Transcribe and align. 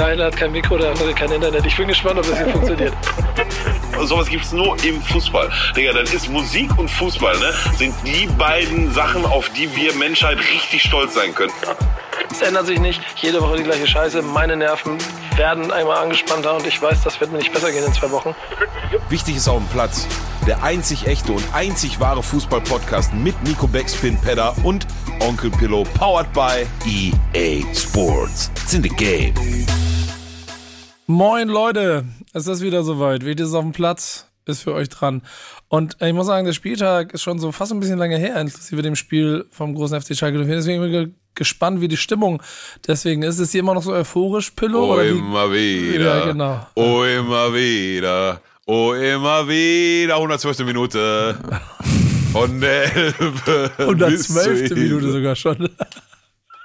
Der 0.00 0.06
eine 0.06 0.24
hat 0.24 0.34
kein 0.34 0.50
Mikro, 0.50 0.78
der 0.78 0.92
andere 0.92 1.12
kein 1.12 1.30
Internet. 1.30 1.66
Ich 1.66 1.76
bin 1.76 1.86
gespannt, 1.86 2.18
ob 2.18 2.26
das 2.26 2.38
hier 2.38 2.48
funktioniert. 2.48 2.94
Sowas 4.00 4.28
gibt's 4.30 4.50
nur 4.50 4.82
im 4.82 5.02
Fußball. 5.02 5.50
Digga, 5.76 5.92
dann 5.92 6.06
ist 6.06 6.26
Musik 6.30 6.70
und 6.78 6.90
Fußball, 6.90 7.38
ne? 7.38 7.52
Sind 7.76 7.94
die 8.06 8.26
beiden 8.38 8.90
Sachen, 8.94 9.26
auf 9.26 9.50
die 9.50 9.68
wir 9.76 9.92
Menschheit 9.96 10.38
richtig 10.38 10.84
stolz 10.84 11.12
sein 11.12 11.34
können. 11.34 11.52
Es 12.30 12.40
ändert 12.42 12.66
sich 12.66 12.80
nicht. 12.80 13.00
Jede 13.16 13.40
Woche 13.42 13.56
die 13.56 13.64
gleiche 13.64 13.86
Scheiße. 13.86 14.22
Meine 14.22 14.56
Nerven 14.56 14.98
werden 15.36 15.70
einmal 15.72 15.98
angespannter 15.98 16.56
und 16.56 16.66
ich 16.66 16.80
weiß, 16.80 17.02
das 17.02 17.20
wird 17.20 17.32
mir 17.32 17.38
nicht 17.38 17.52
besser 17.52 17.72
gehen 17.72 17.84
in 17.84 17.92
zwei 17.92 18.10
Wochen. 18.10 18.34
Wichtig 19.08 19.36
ist 19.36 19.48
auf 19.48 19.58
dem 19.58 19.68
Platz. 19.68 20.06
Der 20.46 20.62
einzig 20.62 21.06
echte 21.06 21.32
und 21.32 21.44
einzig 21.52 22.00
wahre 22.00 22.22
Fußball-Podcast 22.22 23.12
mit 23.14 23.40
Nico 23.42 23.66
Backspin 23.66 24.16
Pedder 24.20 24.54
und 24.62 24.86
Onkel 25.20 25.50
Pillow, 25.50 25.84
powered 25.94 26.32
by 26.32 26.66
EA 26.86 27.62
Sports. 27.74 28.50
It's 28.62 28.72
in 28.72 28.82
the 28.82 28.88
game. 28.88 29.34
Moin 31.06 31.48
Leute, 31.48 32.04
es 32.32 32.46
ist 32.46 32.62
wieder 32.62 32.84
soweit. 32.84 33.24
Wie 33.26 33.32
ist 33.32 33.54
auf 33.54 33.62
dem 33.64 33.72
Platz? 33.72 34.28
Ist 34.46 34.62
für 34.62 34.72
euch 34.72 34.88
dran. 34.88 35.22
Und 35.68 35.96
ich 36.00 36.12
muss 36.12 36.26
sagen, 36.26 36.46
der 36.46 36.52
Spieltag 36.52 37.12
ist 37.12 37.22
schon 37.22 37.38
so 37.38 37.52
fast 37.52 37.72
ein 37.72 37.80
bisschen 37.80 37.98
lange 37.98 38.16
her, 38.16 38.40
inklusive 38.40 38.82
dem 38.82 38.96
Spiel 38.96 39.46
vom 39.50 39.74
großen 39.74 40.00
FC 40.00 40.16
Schalke 40.16 40.38
04. 40.44 40.56
Deswegen 40.56 41.14
gespannt, 41.34 41.80
wie 41.80 41.88
die 41.88 41.96
Stimmung 41.96 42.42
deswegen 42.86 43.22
ist. 43.22 43.38
Ist 43.38 43.52
sie 43.52 43.58
immer 43.58 43.74
noch 43.74 43.82
so 43.82 43.92
euphorisch, 43.92 44.50
Pillow? 44.50 44.84
Oh, 44.84 44.94
oder 44.94 45.04
wie? 45.04 45.18
immer 45.18 45.52
wieder. 45.52 46.18
Ja, 46.18 46.26
genau. 46.26 46.66
Oh, 46.74 47.02
immer 47.04 47.54
wieder. 47.54 48.40
Oh, 48.66 48.92
immer 48.92 49.48
wieder. 49.48 50.16
112. 50.16 50.60
Minute. 50.60 51.38
Von 52.32 52.60
der 52.60 52.94
Elbe. 52.94 53.70
bis 53.76 54.28
zur 54.28 54.42
112. 54.42 54.60
Insel. 54.60 54.76
Minute 54.76 55.12
sogar 55.12 55.36
schon. 55.36 55.68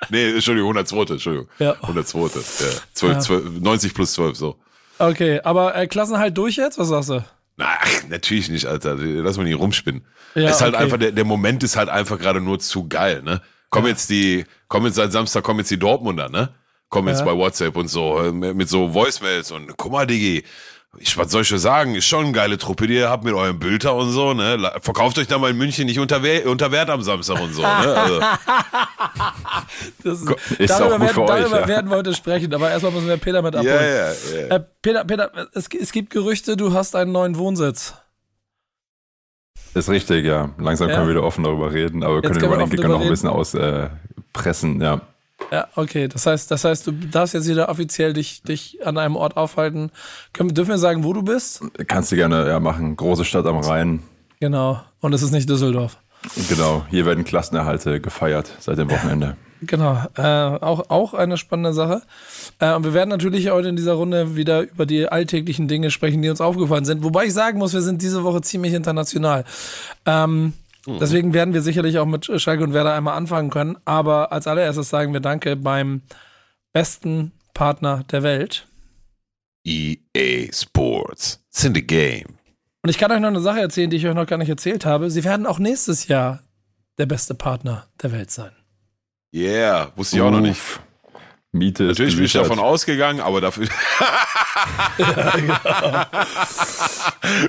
Nee, 0.09 0.31
Entschuldigung, 0.31 0.69
102. 0.69 1.13
Entschuldigung. 1.13 1.49
Ja. 1.59 1.75
102. 1.81 2.19
Ja. 2.19 2.31
12, 2.93 3.19
12, 3.19 3.43
90 3.61 3.93
plus 3.93 4.13
12, 4.13 4.37
so. 4.37 4.59
Okay, 4.99 5.41
aber 5.43 5.75
äh, 5.75 5.87
Klassen 5.87 6.17
halt 6.17 6.37
durch 6.37 6.55
jetzt? 6.57 6.77
Was 6.77 6.89
sagst 6.89 7.09
du? 7.09 7.23
Na, 7.57 7.67
ach, 7.79 8.03
natürlich 8.09 8.49
nicht, 8.49 8.65
Alter. 8.65 8.95
Lass 8.95 9.37
mal 9.37 9.43
nicht 9.43 9.57
rumspinnen. 9.57 10.05
Ja, 10.35 10.49
ist 10.49 10.61
halt 10.61 10.75
okay. 10.75 10.83
einfach, 10.83 10.97
der, 10.97 11.11
der 11.11 11.25
Moment 11.25 11.63
ist 11.63 11.77
halt 11.77 11.89
einfach 11.89 12.19
gerade 12.19 12.41
nur 12.41 12.59
zu 12.59 12.87
geil, 12.87 13.21
ne? 13.23 13.41
Kommen 13.75 13.87
jetzt 13.87 14.09
die, 14.09 14.45
kommen 14.67 14.85
jetzt 14.87 14.95
seit 14.95 15.11
Samstag, 15.11 15.43
kommen 15.43 15.59
jetzt 15.59 15.71
die 15.71 15.79
Dortmunder, 15.79 16.29
ne? 16.29 16.49
Kommen 16.89 17.09
jetzt 17.09 17.25
bei 17.25 17.35
WhatsApp 17.35 17.75
und 17.75 17.87
so, 17.89 18.19
äh, 18.19 18.31
mit 18.31 18.69
so 18.69 18.93
Voicemails 18.93 19.51
und 19.51 19.75
guck 19.77 19.91
mal, 19.91 20.05
Digi, 20.07 20.43
ich, 20.97 21.17
was 21.17 21.29
soll 21.29 21.41
ich 21.41 21.47
schon 21.49 21.57
sagen? 21.59 21.93
Ist 21.95 22.05
schon 22.05 22.23
eine 22.23 22.31
geile 22.31 22.57
Truppe, 22.57 22.87
die 22.87 22.93
ihr 22.95 23.09
habt 23.09 23.25
mit 23.25 23.33
eurem 23.33 23.59
Bülter 23.59 23.93
und 23.95 24.11
so, 24.11 24.33
ne? 24.33 24.71
Verkauft 24.81 25.17
euch 25.17 25.27
da 25.27 25.37
mal 25.37 25.51
in 25.51 25.57
München 25.57 25.87
nicht 25.87 25.99
unter, 25.99 26.23
We- 26.23 26.47
unter 26.49 26.71
Wert 26.71 26.89
am 26.89 27.01
Samstag 27.01 27.41
und 27.41 27.53
so, 27.53 27.61
ne? 27.63 27.67
Also, 27.97 28.19
Das 30.03 30.21
ist, 30.21 30.59
Ist 30.59 30.69
darüber 30.69 30.99
werden, 31.01 31.19
euch, 31.19 31.27
darüber 31.27 31.61
ja. 31.61 31.67
werden 31.67 31.89
wir 31.89 31.97
heute 31.97 32.13
sprechen, 32.13 32.53
aber 32.53 32.69
erstmal 32.71 32.91
müssen 32.93 33.07
wir 33.07 33.17
Peter 33.17 33.41
mit 33.41 33.55
abholen. 33.55 33.73
ja, 33.75 33.83
ja, 33.83 34.13
ja. 34.49 34.55
Äh, 34.55 34.63
Peter, 34.81 35.03
Peter 35.03 35.31
es, 35.53 35.67
es 35.67 35.91
gibt 35.91 36.11
Gerüchte, 36.11 36.55
du 36.55 36.73
hast 36.73 36.95
einen 36.95 37.11
neuen 37.11 37.37
Wohnsitz. 37.37 37.93
Ist 39.75 39.89
richtig, 39.89 40.25
ja. 40.25 40.49
Langsam 40.57 40.87
Ja. 40.89 40.95
können 40.95 41.07
wir 41.07 41.15
wieder 41.15 41.23
offen 41.23 41.43
darüber 41.43 41.71
reden, 41.73 42.01
aber 42.01 42.15
wir 42.15 42.21
können 42.21 42.39
den 42.39 42.69
Kicker 42.69 42.87
noch 42.87 43.01
ein 43.01 43.09
bisschen 43.09 43.29
auspressen, 43.29 44.81
ja. 44.81 45.01
Ja, 45.51 45.67
okay. 45.75 46.07
Das 46.07 46.25
heißt, 46.25 46.49
das 46.49 46.63
heißt, 46.63 46.87
du 46.87 46.91
darfst 46.93 47.33
jetzt 47.33 47.47
wieder 47.47 47.67
offiziell 47.69 48.13
dich, 48.13 48.41
dich 48.41 48.79
an 48.85 48.97
einem 48.97 49.17
Ort 49.17 49.35
aufhalten. 49.37 49.91
Können, 50.33 50.53
dürfen 50.53 50.69
wir 50.69 50.77
sagen, 50.77 51.03
wo 51.03 51.11
du 51.11 51.23
bist? 51.23 51.61
Kannst 51.87 52.11
du 52.11 52.15
gerne 52.15 52.47
ja, 52.47 52.59
machen. 52.59 52.95
Große 52.95 53.25
Stadt 53.25 53.45
am 53.45 53.57
Rhein. 53.59 54.01
Genau. 54.39 54.81
Und 55.01 55.13
es 55.13 55.21
ist 55.21 55.31
nicht 55.31 55.49
Düsseldorf. 55.49 55.97
Genau, 56.49 56.85
hier 56.89 57.05
werden 57.05 57.23
Klassenerhalte 57.25 57.99
gefeiert 57.99 58.51
seit 58.59 58.77
dem 58.77 58.89
Wochenende. 58.89 59.35
Genau. 59.61 60.03
Äh, 60.15 60.21
auch, 60.21 60.89
auch 60.89 61.13
eine 61.13 61.37
spannende 61.37 61.73
Sache. 61.73 62.01
Äh, 62.59 62.73
und 62.73 62.83
wir 62.83 62.93
werden 62.93 63.09
natürlich 63.09 63.49
heute 63.49 63.69
in 63.69 63.75
dieser 63.75 63.93
Runde 63.93 64.35
wieder 64.35 64.61
über 64.61 64.85
die 64.85 65.07
alltäglichen 65.07 65.67
Dinge 65.67 65.91
sprechen, 65.91 66.21
die 66.21 66.29
uns 66.29 66.41
aufgefallen 66.41 66.85
sind. 66.85 67.03
Wobei 67.03 67.25
ich 67.25 67.33
sagen 67.33 67.57
muss, 67.59 67.73
wir 67.73 67.81
sind 67.81 68.01
diese 68.01 68.23
Woche 68.23 68.41
ziemlich 68.41 68.73
international. 68.73 69.45
Ähm, 70.05 70.53
Deswegen 70.87 71.33
werden 71.33 71.53
wir 71.53 71.61
sicherlich 71.61 71.97
auch 71.97 72.05
mit 72.05 72.29
Schalke 72.39 72.63
und 72.63 72.73
Werder 72.73 72.93
einmal 72.93 73.17
anfangen 73.17 73.49
können. 73.49 73.77
Aber 73.85 74.31
als 74.31 74.45
allererstes 74.47 74.89
sagen 74.89 75.13
wir 75.13 75.19
Danke 75.19 75.55
beim 75.55 76.03
besten 76.73 77.31
Partner 77.53 78.03
der 78.11 78.21
Welt. 78.21 78.67
EA 79.63 80.51
Sports. 80.51 81.43
It's 81.49 81.63
in 81.63 81.73
the 81.73 81.81
game. 81.81 82.37
Und 82.83 82.89
ich 82.89 82.99
kann 82.99 83.11
euch 83.11 83.19
noch 83.19 83.29
eine 83.29 83.41
Sache 83.41 83.61
erzählen, 83.61 83.89
die 83.89 83.97
ich 83.97 84.05
euch 84.05 84.13
noch 84.13 84.27
gar 84.27 84.37
nicht 84.37 84.49
erzählt 84.49 84.85
habe. 84.85 85.09
Sie 85.09 85.23
werden 85.23 85.47
auch 85.47 85.57
nächstes 85.57 86.07
Jahr 86.07 86.43
der 86.99 87.07
beste 87.07 87.33
Partner 87.33 87.87
der 88.03 88.11
Welt 88.11 88.29
sein. 88.29 88.51
Yeah, 89.35 89.91
wusste 89.97 90.15
ich 90.15 90.21
auch 90.21 90.31
noch 90.31 90.39
nicht. 90.39 90.61
Miete 91.51 91.83
Natürlich 91.83 92.13
ist 92.13 92.17
bin 92.17 92.25
ich 92.25 92.33
davon 92.33 92.59
ausgegangen, 92.59 93.19
aber 93.19 93.41
dafür. 93.41 93.67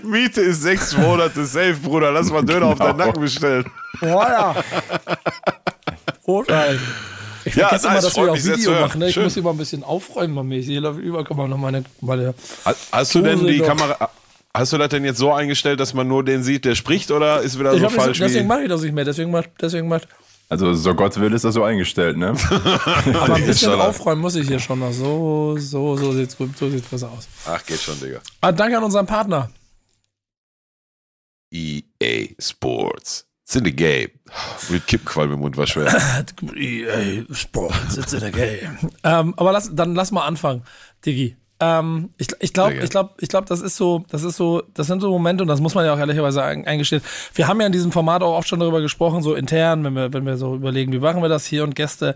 Miete 0.02 0.41
ist 0.41 0.62
sechs 0.62 0.97
Monate 0.97 1.44
safe, 1.44 1.74
Bruder. 1.82 2.10
Lass 2.12 2.30
mal 2.30 2.42
Döner 2.44 2.66
auf 2.66 2.78
deinen 2.78 2.92
Genau. 2.92 3.06
Nacken 3.06 3.20
bestellen. 3.22 3.64
Boah, 4.00 4.28
ja. 4.28 4.54
Großartig. 6.24 6.80
Ich 7.44 7.54
Ja, 7.54 7.69
vergesse 7.69 7.86
immer, 7.86 7.94
nice, 7.94 8.04
dass 8.04 8.16
wir 8.16 8.32
auch 8.32 8.36
Video 8.58 8.72
machen. 8.80 8.98
Ne? 8.98 9.08
Ich 9.08 9.14
Schön. 9.14 9.22
muss 9.24 9.34
hier 9.34 9.42
mal 9.44 9.50
ein 9.50 9.56
bisschen 9.58 9.84
aufräumen 9.84 10.34
bei 10.34 10.42
mir. 10.42 10.60
Hier 10.60 10.80
läuft 10.80 10.98
überall, 10.98 11.24
guck 11.24 11.36
mal, 11.36 11.47
noch 11.48 11.58
meine, 11.58 11.84
meine 12.00 12.34
Hast 12.91 13.14
du 13.14 13.22
denn 13.22 13.47
die 13.47 13.58
doch. 13.58 13.66
Kamera. 13.66 14.10
Hast 14.53 14.72
du 14.72 14.78
das 14.78 14.88
denn 14.88 15.04
jetzt 15.04 15.18
so 15.18 15.32
eingestellt, 15.32 15.78
dass 15.80 15.92
man 15.94 16.08
nur 16.08 16.24
den 16.24 16.42
sieht, 16.42 16.64
der 16.64 16.74
spricht, 16.74 17.10
oder 17.10 17.42
ist 17.42 17.58
wieder 17.58 17.74
ich 17.74 17.82
so 17.82 17.91
falsch 17.91 18.18
deswegen 18.18 18.44
wie. 18.44 18.48
mache 18.48 18.62
ich 18.62 18.68
das 18.70 18.80
nicht 18.82 18.94
mehr. 18.94 19.04
Deswegen 19.04 19.30
macht, 19.30 19.50
deswegen 19.60 19.86
macht. 19.86 20.08
Also, 20.48 20.74
so 20.74 20.94
Gott 20.94 21.18
will, 21.18 21.32
ist 21.32 21.44
das 21.44 21.54
so 21.54 21.64
eingestellt, 21.64 22.16
ne? 22.16 22.28
Aber 22.50 23.34
ein 23.34 23.46
bisschen 23.46 23.72
aufräumen 23.72 24.20
muss 24.22 24.36
ich 24.36 24.46
hier 24.46 24.60
schon 24.60 24.78
noch. 24.78 24.92
So, 24.92 25.56
so, 25.58 25.96
so 25.96 26.12
sieht's 26.12 26.36
gut, 26.36 26.56
so 26.56 26.70
sieht's 26.70 26.86
besser 26.88 27.10
aus. 27.10 27.26
Ach, 27.46 27.64
geht 27.64 27.80
schon, 27.80 27.98
Digga. 27.98 28.20
Ah, 28.40 28.52
danke 28.52 28.78
an 28.78 28.84
unseren 28.84 29.06
Partner. 29.06 29.50
EA 31.52 32.28
Sports. 32.38 33.26
It's 33.44 33.54
in 33.54 33.64
the 33.64 33.72
game. 33.72 34.10
Mit 34.70 34.86
Kippqualm 34.86 35.32
im 35.32 35.40
Mund 35.40 35.56
war 35.56 35.66
schwer. 35.66 35.86
EA 36.56 37.24
Sports, 37.32 37.96
it's 37.96 38.12
in 38.12 38.20
the 38.20 38.30
game. 38.32 38.78
ähm, 39.04 39.34
aber 39.36 39.52
lass, 39.52 39.70
dann 39.72 39.94
lass 39.94 40.10
mal 40.10 40.26
anfangen, 40.26 40.62
Digi. 41.04 41.36
Ähm, 41.58 42.10
ich 42.18 42.28
ich 42.40 42.52
glaube, 42.52 42.74
ich 42.74 42.90
glaube, 42.90 43.14
ich 43.18 43.28
glaube, 43.30 43.46
das 43.48 43.62
ist 43.62 43.76
so, 43.76 44.04
das 44.10 44.22
ist 44.24 44.36
so, 44.36 44.62
das 44.74 44.86
sind 44.86 45.00
so 45.00 45.10
Momente 45.10 45.42
und 45.42 45.48
das 45.48 45.60
muss 45.62 45.74
man 45.74 45.86
ja 45.86 45.94
auch 45.94 45.98
ehrlicherweise 45.98 46.42
ein- 46.42 46.66
eingestehen. 46.66 47.00
Wir 47.32 47.48
haben 47.48 47.60
ja 47.60 47.66
in 47.66 47.72
diesem 47.72 47.92
Format 47.92 48.22
auch 48.22 48.36
oft 48.36 48.46
schon 48.46 48.60
darüber 48.60 48.82
gesprochen, 48.82 49.22
so 49.22 49.34
intern, 49.34 49.82
wenn 49.84 49.94
wir, 49.94 50.12
wenn 50.12 50.26
wir 50.26 50.36
so 50.36 50.54
überlegen, 50.54 50.92
wie 50.92 50.98
machen 50.98 51.22
wir 51.22 51.30
das 51.30 51.46
hier 51.46 51.64
und 51.64 51.74
Gäste. 51.74 52.14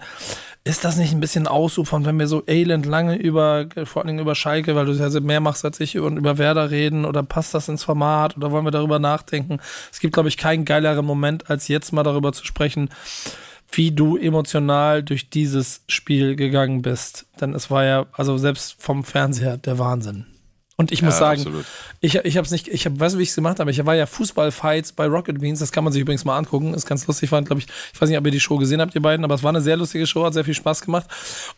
Ist 0.62 0.84
das 0.84 0.98
nicht 0.98 1.14
ein 1.14 1.20
bisschen 1.20 1.46
ausufern, 1.46 2.04
wenn 2.04 2.18
wir 2.18 2.26
so 2.26 2.42
elend 2.46 2.84
lange 2.84 3.16
über, 3.16 3.64
vor 3.84 4.02
allen 4.02 4.08
Dingen 4.08 4.18
über 4.18 4.34
Schalke, 4.34 4.76
weil 4.76 4.84
du 4.84 4.92
ja 4.92 5.08
mehr 5.20 5.40
machst 5.40 5.64
als 5.64 5.80
ich, 5.80 5.98
und 5.98 6.18
über 6.18 6.36
Werder 6.36 6.70
reden 6.70 7.06
oder 7.06 7.22
passt 7.22 7.54
das 7.54 7.66
ins 7.70 7.82
Format 7.82 8.36
oder 8.36 8.50
wollen 8.50 8.66
wir 8.66 8.70
darüber 8.70 8.98
nachdenken? 8.98 9.58
Es 9.90 10.00
gibt, 10.00 10.12
glaube 10.12 10.28
ich, 10.28 10.36
keinen 10.36 10.66
geileren 10.66 11.06
Moment, 11.06 11.48
als 11.48 11.68
jetzt 11.68 11.94
mal 11.94 12.02
darüber 12.02 12.34
zu 12.34 12.44
sprechen, 12.44 12.90
wie 13.72 13.92
du 13.92 14.16
emotional 14.16 15.02
durch 15.02 15.30
dieses 15.30 15.84
Spiel 15.88 16.36
gegangen 16.36 16.82
bist. 16.82 17.26
Denn 17.40 17.54
es 17.54 17.70
war 17.70 17.84
ja, 17.84 18.06
also 18.12 18.38
selbst 18.38 18.76
vom 18.80 19.04
Fernseher 19.04 19.56
der 19.56 19.78
Wahnsinn. 19.78 20.26
Und 20.80 20.92
ich 20.92 21.02
muss 21.02 21.12
Ja, 21.16 21.20
sagen, 21.20 21.40
absolut. 21.42 21.66
ich, 22.00 22.14
ich 22.14 22.38
habe 22.38 22.46
es 22.46 22.50
nicht, 22.50 22.66
ich 22.66 22.86
hab, 22.86 22.98
weißt 22.98 23.14
du, 23.14 23.18
wie 23.18 23.22
ich 23.24 23.28
es 23.28 23.34
gemacht 23.34 23.60
habe? 23.60 23.70
Ich 23.70 23.84
war 23.84 23.94
ja 23.94 24.06
Fußballfights 24.06 24.92
bei 24.92 25.04
Rocket 25.04 25.38
Beans, 25.38 25.58
das 25.58 25.72
kann 25.72 25.84
man 25.84 25.92
sich 25.92 26.00
übrigens 26.00 26.24
mal 26.24 26.38
angucken, 26.38 26.72
ist 26.72 26.86
ganz 26.86 27.06
lustig, 27.06 27.30
war, 27.32 27.42
glaube 27.42 27.60
ich, 27.60 27.66
ich 27.92 28.00
weiß 28.00 28.08
nicht, 28.08 28.16
ob 28.16 28.24
ihr 28.24 28.32
die 28.32 28.40
Show 28.40 28.56
gesehen 28.56 28.80
habt, 28.80 28.94
ihr 28.94 29.02
beiden, 29.02 29.22
aber 29.22 29.34
es 29.34 29.42
war 29.42 29.50
eine 29.50 29.60
sehr 29.60 29.76
lustige 29.76 30.06
Show, 30.06 30.24
hat 30.24 30.32
sehr 30.32 30.46
viel 30.46 30.54
Spaß 30.54 30.80
gemacht. 30.80 31.06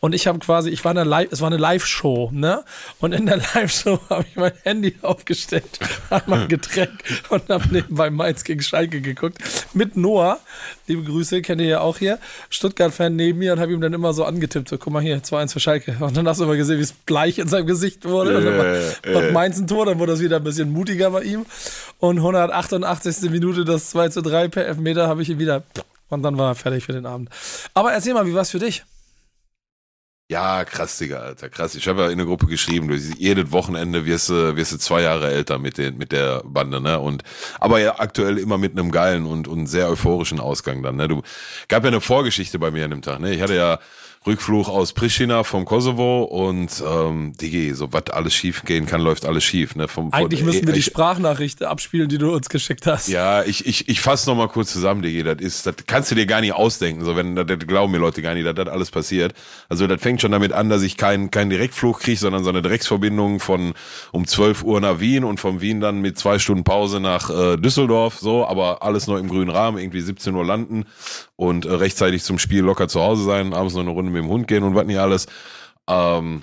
Und 0.01 0.13
ich 0.13 0.27
habe 0.27 0.39
quasi, 0.39 0.71
ich 0.71 0.83
war 0.83 0.91
in 0.91 0.97
einer 0.97 1.09
Live, 1.09 1.29
es 1.31 1.39
war 1.39 1.47
eine 1.47 1.55
Live-Show, 1.55 2.31
ne? 2.33 2.65
Und 2.99 3.13
in 3.13 3.25
der 3.27 3.37
Live-Show 3.55 3.97
habe 4.09 4.25
ich 4.29 4.35
mein 4.35 4.51
Handy 4.63 4.93
aufgestellt, 5.03 5.79
hab 6.09 6.27
mal 6.27 6.41
ein 6.41 6.47
Getränk 6.49 7.01
und 7.29 7.47
habe 7.47 7.63
nebenbei 7.71 8.09
Mainz 8.09 8.43
gegen 8.43 8.61
Schalke 8.61 8.99
geguckt. 8.99 9.37
Mit 9.73 9.95
Noah, 9.95 10.37
liebe 10.87 11.01
Grüße, 11.03 11.41
kennt 11.41 11.61
ihr 11.61 11.67
ja 11.67 11.79
auch 11.79 11.97
hier, 11.97 12.19
Stuttgart-Fan 12.49 13.15
neben 13.15 13.39
mir 13.39 13.53
und 13.53 13.61
habe 13.61 13.71
ihm 13.71 13.79
dann 13.79 13.93
immer 13.93 14.11
so 14.11 14.25
angetippt, 14.25 14.67
so, 14.67 14.77
guck 14.77 14.91
mal 14.91 15.01
hier, 15.01 15.19
2-1 15.23 15.53
für 15.53 15.61
Schalke. 15.61 15.95
Und 16.01 16.17
dann 16.17 16.27
hast 16.27 16.41
du 16.41 16.43
immer 16.43 16.57
gesehen, 16.57 16.79
wie 16.79 16.83
es 16.83 16.91
bleich 16.91 17.39
in 17.39 17.47
seinem 17.47 17.67
Gesicht 17.67 18.03
wurde. 18.03 18.33
Äh, 19.05 19.12
macht 19.13 19.31
Mainz 19.31 19.57
ein 19.57 19.67
Tor, 19.67 19.85
dann 19.85 19.99
wurde 19.99 20.13
das 20.13 20.21
wieder 20.21 20.37
ein 20.37 20.43
bisschen 20.43 20.71
mutiger 20.71 21.11
bei 21.11 21.23
ihm. 21.23 21.45
Und 21.99 22.17
188. 22.17 23.29
Minute, 23.29 23.65
das 23.65 23.89
2 23.91 24.09
zu 24.09 24.21
3 24.21 24.47
per 24.49 24.65
Elfmeter, 24.65 25.07
habe 25.07 25.21
ich 25.21 25.29
ihn 25.29 25.39
wieder. 25.39 25.63
Und 26.09 26.23
dann 26.23 26.37
war 26.37 26.51
er 26.51 26.55
fertig 26.55 26.85
für 26.85 26.93
den 26.93 27.05
Abend. 27.05 27.29
Aber 27.73 27.93
erzähl 27.93 28.13
mal, 28.13 28.25
wie 28.25 28.33
war 28.33 28.41
es 28.41 28.51
für 28.51 28.59
dich? 28.59 28.83
Ja, 30.29 30.63
krass, 30.65 30.97
Digga, 30.97 31.19
Alter, 31.19 31.49
krass. 31.49 31.75
Ich 31.75 31.87
habe 31.87 32.03
ja 32.03 32.09
in 32.09 32.17
der 32.17 32.25
Gruppe 32.25 32.47
geschrieben, 32.47 32.87
du, 32.87 32.95
jedes 32.95 33.51
Wochenende 33.51 34.05
wirst 34.05 34.29
du, 34.29 34.55
wirst 34.55 34.71
du 34.71 34.77
zwei 34.77 35.01
Jahre 35.01 35.31
älter 35.31 35.59
mit, 35.59 35.77
den, 35.77 35.97
mit 35.97 36.11
der 36.11 36.41
Bande, 36.45 36.81
ne? 36.81 36.99
Und, 36.99 37.23
aber 37.59 37.79
ja 37.79 37.99
aktuell 37.99 38.37
immer 38.37 38.57
mit 38.57 38.71
einem 38.71 38.89
geilen 38.91 39.25
und, 39.25 39.47
und 39.47 39.67
sehr 39.67 39.89
euphorischen 39.89 40.39
Ausgang 40.39 40.81
dann, 40.81 40.95
ne? 40.95 41.07
Du, 41.07 41.21
gab 41.67 41.83
ja 41.83 41.89
eine 41.89 42.01
Vorgeschichte 42.01 42.57
bei 42.57 42.71
mir 42.71 42.85
an 42.85 42.91
dem 42.91 43.01
Tag, 43.01 43.19
ne? 43.19 43.33
Ich 43.33 43.41
hatte 43.41 43.55
ja 43.55 43.79
Rückflug 44.25 44.69
aus 44.69 44.93
Pristina 44.93 45.43
vom 45.43 45.65
Kosovo 45.65 46.23
und 46.23 46.83
ähm, 46.85 47.33
Digi, 47.35 47.73
so 47.73 47.91
was 47.91 48.09
alles 48.09 48.33
schief 48.33 48.63
gehen 48.63 48.85
kann, 48.85 49.01
läuft 49.01 49.25
alles 49.25 49.43
schief. 49.43 49.75
Ne? 49.75 49.87
Vom, 49.87 50.13
Eigentlich 50.13 50.41
von, 50.41 50.47
müssen 50.49 50.65
wir 50.65 50.73
die 50.73 50.79
ich, 50.79 50.85
Sprachnachricht 50.85 51.63
abspielen, 51.63 52.07
die 52.07 52.17
du 52.17 52.33
uns 52.33 52.49
geschickt 52.49 52.87
hast. 52.87 53.09
Ja, 53.09 53.43
ich, 53.43 53.65
ich, 53.65 53.89
ich 53.89 54.01
fasse 54.01 54.29
nochmal 54.29 54.47
kurz 54.47 54.71
zusammen, 54.71 55.01
Digi. 55.01 55.23
Das 55.23 55.37
ist, 55.39 55.65
das 55.65 55.75
kannst 55.87 56.11
du 56.11 56.15
dir 56.15 56.25
gar 56.25 56.41
nicht 56.41 56.53
ausdenken. 56.53 57.03
So, 57.03 57.15
wenn, 57.15 57.35
das, 57.35 57.45
das 57.47 57.59
glauben 57.59 57.91
mir 57.91 57.97
Leute 57.97 58.21
gar 58.21 58.33
nicht, 58.33 58.45
dass 58.45 58.55
das 58.55 58.67
alles 58.67 58.91
passiert. 58.91 59.33
Also 59.67 59.87
das 59.87 60.01
fängt 60.01 60.21
schon 60.21 60.31
damit 60.31 60.53
an, 60.53 60.69
dass 60.69 60.83
ich 60.83 60.95
keinen 60.95 61.29
keinen 61.29 61.49
Direktflug 61.49 61.99
kriege, 61.99 62.19
sondern 62.19 62.43
so 62.43 62.49
eine 62.49 62.61
Direktverbindung 62.61 63.39
von 63.39 63.73
um 64.11 64.25
12 64.25 64.63
Uhr 64.63 64.79
nach 64.79 64.99
Wien 64.99 65.23
und 65.23 65.39
von 65.39 65.61
Wien 65.61 65.81
dann 65.81 65.99
mit 65.99 66.17
zwei 66.17 66.39
Stunden 66.39 66.63
Pause 66.63 66.99
nach 66.99 67.29
äh, 67.29 67.57
Düsseldorf. 67.57 68.19
So, 68.19 68.45
aber 68.45 68.83
alles 68.83 69.07
noch 69.07 69.17
im 69.17 69.27
grünen 69.27 69.49
Rahmen, 69.49 69.77
irgendwie 69.77 70.01
17 70.01 70.33
Uhr 70.33 70.45
landen 70.45 70.85
und 71.35 71.65
äh, 71.65 71.73
rechtzeitig 71.73 72.23
zum 72.23 72.39
Spiel 72.39 72.63
locker 72.63 72.87
zu 72.87 73.01
Hause 73.01 73.23
sein, 73.23 73.53
abends 73.53 73.73
noch 73.73 73.81
eine 73.81 73.91
Runde 73.91 74.11
mit 74.11 74.23
dem 74.23 74.29
Hund 74.29 74.47
gehen 74.47 74.63
und 74.63 74.75
was 74.75 74.85
nicht 74.85 74.99
alles. 74.99 75.27
Ähm, 75.89 76.41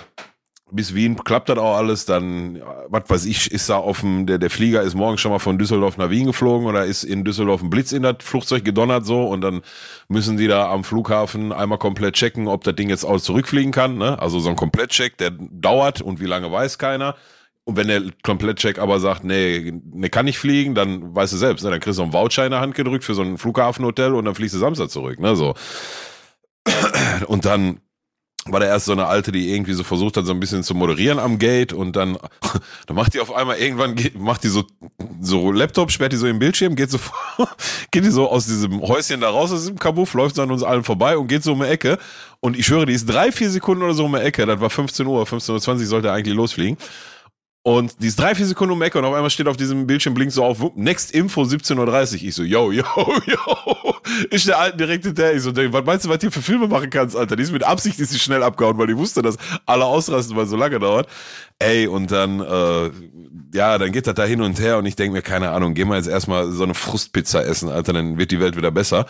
bis 0.72 0.94
Wien 0.94 1.16
klappt 1.16 1.48
das 1.48 1.58
auch 1.58 1.76
alles, 1.76 2.04
dann, 2.04 2.62
was 2.88 3.04
weiß 3.08 3.24
ich, 3.26 3.50
ist 3.50 3.68
da 3.68 3.80
dem, 3.80 4.26
der, 4.26 4.38
der 4.38 4.50
Flieger 4.50 4.82
ist 4.82 4.94
morgen 4.94 5.18
schon 5.18 5.32
mal 5.32 5.38
von 5.38 5.58
Düsseldorf 5.58 5.96
nach 5.96 6.10
Wien 6.10 6.26
geflogen 6.26 6.66
oder 6.66 6.84
ist 6.84 7.02
in 7.04 7.24
Düsseldorf 7.24 7.62
ein 7.62 7.70
Blitz 7.70 7.92
in 7.92 8.02
das 8.02 8.16
Flugzeug 8.20 8.64
gedonnert 8.64 9.04
so 9.04 9.26
und 9.26 9.40
dann 9.40 9.62
müssen 10.08 10.36
die 10.36 10.46
da 10.46 10.70
am 10.70 10.84
Flughafen 10.84 11.52
einmal 11.52 11.78
komplett 11.78 12.14
checken, 12.14 12.48
ob 12.48 12.64
das 12.64 12.76
Ding 12.76 12.88
jetzt 12.88 13.04
auch 13.04 13.20
zurückfliegen 13.20 13.72
kann, 13.72 13.98
ne? 13.98 14.18
Also 14.20 14.38
so 14.38 14.48
ein 14.48 14.56
Komplettcheck, 14.56 15.18
der 15.18 15.32
dauert 15.32 16.02
und 16.02 16.20
wie 16.20 16.26
lange 16.26 16.50
weiß 16.50 16.78
keiner. 16.78 17.16
Und 17.70 17.76
wenn 17.76 17.86
der 17.86 18.02
Komplettcheck 18.24 18.80
aber 18.80 18.98
sagt, 18.98 19.22
nee, 19.22 19.72
ne 19.92 20.10
kann 20.10 20.24
nicht 20.24 20.40
fliegen, 20.40 20.74
dann 20.74 21.14
weißt 21.14 21.32
du 21.32 21.36
selbst, 21.36 21.62
ne? 21.62 21.70
dann 21.70 21.78
kriegst 21.78 22.00
du 22.00 22.02
einen 22.02 22.12
Voucher 22.12 22.44
in 22.44 22.50
der 22.50 22.60
Hand 22.60 22.74
gedrückt 22.74 23.04
für 23.04 23.14
so 23.14 23.22
ein 23.22 23.38
Flughafenhotel 23.38 24.12
und 24.12 24.24
dann 24.24 24.34
fliegst 24.34 24.56
du 24.56 24.58
Samstag 24.58 24.90
zurück, 24.90 25.20
ne? 25.20 25.36
So. 25.36 25.54
Und 27.28 27.44
dann 27.44 27.80
war 28.46 28.58
da 28.58 28.66
erst 28.66 28.86
so 28.86 28.92
eine 28.92 29.06
Alte, 29.06 29.30
die 29.30 29.52
irgendwie 29.52 29.74
so 29.74 29.84
versucht 29.84 30.16
hat, 30.16 30.26
so 30.26 30.32
ein 30.32 30.40
bisschen 30.40 30.64
zu 30.64 30.74
moderieren 30.74 31.20
am 31.20 31.38
Gate 31.38 31.72
und 31.72 31.94
dann, 31.94 32.18
dann 32.86 32.96
macht 32.96 33.14
die 33.14 33.20
auf 33.20 33.32
einmal 33.32 33.58
irgendwann, 33.58 33.94
macht 34.18 34.42
die 34.42 34.48
so, 34.48 34.64
so 35.20 35.52
Laptop, 35.52 35.92
sperrt 35.92 36.12
die 36.12 36.16
so 36.16 36.26
im 36.26 36.40
Bildschirm, 36.40 36.74
geht 36.74 36.90
so, 36.90 36.98
geht 37.92 38.04
die 38.04 38.10
so 38.10 38.28
aus 38.28 38.46
diesem 38.46 38.80
Häuschen 38.80 39.20
da 39.20 39.30
raus, 39.30 39.52
aus 39.52 39.60
diesem 39.60 39.78
Kabuff, 39.78 40.14
läuft 40.14 40.34
so 40.34 40.42
an 40.42 40.50
uns 40.50 40.64
allen 40.64 40.82
vorbei 40.82 41.16
und 41.16 41.28
geht 41.28 41.44
so 41.44 41.52
um 41.52 41.60
die 41.60 41.68
Ecke 41.68 41.98
und 42.40 42.58
ich 42.58 42.66
schwöre, 42.66 42.86
die 42.86 42.94
ist 42.94 43.06
drei, 43.06 43.30
vier 43.30 43.50
Sekunden 43.50 43.84
oder 43.84 43.94
so 43.94 44.06
um 44.06 44.12
die 44.12 44.20
Ecke, 44.20 44.44
das 44.44 44.58
war 44.58 44.70
15 44.70 45.06
Uhr, 45.06 45.22
15.20 45.22 45.68
Uhr 45.68 45.86
sollte 45.86 46.10
eigentlich 46.10 46.34
losfliegen 46.34 46.78
und 47.62 48.02
die 48.02 48.06
ist 48.06 48.18
drei, 48.18 48.34
vier 48.34 48.46
Sekunden 48.46 48.72
um 48.72 48.80
die 48.80 48.86
Ecke 48.86 48.98
und 48.98 49.04
auf 49.04 49.12
einmal 49.12 49.28
steht 49.28 49.46
auf 49.46 49.58
diesem 49.58 49.86
Bildschirm, 49.86 50.14
blinkt 50.14 50.32
so 50.32 50.42
auf, 50.42 50.58
Next 50.76 51.10
Info 51.10 51.42
17.30 51.42 51.78
Uhr. 52.14 52.22
Ich 52.28 52.34
so, 52.34 52.42
yo, 52.42 52.72
yo, 52.72 52.84
yo. 53.26 53.94
Ich 54.30 54.46
der 54.46 54.58
Alten 54.58 54.78
direkt 54.78 55.04
hinterher. 55.04 55.34
Ich 55.34 55.42
so, 55.42 55.54
was 55.54 55.84
meinst 55.84 56.06
du, 56.06 56.08
was 56.08 56.20
hier 56.20 56.32
für 56.32 56.40
Filme 56.40 56.68
machen 56.68 56.88
kannst, 56.88 57.14
Alter? 57.14 57.36
Die 57.36 57.42
ist 57.42 57.52
mit 57.52 57.62
Absicht 57.62 58.00
ist 58.00 58.12
sie 58.12 58.18
schnell 58.18 58.42
abgehauen, 58.42 58.78
weil 58.78 58.86
die 58.86 58.96
wusste, 58.96 59.20
dass 59.20 59.36
alle 59.66 59.84
ausrasten, 59.84 60.36
weil 60.36 60.44
es 60.44 60.50
so 60.50 60.56
lange 60.56 60.78
dauert. 60.78 61.06
Ey, 61.58 61.86
und 61.86 62.10
dann, 62.10 62.40
äh, 62.40 62.90
ja, 63.52 63.76
dann 63.76 63.92
geht 63.92 64.06
das 64.06 64.14
da 64.14 64.24
hin 64.24 64.40
und 64.40 64.58
her 64.58 64.78
und 64.78 64.86
ich 64.86 64.96
denke 64.96 65.12
mir, 65.12 65.22
keine 65.22 65.50
Ahnung, 65.50 65.74
gehen 65.74 65.88
wir 65.88 65.96
jetzt 65.96 66.08
erstmal 66.08 66.50
so 66.52 66.64
eine 66.64 66.72
Frustpizza 66.72 67.42
essen, 67.42 67.68
Alter, 67.68 67.92
dann 67.92 68.16
wird 68.16 68.30
die 68.30 68.40
Welt 68.40 68.56
wieder 68.56 68.70
besser 68.70 69.04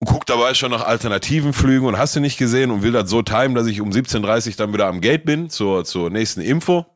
und 0.00 0.08
guck 0.08 0.26
dabei 0.26 0.54
schon 0.54 0.72
nach 0.72 0.84
alternativen 0.84 1.52
Flügen 1.52 1.86
und 1.86 1.96
hast 1.96 2.16
du 2.16 2.20
nicht 2.20 2.38
gesehen 2.38 2.72
und 2.72 2.82
will 2.82 2.90
das 2.90 3.08
so 3.08 3.22
timen, 3.22 3.54
dass 3.54 3.68
ich 3.68 3.80
um 3.80 3.90
17.30 3.90 4.48
Uhr 4.48 4.54
dann 4.56 4.72
wieder 4.72 4.88
am 4.88 5.00
Gate 5.00 5.24
bin 5.24 5.48
zur, 5.48 5.84
zur 5.84 6.10
nächsten 6.10 6.40
Info 6.40 6.86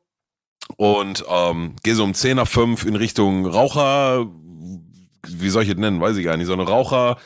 und 0.76 1.24
ähm, 1.30 1.76
gehe 1.82 1.94
so 1.94 2.04
um 2.04 2.14
10 2.14 2.36
nach 2.36 2.48
5 2.48 2.84
in 2.84 2.96
Richtung 2.96 3.46
Raucher, 3.46 4.26
wie 5.26 5.48
soll 5.48 5.62
ich 5.62 5.68
es 5.68 5.76
nennen, 5.76 6.00
weiß 6.00 6.16
ich 6.16 6.24
gar 6.24 6.36
nicht, 6.36 6.46
so 6.46 6.52
eine 6.52 6.64
Raucher, 6.64 7.16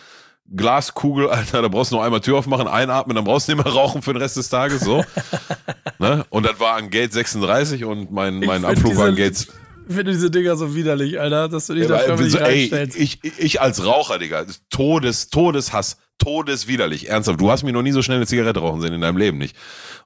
Glaskugel, 0.54 1.28
Alter, 1.31 1.62
da 1.62 1.69
brauchst 1.69 1.92
du 1.92 1.96
nur 1.96 2.04
einmal 2.04 2.20
Tür 2.20 2.38
aufmachen, 2.38 2.69
einatmen, 2.69 3.14
dann 3.14 3.25
brauchst 3.25 3.48
du 3.48 3.54
nicht 3.54 3.64
mehr 3.64 3.72
rauchen 3.72 4.02
für 4.02 4.12
den 4.12 4.22
Rest 4.22 4.37
des 4.37 4.48
Tages, 4.48 4.81
so. 4.81 5.04
ne? 5.98 6.25
Und 6.31 6.46
das 6.46 6.58
war 6.60 6.76
an 6.76 6.90
Gate 6.90 7.12
36 7.12 7.84
und 7.84 8.10
mein, 8.10 8.40
mein 8.40 8.64
Abflug 8.64 8.96
war 8.96 9.06
an 9.06 9.16
Gate... 9.16 9.48
Ich 9.88 9.96
finde 9.96 10.12
diese 10.12 10.31
Dinger 10.31 10.54
so 10.54 10.76
widerlich, 10.76 11.19
Alter, 11.19 11.48
dass 11.48 11.66
du 11.66 11.75
dich 11.75 11.88
ja, 11.88 12.06
da 12.06 12.16
so, 12.16 12.38
ey, 12.38 12.88
ich, 12.94 13.19
ich 13.25 13.60
als 13.60 13.84
Raucher, 13.84 14.20
Digga, 14.20 14.44
Todes, 14.70 15.31
Todeshass, 15.31 15.96
todeswiderlich, 16.20 17.08
ernsthaft. 17.08 17.40
Du 17.40 17.50
hast 17.50 17.64
mich 17.64 17.72
noch 17.72 17.82
nie 17.82 17.90
so 17.90 18.00
schnell 18.02 18.19
eine 18.19 18.26
Zigarette 18.26 18.60
rauchen 18.60 18.81
sehen 18.81 18.92
in 18.92 19.00
deinem 19.00 19.16
Leben 19.16 19.38
nicht. 19.38 19.56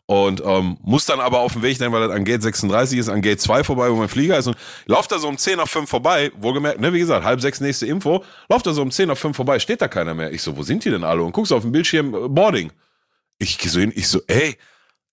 Und 0.07 0.43
ähm, 0.45 0.77
muss 0.83 1.07
dann 1.07 1.19
aber 1.19 1.41
auf 1.41 1.55
dem 1.55 1.63
Weg, 1.63 1.79
dann, 1.79 1.91
weil 1.93 2.07
das 2.07 2.15
an 2.15 2.25
Gate 2.25 2.43
36 2.43 2.99
ist, 2.99 3.09
an 3.09 3.23
Gate 3.23 3.41
2 3.41 3.65
vorbei, 3.65 3.91
wo 3.91 3.97
mein 3.97 4.09
Flieger 4.09 4.37
ist 4.37 4.47
und 4.47 4.57
lauft 4.85 5.11
da 5.11 5.19
so 5.19 5.29
um 5.29 5.39
10 5.39 5.57
nach 5.57 5.69
5 5.69 5.89
vorbei, 5.89 6.31
wohlgemerkt, 6.39 6.79
ne, 6.79 6.93
wie 6.93 6.99
gesagt, 6.99 7.25
halb 7.25 7.41
sechs 7.41 7.61
nächste 7.61 7.87
Info, 7.87 8.23
lauft 8.51 8.67
da 8.67 8.75
so 8.75 8.83
um 8.83 8.91
10 8.91 9.09
nach 9.09 9.17
5 9.17 9.35
vorbei, 9.35 9.59
steht 9.59 9.81
da 9.81 9.89
keiner 9.89 10.13
mehr. 10.13 10.31
Ich 10.33 10.43
so, 10.43 10.59
wo 10.59 10.63
sind 10.63 10.85
die 10.85 10.91
denn 10.91 11.05
alle? 11.05 11.23
Und 11.23 11.33
guckst 11.33 11.53
auf 11.53 11.63
dem 11.63 11.73
Bildschirm, 11.73 12.15
äh, 12.15 12.29
Boarding. 12.29 12.71
Ich 13.39 13.59
so 13.63 13.81
hin, 13.81 13.93
ich 13.97 14.07
so, 14.09 14.21
ey, 14.27 14.59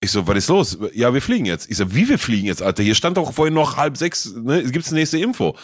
ich 0.02 0.12
so, 0.12 0.28
was 0.28 0.38
ist 0.38 0.50
los? 0.50 0.78
Ja, 0.94 1.14
wir 1.14 1.22
fliegen 1.22 1.46
jetzt. 1.46 1.70
Ich 1.70 1.78
so, 1.78 1.94
wie 1.96 2.10
wir 2.10 2.20
fliegen 2.20 2.48
jetzt, 2.48 2.62
Alter? 2.62 2.84
Hier 2.84 2.96
stand 2.96 3.16
doch 3.16 3.32
vorhin 3.32 3.54
noch 3.54 3.78
halb 3.78 3.96
sechs, 3.96 4.34
ne? 4.36 4.64
Gibt's 4.64 4.92
nächste 4.92 5.20
Info? 5.20 5.56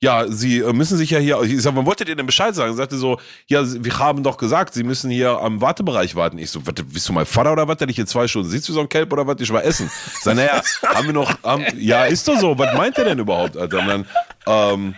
Ja, 0.00 0.28
Sie 0.28 0.58
äh, 0.58 0.72
müssen 0.72 0.98
sich 0.98 1.10
ja 1.10 1.18
hier, 1.18 1.40
ich 1.42 1.62
sag, 1.62 1.74
wann 1.76 1.86
wolltet 1.86 2.08
ihr 2.08 2.16
denn 2.16 2.26
Bescheid 2.26 2.54
sagen? 2.54 2.74
Sagte 2.74 2.96
so, 2.96 3.18
ja, 3.46 3.62
wir 3.66 3.98
haben 3.98 4.22
doch 4.22 4.36
gesagt, 4.36 4.74
Sie 4.74 4.84
müssen 4.84 5.10
hier 5.10 5.38
am 5.38 5.60
Wartebereich 5.60 6.14
warten. 6.14 6.38
Ich 6.38 6.50
so, 6.50 6.60
bist 6.60 7.08
du 7.08 7.12
mein 7.12 7.26
Vater 7.26 7.52
oder 7.52 7.68
was, 7.68 7.78
der 7.78 7.86
dich 7.86 7.96
hier 7.96 8.06
zwei 8.06 8.28
Stunden 8.28 8.48
sitzt 8.48 8.68
wie 8.68 8.72
so 8.72 8.80
ein 8.80 8.88
Kelp 8.88 9.12
oder 9.12 9.26
was, 9.26 9.40
ich 9.40 9.50
mal 9.50 9.60
essen? 9.60 9.90
Sag, 10.20 10.36
naja, 10.36 10.62
haben 10.82 11.06
wir 11.06 11.14
noch, 11.14 11.42
haben, 11.42 11.64
ja, 11.78 12.04
ist 12.04 12.28
doch 12.28 12.38
so, 12.38 12.58
was 12.58 12.76
meint 12.76 12.96
der 12.96 13.06
denn 13.06 13.18
überhaupt, 13.18 13.56
Alter? 13.56 13.78
Und 13.78 13.86
dann, 13.86 14.06
ähm, 14.46 14.94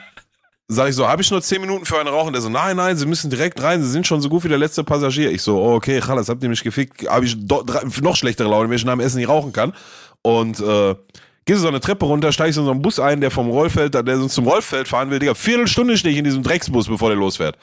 sag 0.68 0.88
ich 0.88 0.96
so, 0.96 1.06
habe 1.06 1.22
ich 1.22 1.30
nur 1.30 1.40
zehn 1.40 1.60
Minuten 1.60 1.84
für 1.84 2.00
einen 2.00 2.08
Rauchen? 2.08 2.32
Der 2.32 2.42
so, 2.42 2.48
nein, 2.48 2.76
nein, 2.76 2.96
Sie 2.96 3.06
müssen 3.06 3.30
direkt 3.30 3.62
rein, 3.62 3.82
Sie 3.82 3.90
sind 3.90 4.06
schon 4.06 4.20
so 4.20 4.28
gut 4.28 4.42
wie 4.42 4.48
der 4.48 4.58
letzte 4.58 4.82
Passagier. 4.82 5.30
Ich 5.30 5.42
so, 5.42 5.58
oh, 5.58 5.74
okay, 5.74 6.00
Chalas, 6.00 6.28
habt 6.28 6.42
ihr 6.42 6.48
mich 6.48 6.64
gefickt? 6.64 7.08
Habe 7.08 7.26
ich 7.26 7.36
do, 7.38 7.62
drei, 7.62 7.82
noch 8.00 8.16
schlechtere 8.16 8.48
Laune, 8.48 8.68
wenn 8.68 8.76
ich 8.76 8.84
nach 8.84 8.94
dem 8.94 9.00
Essen 9.00 9.18
nicht 9.18 9.28
rauchen 9.28 9.52
kann. 9.52 9.72
Und 10.22 10.58
äh, 10.58 10.96
gehst 11.46 11.58
du 11.58 11.62
so 11.62 11.68
eine 11.68 11.80
Treppe 11.80 12.04
runter, 12.04 12.32
steigst 12.32 12.58
in 12.58 12.64
so 12.64 12.70
einen 12.70 12.82
Bus 12.82 13.00
ein, 13.00 13.20
der 13.20 13.30
vom 13.30 13.48
Rollfeld, 13.48 13.94
der 13.94 14.16
uns 14.16 14.34
zum 14.34 14.46
Rollfeld 14.46 14.88
fahren 14.88 15.10
will, 15.10 15.18
Digga, 15.18 15.34
Viertelstunde 15.34 15.96
stehe 15.96 16.12
ich 16.12 16.18
in 16.18 16.24
diesem 16.24 16.42
Drecksbus, 16.42 16.88
bevor 16.88 17.08
der 17.08 17.16
losfährt. 17.16 17.56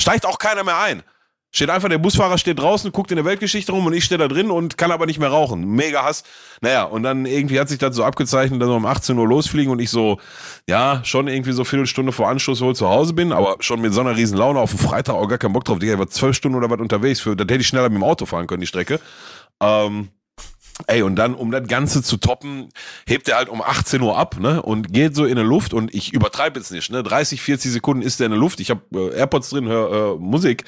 Steigt 0.00 0.26
auch 0.26 0.38
keiner 0.38 0.64
mehr 0.64 0.78
ein. 0.78 1.02
Steht 1.50 1.70
einfach, 1.70 1.88
der 1.88 1.96
Busfahrer 1.96 2.36
steht 2.36 2.58
draußen, 2.58 2.92
guckt 2.92 3.10
in 3.10 3.16
der 3.16 3.24
Weltgeschichte 3.24 3.72
rum 3.72 3.86
und 3.86 3.94
ich 3.94 4.04
stehe 4.04 4.18
da 4.18 4.28
drin 4.28 4.50
und 4.50 4.76
kann 4.76 4.90
aber 4.90 5.06
nicht 5.06 5.18
mehr 5.18 5.30
rauchen. 5.30 5.66
Mega 5.66 6.04
Hass. 6.04 6.22
Naja, 6.60 6.82
und 6.84 7.04
dann 7.04 7.24
irgendwie 7.24 7.58
hat 7.58 7.70
sich 7.70 7.78
das 7.78 7.96
so 7.96 8.04
abgezeichnet, 8.04 8.60
dass 8.60 8.68
wir 8.68 8.76
um 8.76 8.84
18 8.84 9.16
Uhr 9.16 9.26
losfliegen 9.26 9.72
und 9.72 9.78
ich 9.78 9.88
so, 9.88 10.20
ja, 10.68 11.00
schon 11.04 11.26
irgendwie 11.26 11.52
so 11.52 11.64
Viertelstunde 11.64 12.12
vor 12.12 12.28
Anschluss 12.28 12.60
wohl 12.60 12.76
zu 12.76 12.90
Hause 12.90 13.14
bin, 13.14 13.32
aber 13.32 13.56
schon 13.60 13.80
mit 13.80 13.94
so 13.94 14.02
einer 14.02 14.14
riesen 14.14 14.36
Laune 14.36 14.60
auf 14.60 14.70
dem 14.70 14.78
Freitag 14.78 15.14
auch 15.14 15.26
gar 15.26 15.38
keinen 15.38 15.54
Bock 15.54 15.64
drauf. 15.64 15.78
Digga, 15.78 15.94
ich 15.94 15.98
war 15.98 16.08
zwölf 16.08 16.36
Stunden 16.36 16.58
oder 16.58 16.68
was 16.68 16.80
unterwegs, 16.80 17.20
für, 17.20 17.34
das 17.34 17.46
hätte 17.46 17.62
ich 17.62 17.66
schneller 17.66 17.88
mit 17.88 17.96
dem 17.96 18.04
Auto 18.04 18.26
fahren 18.26 18.46
können, 18.46 18.60
die 18.60 18.66
Strecke. 18.66 19.00
Ähm, 19.62 20.10
Ey, 20.86 21.02
und 21.02 21.16
dann, 21.16 21.34
um 21.34 21.50
das 21.50 21.66
Ganze 21.66 22.02
zu 22.02 22.18
toppen, 22.18 22.68
hebt 23.06 23.28
er 23.28 23.36
halt 23.36 23.48
um 23.48 23.60
18 23.60 24.00
Uhr 24.00 24.16
ab, 24.16 24.38
ne? 24.38 24.62
Und 24.62 24.92
geht 24.92 25.14
so 25.14 25.24
in 25.24 25.34
der 25.34 25.44
Luft 25.44 25.74
und 25.74 25.92
ich 25.92 26.12
übertreibe 26.12 26.58
jetzt 26.58 26.70
nicht, 26.70 26.90
ne? 26.90 27.02
30, 27.02 27.42
40 27.42 27.72
Sekunden 27.72 28.02
ist 28.02 28.20
er 28.20 28.26
in 28.26 28.32
der 28.32 28.40
Luft. 28.40 28.60
Ich 28.60 28.70
habe 28.70 28.82
äh, 28.94 29.18
AirPods 29.18 29.50
drin, 29.50 29.66
höre 29.66 30.14
äh, 30.14 30.18
Musik 30.18 30.64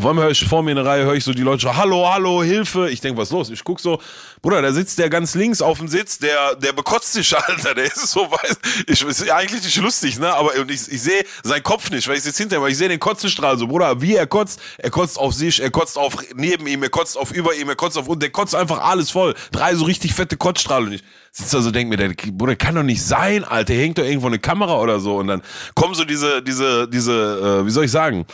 auf 0.00 0.06
einmal 0.06 0.24
höre 0.24 0.30
ich 0.30 0.48
vor 0.48 0.62
mir 0.62 0.70
in 0.70 0.76
der 0.76 0.86
Reihe, 0.86 1.04
höre 1.04 1.14
ich 1.14 1.24
so 1.24 1.34
die 1.34 1.42
Leute 1.42 1.60
schon, 1.60 1.76
hallo, 1.76 2.08
hallo, 2.10 2.42
Hilfe. 2.42 2.88
Ich 2.88 3.02
denke, 3.02 3.20
was 3.20 3.28
ist 3.28 3.32
los? 3.32 3.50
Ich 3.50 3.62
guck 3.62 3.80
so, 3.80 4.00
Bruder, 4.40 4.62
da 4.62 4.72
sitzt 4.72 4.98
der 4.98 5.10
ganz 5.10 5.34
links 5.34 5.60
auf 5.60 5.76
dem 5.76 5.88
Sitz, 5.88 6.18
der, 6.18 6.54
der 6.56 6.72
bekotzt 6.72 7.12
sich, 7.12 7.36
Alter. 7.48 7.74
Der 7.74 7.84
ist 7.84 8.08
so 8.08 8.20
weiß. 8.20 8.58
Ich, 8.86 9.02
ist 9.02 9.30
eigentlich 9.30 9.62
nicht 9.62 9.76
lustig, 9.76 10.18
ne? 10.18 10.32
Aber 10.32 10.54
und 10.58 10.70
ich, 10.70 10.90
ich 10.90 11.02
sehe 11.02 11.22
seinen 11.42 11.62
Kopf 11.62 11.90
nicht, 11.90 12.08
weil 12.08 12.16
ich 12.16 12.22
sitze 12.22 12.42
hinter 12.42 12.56
ihm, 12.56 12.62
weil 12.62 12.70
ich 12.70 12.78
sehe 12.78 12.88
den 12.88 12.98
Kotzenstrahl 12.98 13.58
so, 13.58 13.66
Bruder, 13.66 14.00
wie 14.00 14.14
er 14.14 14.26
kotzt. 14.26 14.58
Er 14.78 14.90
kotzt 14.90 15.18
auf 15.18 15.34
sich, 15.34 15.60
er 15.60 15.70
kotzt 15.70 15.98
auf 15.98 16.16
neben 16.34 16.66
ihm, 16.66 16.82
er 16.82 16.88
kotzt 16.88 17.18
auf 17.18 17.30
über 17.30 17.54
ihm, 17.54 17.68
er 17.68 17.76
kotzt 17.76 17.98
auf 17.98 18.08
und 18.08 18.22
der 18.22 18.30
kotzt 18.30 18.54
einfach 18.54 18.78
alles 18.78 19.10
voll. 19.10 19.34
Drei 19.52 19.74
so 19.74 19.84
richtig 19.84 20.14
fette 20.14 20.38
Kotzstrahlen 20.38 20.88
und 20.88 20.94
ich 20.94 21.02
sitze 21.30 21.56
da 21.56 21.62
so, 21.62 21.70
denk 21.70 21.90
mir, 21.90 21.98
der 21.98 22.14
Bruder, 22.32 22.56
kann 22.56 22.74
doch 22.74 22.82
nicht 22.82 23.04
sein, 23.04 23.44
Alter. 23.44 23.74
Hängt 23.74 23.98
doch 23.98 24.04
irgendwo 24.04 24.28
eine 24.28 24.38
Kamera 24.38 24.80
oder 24.80 24.98
so. 24.98 25.16
Und 25.16 25.26
dann 25.26 25.42
kommen 25.74 25.94
so 25.94 26.04
diese, 26.04 26.42
diese, 26.42 26.88
diese, 26.88 27.60
äh, 27.60 27.66
wie 27.66 27.70
soll 27.70 27.84
ich 27.84 27.90
sagen? 27.90 28.24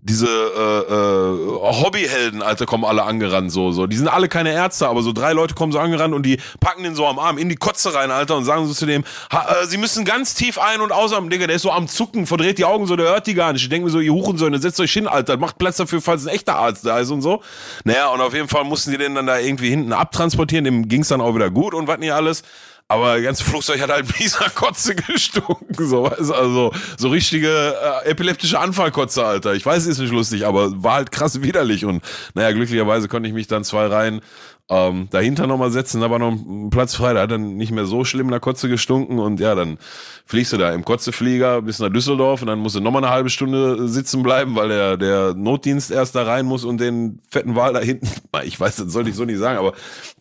Diese 0.00 0.26
äh, 0.28 0.92
äh, 0.92 1.82
Hobbyhelden, 1.82 2.40
Alter, 2.40 2.66
kommen 2.66 2.84
alle 2.84 3.02
angerannt, 3.02 3.50
so, 3.50 3.72
so. 3.72 3.88
Die 3.88 3.96
sind 3.96 4.06
alle 4.06 4.28
keine 4.28 4.52
Ärzte, 4.52 4.88
aber 4.88 5.02
so 5.02 5.12
drei 5.12 5.32
Leute 5.32 5.54
kommen 5.54 5.72
so 5.72 5.80
angerannt 5.80 6.14
und 6.14 6.24
die 6.24 6.38
packen 6.60 6.84
den 6.84 6.94
so 6.94 7.04
am 7.04 7.18
Arm 7.18 7.36
in 7.36 7.48
die 7.48 7.56
Kotze 7.56 7.92
rein, 7.92 8.12
Alter, 8.12 8.36
und 8.36 8.44
sagen 8.44 8.64
so 8.68 8.74
zu 8.74 8.86
dem, 8.86 9.02
ha, 9.32 9.48
äh, 9.50 9.66
sie 9.66 9.76
müssen 9.76 10.04
ganz 10.04 10.34
tief 10.34 10.56
ein- 10.58 10.80
und 10.80 10.92
ausatmen, 10.92 11.30
Digga, 11.30 11.48
der 11.48 11.56
ist 11.56 11.62
so 11.62 11.72
am 11.72 11.88
Zucken, 11.88 12.26
verdreht 12.26 12.58
die 12.58 12.64
Augen 12.64 12.86
so, 12.86 12.94
der 12.94 13.06
hört 13.06 13.26
die 13.26 13.34
gar 13.34 13.52
nicht. 13.52 13.62
Ich 13.62 13.68
denke 13.68 13.86
mir 13.86 13.90
so, 13.90 13.98
ihr 13.98 14.12
Huchensöhne, 14.12 14.60
setzt 14.60 14.78
euch 14.78 14.92
hin, 14.92 15.08
Alter, 15.08 15.36
macht 15.36 15.58
Platz 15.58 15.78
dafür, 15.78 16.00
falls 16.00 16.26
ein 16.26 16.32
echter 16.32 16.54
Arzt 16.54 16.86
da 16.86 17.00
ist 17.00 17.10
und 17.10 17.20
so. 17.20 17.42
Naja, 17.82 18.08
und 18.10 18.20
auf 18.20 18.34
jeden 18.34 18.48
Fall 18.48 18.62
mussten 18.62 18.92
die 18.92 18.98
den 18.98 19.16
dann 19.16 19.26
da 19.26 19.38
irgendwie 19.38 19.70
hinten 19.70 19.92
abtransportieren, 19.92 20.64
dem 20.64 20.88
ging's 20.88 21.08
dann 21.08 21.20
auch 21.20 21.34
wieder 21.34 21.50
gut 21.50 21.74
und 21.74 21.88
was 21.88 21.98
nicht 21.98 22.12
alles. 22.12 22.44
Aber 22.90 23.16
das 23.16 23.22
ganze 23.22 23.44
Flugzeug 23.44 23.80
hat 23.82 23.90
halt 23.90 24.18
mieser 24.18 24.48
Kotze 24.48 24.94
gestunken. 24.96 25.86
So, 25.86 26.06
also 26.06 26.72
so 26.96 27.08
richtige 27.08 27.76
äh, 28.04 28.08
epileptische 28.10 28.58
Anfallkotze, 28.58 29.24
Alter. 29.24 29.54
Ich 29.54 29.66
weiß, 29.66 29.86
ist 29.86 29.98
nicht 29.98 30.12
lustig, 30.12 30.46
aber 30.46 30.82
war 30.82 30.94
halt 30.94 31.12
krass 31.12 31.42
widerlich. 31.42 31.84
Und 31.84 32.02
naja, 32.34 32.50
glücklicherweise 32.52 33.08
konnte 33.08 33.28
ich 33.28 33.34
mich 33.34 33.46
dann 33.46 33.62
zwei 33.62 33.86
Reihen 33.86 34.22
ähm, 34.70 35.08
dahinter 35.10 35.46
nochmal 35.46 35.70
setzen, 35.70 36.02
da 36.02 36.10
war 36.10 36.18
noch 36.18 36.32
ein 36.32 36.68
Platz 36.68 36.94
frei, 36.94 37.14
da 37.14 37.22
hat 37.22 37.30
dann 37.30 37.56
nicht 37.56 37.72
mehr 37.72 37.86
so 37.86 38.04
schlimm 38.04 38.26
nach 38.26 38.40
Kotze 38.40 38.68
gestunken 38.68 39.18
und 39.18 39.40
ja, 39.40 39.54
dann 39.54 39.78
fliegst 40.26 40.52
du 40.52 40.58
da 40.58 40.72
im 40.72 40.84
Kotzeflieger 40.84 41.62
bis 41.62 41.78
nach 41.78 41.88
Düsseldorf 41.88 42.42
und 42.42 42.48
dann 42.48 42.58
musst 42.58 42.76
du 42.76 42.80
nochmal 42.80 43.02
eine 43.02 43.12
halbe 43.12 43.30
Stunde 43.30 43.88
sitzen 43.88 44.22
bleiben, 44.22 44.56
weil 44.56 44.68
der, 44.68 44.96
der 44.98 45.34
Notdienst 45.34 45.90
erst 45.90 46.14
da 46.14 46.24
rein 46.24 46.44
muss 46.44 46.64
und 46.64 46.82
den 46.82 47.20
fetten 47.30 47.56
Wal 47.56 47.72
da 47.72 47.80
hinten, 47.80 48.08
ich 48.44 48.60
weiß, 48.60 48.76
das 48.76 48.92
sollte 48.92 49.08
ich 49.08 49.16
so 49.16 49.24
nicht 49.24 49.38
sagen, 49.38 49.58
aber 49.58 49.72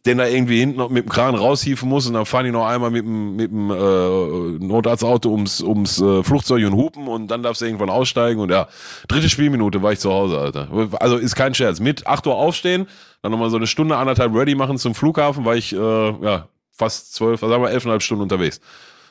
den 0.06 0.18
da 0.18 0.26
irgendwie 0.26 0.60
hinten 0.60 0.78
noch 0.78 0.90
mit 0.90 1.04
dem 1.04 1.10
Kran 1.10 1.36
raushieven 1.36 1.90
muss 1.90 2.08
und 2.08 2.14
dann 2.14 2.26
fahren 2.26 2.46
die 2.46 2.52
noch 2.52 2.66
einmal 2.66 2.90
mit 2.90 3.04
dem, 3.04 3.36
mit 3.36 3.52
dem 3.52 3.70
äh, 3.70 4.66
Notarztauto 4.66 5.30
ums, 5.30 5.62
ums 5.62 6.00
äh, 6.00 6.24
Flugzeug 6.24 6.66
und 6.66 6.74
hupen 6.74 7.10
und 7.10 7.28
dann 7.28 7.44
darfst 7.44 7.62
du 7.62 7.66
irgendwann 7.66 7.90
aussteigen 7.90 8.40
und 8.40 8.50
ja, 8.50 8.70
dritte 9.10 9.28
Spielminute 9.28 9.82
war 9.82 9.92
ich 9.92 10.00
zu 10.00 10.10
Hause, 10.10 10.40
Alter. 10.40 10.70
Also 11.02 11.18
ist 11.18 11.36
kein 11.36 11.54
Scherz. 11.54 11.82
Mit 11.82 12.08
8 12.08 12.28
Uhr 12.28 12.36
aufstehen, 12.36 12.88
dann 13.22 13.32
nochmal 13.32 13.50
so 13.50 13.58
eine 13.58 13.68
Stunde, 13.68 13.98
anderthalb 13.98 14.34
ready 14.34 14.56
machen 14.56 14.78
zum 14.78 14.96
Flughafen, 14.96 15.46
war 15.46 15.56
ich 15.56 15.74
äh, 15.74 15.78
ja 15.78 16.48
fast 16.72 17.14
zwölf, 17.14 17.40
sagen 17.40 17.64
wir 17.64 17.72
elfeinhalb 17.72 18.02
Stunden 18.02 18.24
unterwegs. 18.24 18.60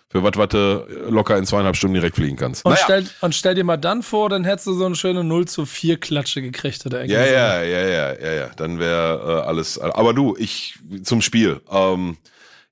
Für 0.08 0.22
was, 0.22 0.36
was 0.36 0.48
du 0.50 0.86
locker 1.08 1.36
in 1.36 1.44
zweieinhalb 1.44 1.74
Stunden 1.74 1.94
direkt 1.94 2.14
fliegen 2.14 2.36
kannst. 2.36 2.64
Und, 2.64 2.72
Naja. 2.72 2.84
stell, 2.84 3.06
und 3.22 3.34
stell 3.34 3.56
dir 3.56 3.64
mal 3.64 3.76
dann 3.76 4.04
vor, 4.04 4.28
dann 4.28 4.44
hättest 4.44 4.68
du 4.68 4.72
so 4.74 4.86
eine 4.86 4.94
schöne 4.94 5.24
0 5.24 5.48
zu 5.48 5.66
4 5.66 5.98
Klatsche 5.98 6.42
gekriegt 6.42 6.86
oder 6.86 6.98
irgendwie 7.00 7.14
Ja, 7.14 7.26
ja, 7.26 7.62
ja, 7.64 7.88
ja, 7.88 8.12
ja, 8.12 8.32
ja. 8.32 8.50
Dann 8.56 8.78
wäre 8.78 9.42
äh, 9.42 9.48
alles. 9.48 9.80
Aber 9.80 10.14
du, 10.14 10.36
ich 10.38 10.78
zum 11.02 11.22
Spiel. 11.22 11.60
Ähm, 11.68 12.18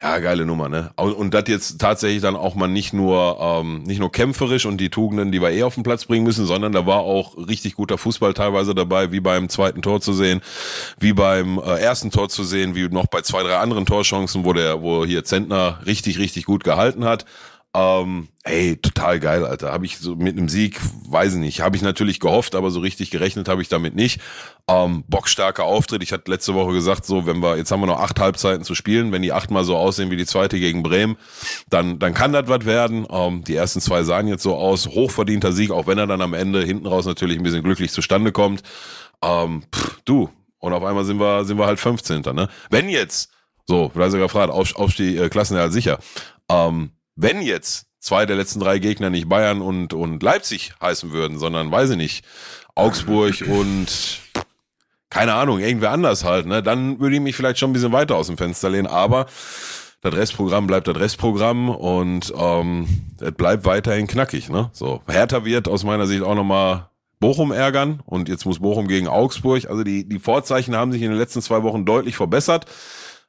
ja, 0.05 0.19
geile 0.19 0.45
Nummer, 0.45 0.69
ne? 0.69 0.91
Und, 0.97 1.15
und 1.15 1.33
das 1.33 1.45
jetzt 1.47 1.81
tatsächlich 1.81 2.21
dann 2.21 2.37
auch 2.37 2.55
mal 2.55 2.69
nicht 2.69 2.93
nur 2.93 3.39
ähm, 3.41 3.85
nicht 3.85 4.01
nur 4.01 4.13
kämpferisch 4.13 4.67
und 4.67 4.77
die 4.77 4.91
Tugenden, 4.91 5.33
die 5.33 5.41
wir 5.41 5.51
eh 5.51 5.63
auf 5.63 5.77
den 5.77 5.83
Platz 5.83 6.05
bringen 6.05 6.25
müssen, 6.25 6.45
sondern 6.45 6.73
da 6.73 6.85
war 6.85 6.99
auch 6.99 7.39
richtig 7.39 7.75
guter 7.75 7.97
Fußball 7.97 8.35
teilweise 8.35 8.75
dabei, 8.75 9.13
wie 9.13 9.21
beim 9.21 9.49
zweiten 9.49 9.81
Tor 9.81 10.03
zu 10.03 10.13
sehen, 10.13 10.43
wie 10.99 11.15
beim 11.15 11.59
äh, 11.59 11.81
ersten 11.81 12.11
Tor 12.11 12.29
zu 12.29 12.45
sehen, 12.45 12.75
wie 12.75 12.87
noch 12.91 13.07
bei 13.07 13.23
zwei, 13.23 13.43
drei 13.43 13.57
anderen 13.57 13.87
Torchancen, 13.87 14.45
wo 14.45 14.53
der, 14.53 14.83
wo 14.83 15.07
hier 15.07 15.25
Zentner 15.25 15.81
richtig, 15.87 16.19
richtig 16.19 16.45
gut 16.45 16.65
gehalten 16.65 17.07
hat. 17.07 17.25
Ähm, 17.77 18.29
ey, 18.45 18.77
total 18.77 19.19
geil, 19.19 19.45
Alter. 19.45 19.73
Habe 19.73 19.85
ich 19.85 19.99
so 19.99 20.15
mit 20.15 20.37
einem 20.37 20.49
Sieg, 20.49 20.81
weiß 21.09 21.35
ich 21.35 21.41
nicht, 21.41 21.61
habe 21.61 21.75
ich 21.75 21.83
natürlich 21.83 22.21
gehofft, 22.21 22.55
aber 22.55 22.71
so 22.71 22.79
richtig 22.79 23.11
gerechnet 23.11 23.49
habe 23.49 23.63
ich 23.63 23.69
damit 23.69 23.97
nicht. 23.97 24.21
Ähm, 24.69 25.03
bockstarker 25.09 25.65
Auftritt. 25.65 26.03
Ich 26.05 26.13
hatte 26.13 26.31
letzte 26.31 26.55
Woche 26.55 26.73
gesagt, 26.73 27.05
so 27.05 27.27
wenn 27.27 27.43
wir 27.43 27.57
jetzt 27.57 27.73
haben 27.73 27.81
wir 27.81 27.87
noch 27.87 27.99
acht 27.99 28.21
Halbzeiten 28.21 28.65
zu 28.65 28.77
spielen, 28.77 29.11
wenn 29.11 29.23
die 29.23 29.33
achtmal 29.33 29.65
so 29.65 29.77
aussehen 29.77 30.13
wie 30.13 30.17
die 30.17 30.25
zweite 30.25 30.61
gegen 30.61 30.85
Bremen, 30.85 31.17
dann 31.69 31.99
dann 31.99 32.15
kann 32.15 32.33
das 32.33 32.47
was 32.47 32.65
werden. 32.65 33.09
Ähm, 33.11 33.43
die 33.43 33.57
ersten 33.57 33.81
zwei 33.81 34.05
sahen 34.05 34.29
jetzt 34.29 34.45
so 34.45 34.55
aus, 34.55 34.87
hochverdienter 34.87 35.51
Sieg, 35.51 35.73
auch 35.73 35.89
wenn 35.89 35.99
er 35.99 36.07
dann 36.07 36.23
am 36.23 36.33
Ende 36.35 36.63
hinten 36.63 36.87
raus 36.87 37.07
natürlich 37.07 37.39
ein 37.39 37.43
bisschen 37.43 37.65
glücklich 37.65 37.91
zustande 37.91 38.31
kommt. 38.31 38.63
Ähm, 39.21 39.65
pff, 39.75 40.01
du 40.05 40.31
und 40.61 40.73
auf 40.73 40.85
einmal 40.85 41.05
sind 41.05 41.19
wir 41.19 41.45
sind 41.45 41.59
wir 41.59 41.67
halt 41.67 41.81
15. 41.81 42.23
Ne? 42.35 42.49
Wenn 42.71 42.89
jetzt 42.89 43.31
so, 43.67 43.91
hast 43.97 44.13
ja 44.13 44.21
gefragt, 44.21 44.53
auf, 44.53 44.77
Aufstieg, 44.77 45.19
äh, 45.19 45.29
Klassenerhalt 45.29 45.73
sicher. 45.73 45.99
Ähm, 46.49 46.93
wenn 47.17 47.43
jetzt 47.43 47.87
zwei 48.01 48.27
der 48.27 48.37
letzten 48.37 48.61
drei 48.61 48.79
Gegner 48.79 49.11
nicht 49.11 49.29
Bayern 49.29 49.63
und, 49.63 49.95
und 49.95 50.23
Leipzig 50.23 50.75
heißen 50.81 51.13
würden, 51.13 51.39
sondern, 51.39 51.71
weiß 51.71 51.91
ich 51.91 51.97
nicht, 51.97 52.25
Augsburg 52.75 53.43
und 53.49 54.21
keine 55.11 55.35
Ahnung, 55.35 55.61
irgendwer 55.61 55.93
anders 55.93 56.25
halt, 56.25 56.47
ne, 56.47 56.63
dann 56.63 56.99
würde 56.99 57.17
ich 57.17 57.23
mich 57.23 57.37
vielleicht 57.37 57.59
schon 57.59 57.71
ein 57.71 57.73
bisschen 57.73 57.93
weiter 57.93 58.17
aus 58.17 58.27
dem 58.27 58.37
Fenster 58.37 58.69
lehnen, 58.69 58.89
aber 58.89 59.27
das 60.01 60.15
Restprogramm 60.15 60.67
bleibt 60.67 60.87
das 60.87 60.97
Restprogramm 60.97 61.71
und 61.71 62.33
ähm, 62.37 62.87
es 63.21 63.33
bleibt 63.33 63.65
weiterhin 63.65 64.07
knackig, 64.07 64.51
ne? 64.51 64.69
So, 64.73 65.01
Hertha 65.07 65.45
wird 65.47 65.67
aus 65.67 65.83
meiner 65.83 66.07
Sicht 66.07 66.23
auch 66.23 66.35
nochmal 66.35 66.91
Bochum 67.21 67.53
ärgern 67.53 68.03
und 68.05 68.29
jetzt 68.29 68.45
muss 68.45 68.59
Bochum 68.59 68.87
gegen 68.87 69.09
Augsburg. 69.09 69.67
Also 69.71 69.83
die, 69.83 70.07
die 70.07 70.19
Vorzeichen 70.19 70.77
haben 70.77 70.93
sich 70.93 71.01
in 71.01 71.09
den 71.09 71.19
letzten 71.19 71.41
zwei 71.41 71.63
Wochen 71.63 71.87
deutlich 71.87 72.17
verbessert. 72.17 72.67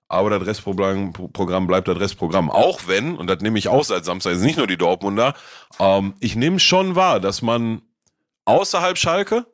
Aber 0.07 0.29
das 0.29 0.45
Restprogramm 0.45 1.13
Programm 1.13 1.67
bleibt 1.67 1.87
das 1.87 1.99
Restprogramm. 1.99 2.51
Auch 2.51 2.81
wenn, 2.87 3.15
und 3.17 3.27
das 3.27 3.39
nehme 3.41 3.57
ich 3.57 3.67
auch 3.67 3.83
seit 3.83 4.05
Samstag, 4.05 4.33
ist 4.33 4.41
nicht 4.41 4.57
nur 4.57 4.67
die 4.67 4.77
Dortmunder, 4.77 5.33
ähm, 5.79 6.13
ich 6.19 6.35
nehme 6.35 6.59
schon 6.59 6.95
wahr, 6.95 7.19
dass 7.19 7.41
man 7.41 7.81
außerhalb 8.45 8.97
Schalke 8.97 9.45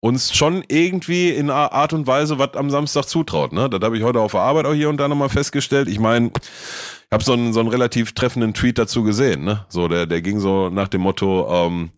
uns 0.00 0.36
schon 0.36 0.62
irgendwie 0.68 1.30
in 1.30 1.50
einer 1.50 1.72
Art 1.72 1.92
und 1.92 2.06
Weise 2.06 2.38
was 2.38 2.54
am 2.54 2.70
Samstag 2.70 3.04
zutraut. 3.06 3.52
Ne? 3.52 3.68
Das 3.70 3.80
habe 3.80 3.96
ich 3.96 4.04
heute 4.04 4.20
auf 4.20 4.32
der 4.32 4.42
Arbeit 4.42 4.66
auch 4.66 4.74
hier 4.74 4.88
und 4.88 4.98
da 4.98 5.08
nochmal 5.08 5.28
festgestellt. 5.28 5.88
Ich 5.88 5.98
meine, 5.98 6.28
ich 6.28 7.12
habe 7.12 7.24
so 7.24 7.32
einen, 7.32 7.52
so 7.52 7.60
einen 7.60 7.68
relativ 7.68 8.12
treffenden 8.12 8.54
Tweet 8.54 8.78
dazu 8.78 9.02
gesehen. 9.02 9.44
Ne? 9.44 9.64
So, 9.68 9.88
der, 9.88 10.06
der 10.06 10.22
ging 10.22 10.38
so 10.38 10.68
nach 10.68 10.88
dem 10.88 11.00
Motto, 11.00 11.48
ähm, 11.50 11.90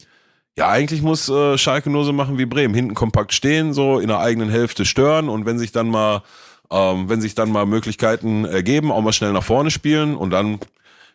ja, 0.57 0.69
eigentlich 0.69 1.03
muss 1.03 1.29
äh, 1.29 1.59
Schalke 1.59 1.91
nur 1.91 2.05
so 2.05 2.13
machen 2.13 2.39
wie 2.39 2.47
Bremen. 2.47 2.75
Hinten 2.75 2.95
kompakt 2.95 3.33
stehen, 3.33 3.73
so 3.73 3.99
in 3.99 4.09
der 4.09 4.21
eigenen 4.21 4.49
Hälfte 4.49 4.85
stören 4.85 5.29
und 5.29 5.45
wenn 5.45 5.59
sich 5.59 5.73
dann 5.73 5.89
mal 5.89 6.23
ähm, 6.71 7.09
wenn 7.09 7.21
sich 7.21 7.35
dann 7.35 7.51
mal 7.51 7.67
Möglichkeiten 7.67 8.45
ergeben, 8.45 8.93
auch 8.93 9.01
mal 9.03 9.13
schnell 9.13 9.33
nach 9.33 9.45
vorne 9.45 9.71
spielen 9.71 10.17
und 10.17 10.31
dann 10.31 10.61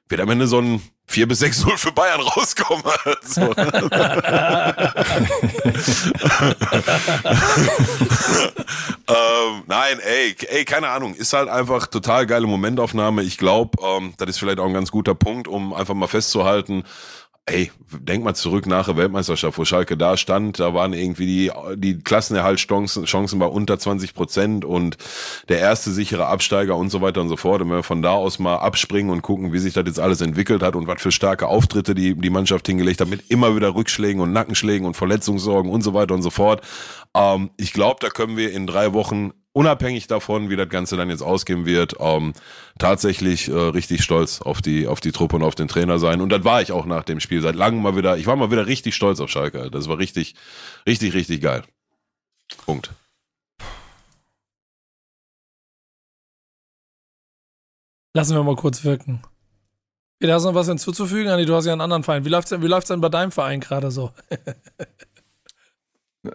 wird 0.10 0.22
am 0.22 0.30
Ende 0.30 0.48
so 0.48 0.60
ein 0.60 0.82
4 1.08 1.28
bis 1.28 1.42
6-0 1.44 1.78
für 1.78 1.92
Bayern 1.92 2.22
rauskommen. 2.36 2.84
Also. 3.06 3.42
ähm, 9.08 9.64
nein, 9.68 10.00
ey, 10.00 10.36
ey, 10.48 10.66
keine 10.66 10.90
Ahnung, 10.90 11.14
ist 11.14 11.34
halt 11.34 11.50
einfach 11.50 11.88
total 11.88 12.26
geile 12.26 12.48
Momentaufnahme. 12.48 13.22
Ich 13.24 13.38
glaube, 13.38 13.78
ähm, 13.84 14.14
das 14.18 14.30
ist 14.30 14.40
vielleicht 14.40 14.60
auch 14.60 14.66
ein 14.66 14.74
ganz 14.74 14.92
guter 14.92 15.16
Punkt, 15.16 15.48
um 15.48 15.74
einfach 15.74 15.94
mal 15.94 16.08
festzuhalten, 16.08 16.84
Ey, 17.46 17.72
denk 17.92 18.24
mal 18.24 18.36
zurück 18.36 18.68
nach 18.68 18.86
der 18.86 18.96
Weltmeisterschaft, 18.96 19.58
wo 19.58 19.66
Schalke 19.66 19.98
da 19.98 20.16
stand, 20.16 20.62
da 20.62 20.74
waren 20.74 20.94
irgendwie 20.94 21.26
die, 21.26 21.52
die 21.76 22.00
Klassenerhaltschancen 22.00 23.04
Chancen 23.04 23.38
bei 23.38 23.46
unter 23.46 23.78
20 23.78 24.14
Prozent 24.14 24.64
und 24.64 24.96
der 25.50 25.60
erste 25.60 25.92
sichere 25.92 26.28
Absteiger 26.28 26.78
und 26.78 26.90
so 26.90 27.02
weiter 27.02 27.20
und 27.20 27.28
so 27.28 27.36
fort. 27.36 27.62
Und 27.62 27.70
wenn 27.70 27.80
wir 27.80 27.84
von 27.84 28.02
da 28.02 28.12
aus 28.12 28.40
mal 28.40 28.56
abspringen 28.56 29.12
und 29.12 29.24
gucken, 29.24 29.52
wie 29.52 29.60
sich 29.60 29.74
das 29.74 29.84
jetzt 29.86 30.00
alles 30.00 30.22
entwickelt 30.22 30.64
hat 30.64 30.78
und 30.78 30.88
was 30.88 31.02
für 31.02 31.12
starke 31.12 31.50
Auftritte 31.50 31.94
die, 31.94 32.16
die 32.16 32.30
Mannschaft 32.30 32.66
hingelegt 32.66 33.02
hat, 33.02 33.10
mit 33.10 33.30
immer 33.30 33.58
wieder 33.58 33.76
Rückschlägen 33.76 34.22
und 34.22 34.32
Nackenschlägen 34.32 34.88
und 34.88 34.96
Verletzungssorgen 34.96 35.70
und 35.70 35.82
so 35.82 35.94
weiter 35.94 36.14
und 36.14 36.22
so 36.22 36.30
fort. 36.30 36.62
Ähm, 37.14 37.50
ich 37.58 37.74
glaube, 37.74 37.98
da 38.00 38.08
können 38.08 38.38
wir 38.38 38.54
in 38.54 38.68
drei 38.68 38.94
Wochen 38.94 39.34
unabhängig 39.54 40.08
davon, 40.08 40.50
wie 40.50 40.56
das 40.56 40.70
Ganze 40.70 40.98
dann 40.98 41.10
jetzt 41.10 41.22
ausgehen 41.22 41.66
wird, 41.66 41.96
ähm, 42.00 42.34
tatsächlich 42.80 43.48
äh, 43.48 43.54
richtig 43.54 44.04
stolz 44.04 44.42
auf 44.42 44.62
die 44.62 44.88
auf 44.88 45.00
die 45.00 45.12
Truppe 45.12 45.38
und 45.38 45.44
auf 45.44 45.56
den 45.56 45.68
Trainer 45.68 46.00
sein. 46.00 46.22
Und 46.22 46.30
das 46.30 46.44
war 46.44 46.62
ich 46.62 46.72
auch 46.72 46.86
nach 46.86 47.04
dem 47.04 47.20
Spiel 47.20 47.42
seit 47.42 47.56
langem 47.56 47.82
mal 47.82 47.96
wieder. 47.96 48.18
Ich 48.18 48.28
war 48.28 48.36
mal 48.36 48.52
wieder 48.52 48.68
richtig 48.68 48.96
stolz 48.96 49.20
auf 49.20 49.30
Schalke. 49.30 49.70
Das 49.72 49.88
war 49.88 50.00
richtig, 50.00 50.36
richtig, 50.88 51.14
richtig 51.14 51.42
geil. 51.42 51.64
Punkt. 52.66 52.92
Lassen 58.16 58.36
wir 58.36 58.44
mal 58.44 58.56
kurz 58.56 58.84
wirken. 58.84 59.24
Peter, 60.20 60.36
hast 60.36 60.44
du 60.44 60.50
noch 60.50 60.56
was 60.56 60.68
hinzuzufügen? 60.68 61.32
Anni, 61.32 61.46
du 61.46 61.56
hast 61.56 61.66
ja 61.66 61.72
einen 61.72 61.82
anderen 61.82 62.04
Verein. 62.04 62.24
Wie 62.26 62.30
läuft's 62.30 62.50
denn, 62.50 62.62
denn 62.62 63.02
bei 63.02 63.10
deinem 63.10 63.32
Verein 63.32 63.60
gerade 63.60 63.92
so? 63.92 64.12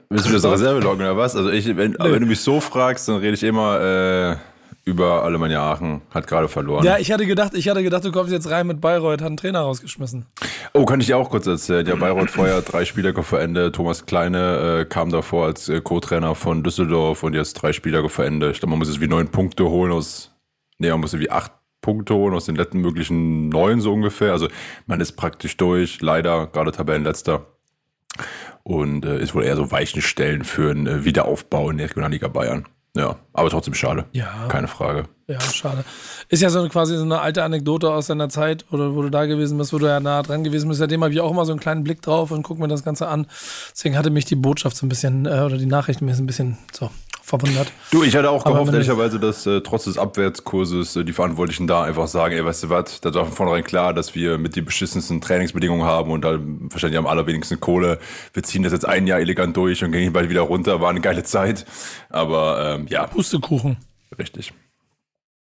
Willst 0.09 0.29
du 0.29 0.33
das 0.33 0.45
Reserve 0.51 0.81
loggen 0.81 1.01
oder 1.01 1.17
was? 1.17 1.35
Also 1.35 1.51
ich, 1.51 1.67
wenn, 1.77 1.97
wenn 1.99 2.21
du 2.21 2.27
mich 2.27 2.41
so 2.41 2.61
fragst, 2.61 3.09
dann 3.09 3.17
rede 3.17 3.35
ich 3.35 3.43
immer 3.43 3.81
äh, 3.81 4.37
über 4.85 5.23
Alemannia 5.23 5.61
Aachen. 5.61 6.03
Hat 6.11 6.27
gerade 6.27 6.49
verloren. 6.49 6.85
Ja, 6.85 6.99
ich 6.99 7.13
hatte 7.13 7.27
gedacht, 7.27 7.55
ich 7.55 7.69
hatte 7.69 7.83
gedacht, 7.83 8.05
du 8.05 8.13
kommst 8.13 8.33
jetzt 8.33 8.51
rein 8.51 8.67
mit 8.67 8.81
Bayreuth, 8.81 9.21
hat 9.21 9.29
einen 9.29 9.37
Trainer 9.37 9.61
rausgeschmissen. 9.61 10.27
Oh, 10.73 10.85
kann 10.85 11.01
ich 11.01 11.07
dir 11.07 11.17
auch 11.17 11.31
kurz 11.31 11.47
erzählen. 11.47 11.87
Ja, 11.87 11.95
Bayreuth 11.95 12.31
vorher 12.31 12.61
drei 12.63 12.85
Spieler 12.85 13.15
verändert. 13.23 13.77
Thomas 13.77 14.07
Kleine 14.07 14.81
äh, 14.81 14.85
kam 14.85 15.11
davor 15.11 15.47
als 15.47 15.69
äh, 15.69 15.81
Co-Trainer 15.81 16.35
von 16.35 16.63
Düsseldorf 16.63 17.23
und 17.23 17.35
jetzt 17.35 17.55
drei 17.55 17.73
Spieler 17.73 18.07
verändert. 18.09 18.53
Ich 18.53 18.61
glaube, 18.61 18.71
man 18.71 18.79
muss 18.79 18.89
jetzt 18.89 19.01
wie 19.01 19.09
neun 19.09 19.29
Punkte 19.29 19.65
holen 19.65 19.93
aus, 19.93 20.33
nee, 20.79 20.91
man 20.91 21.01
muss 21.01 21.19
wie 21.19 21.31
acht 21.31 21.53
Punkte 21.81 22.15
holen 22.15 22.35
aus 22.35 22.47
den 22.47 22.57
letzten 22.57 22.81
möglichen 22.81 23.49
neun 23.49 23.81
so 23.81 23.93
ungefähr. 23.93 24.33
Also 24.33 24.49
man 24.87 25.01
ist 25.01 25.13
praktisch 25.13 25.57
durch, 25.57 26.01
leider 26.01 26.47
gerade 26.47 26.73
Tabellenletzter. 26.73 27.47
Und 28.69 29.07
äh, 29.07 29.19
ist 29.19 29.35
wohl 29.35 29.45
eher 29.45 29.57
so 29.57 29.71
Weichenstellen 29.71 30.45
für 30.45 30.71
einen 30.71 30.87
äh, 30.87 31.05
Wiederaufbau 31.07 31.71
in 31.71 31.79
der 31.79 31.89
Regionalliga 31.89 32.29
Bayern. 32.29 32.67
Ja, 32.95 33.17
aber 33.33 33.49
trotzdem 33.49 33.73
schade. 33.73 34.05
Ja. 34.13 34.47
Keine 34.49 34.69
Frage. 34.69 35.05
Ja, 35.27 35.41
schade. 35.41 35.87
Ist 36.29 36.43
ja 36.43 36.51
so 36.51 36.59
eine, 36.59 36.69
quasi 36.69 36.95
so 36.95 37.03
eine 37.03 37.21
alte 37.21 37.45
Anekdote 37.45 37.91
aus 37.91 38.09
deiner 38.09 38.29
Zeit, 38.29 38.67
oder 38.71 38.95
wo 38.95 39.01
du 39.01 39.09
da 39.09 39.25
gewesen 39.25 39.57
bist, 39.57 39.73
wo 39.73 39.79
du 39.79 39.87
ja 39.87 40.01
nah 40.01 40.23
dran 40.23 40.45
gewesen 40.45 40.69
bist. 40.69 40.81
Seitdem 40.81 41.03
habe 41.03 41.15
ich 41.15 41.21
auch 41.21 41.31
immer 41.31 41.47
so 41.47 41.53
einen 41.53 41.61
kleinen 41.61 41.83
Blick 41.83 42.03
drauf 42.03 42.31
und 42.31 42.43
gucke 42.43 42.61
mir 42.61 42.69
das 42.69 42.85
Ganze 42.85 43.09
an. 43.09 43.27
Deswegen 43.73 43.97
hatte 43.97 44.11
mich 44.11 44.27
die 44.27 44.37
Botschaft 44.37 44.77
so 44.77 44.85
ein 44.85 44.91
bisschen, 44.91 45.25
äh, 45.25 45.41
oder 45.47 45.57
die 45.57 45.65
Nachricht 45.65 46.03
mir 46.03 46.15
so 46.15 46.23
ein 46.23 46.27
bisschen 46.27 46.59
so 46.71 46.91
verwundert. 47.29 47.71
Du, 47.91 48.03
ich 48.03 48.17
hatte 48.17 48.31
auch 48.31 48.45
Aber 48.45 48.55
gehofft, 48.55 48.73
ehrlicherweise, 48.73 49.21
dass 49.21 49.47
äh, 49.47 49.61
trotz 49.61 49.85
des 49.85 49.99
Abwärtskurses 49.99 50.97
äh, 50.97 51.05
die 51.05 51.13
Verantwortlichen 51.13 51.67
da 51.67 51.83
einfach 51.83 52.09
sagen, 52.09 52.35
ey, 52.35 52.45
weißt 52.45 52.65
du 52.65 52.69
was, 52.71 53.01
da 53.01 53.15
war 53.15 53.27
von 53.27 53.35
vornherein 53.35 53.65
klar, 53.65 53.93
dass 53.93 54.15
wir 54.15 54.39
mit 54.39 54.57
die 54.57 54.63
beschissensten 54.63 55.21
Trainingsbedingungen 55.21 55.85
haben 55.85 56.11
und 56.11 56.25
da 56.25 56.39
wahrscheinlich 56.41 56.99
am 56.99 57.07
allerwenigsten 57.07 57.61
Kohle. 57.61 57.99
Wir 58.33 58.43
ziehen 58.43 58.63
das 58.63 58.73
jetzt 58.73 58.87
ein 58.87 59.07
Jahr 59.07 59.21
elegant 59.21 59.57
durch 59.57 59.85
und 59.85 59.93
gehen 59.93 60.13
bald 60.13 60.31
wieder 60.31 60.43
runter. 60.43 60.81
War 60.81 60.91
eine 60.91 61.01
geile 61.01 61.23
Zeit. 61.23 61.67
Aber 62.09 62.77
ähm, 62.77 62.87
ja, 62.89 63.07
Pustekuchen. 63.07 63.77
richtig. 64.19 64.53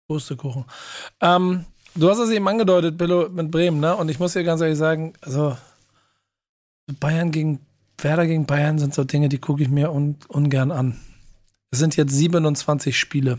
Pustekuchen. 0.06 0.66
Ähm, 1.20 1.64
du 1.94 2.10
hast 2.10 2.18
es 2.18 2.30
eben 2.30 2.46
angedeutet, 2.46 2.98
Billo, 2.98 3.28
mit 3.30 3.50
Bremen, 3.50 3.80
ne? 3.80 3.96
Und 3.96 4.10
ich 4.10 4.18
muss 4.18 4.34
dir 4.34 4.44
ganz 4.44 4.60
ehrlich 4.60 4.78
sagen, 4.78 5.14
also 5.22 5.56
Bayern 7.00 7.30
gegen 7.30 7.60
Werder 7.98 8.26
gegen 8.26 8.46
Bayern 8.46 8.78
sind 8.78 8.94
so 8.94 9.04
Dinge, 9.04 9.28
die 9.28 9.38
gucke 9.38 9.62
ich 9.62 9.68
mir 9.68 9.92
un, 9.92 10.16
ungern 10.28 10.70
an. 10.70 10.98
Es 11.72 11.78
sind 11.78 11.96
jetzt 11.96 12.12
27 12.12 12.96
Spiele. 12.98 13.38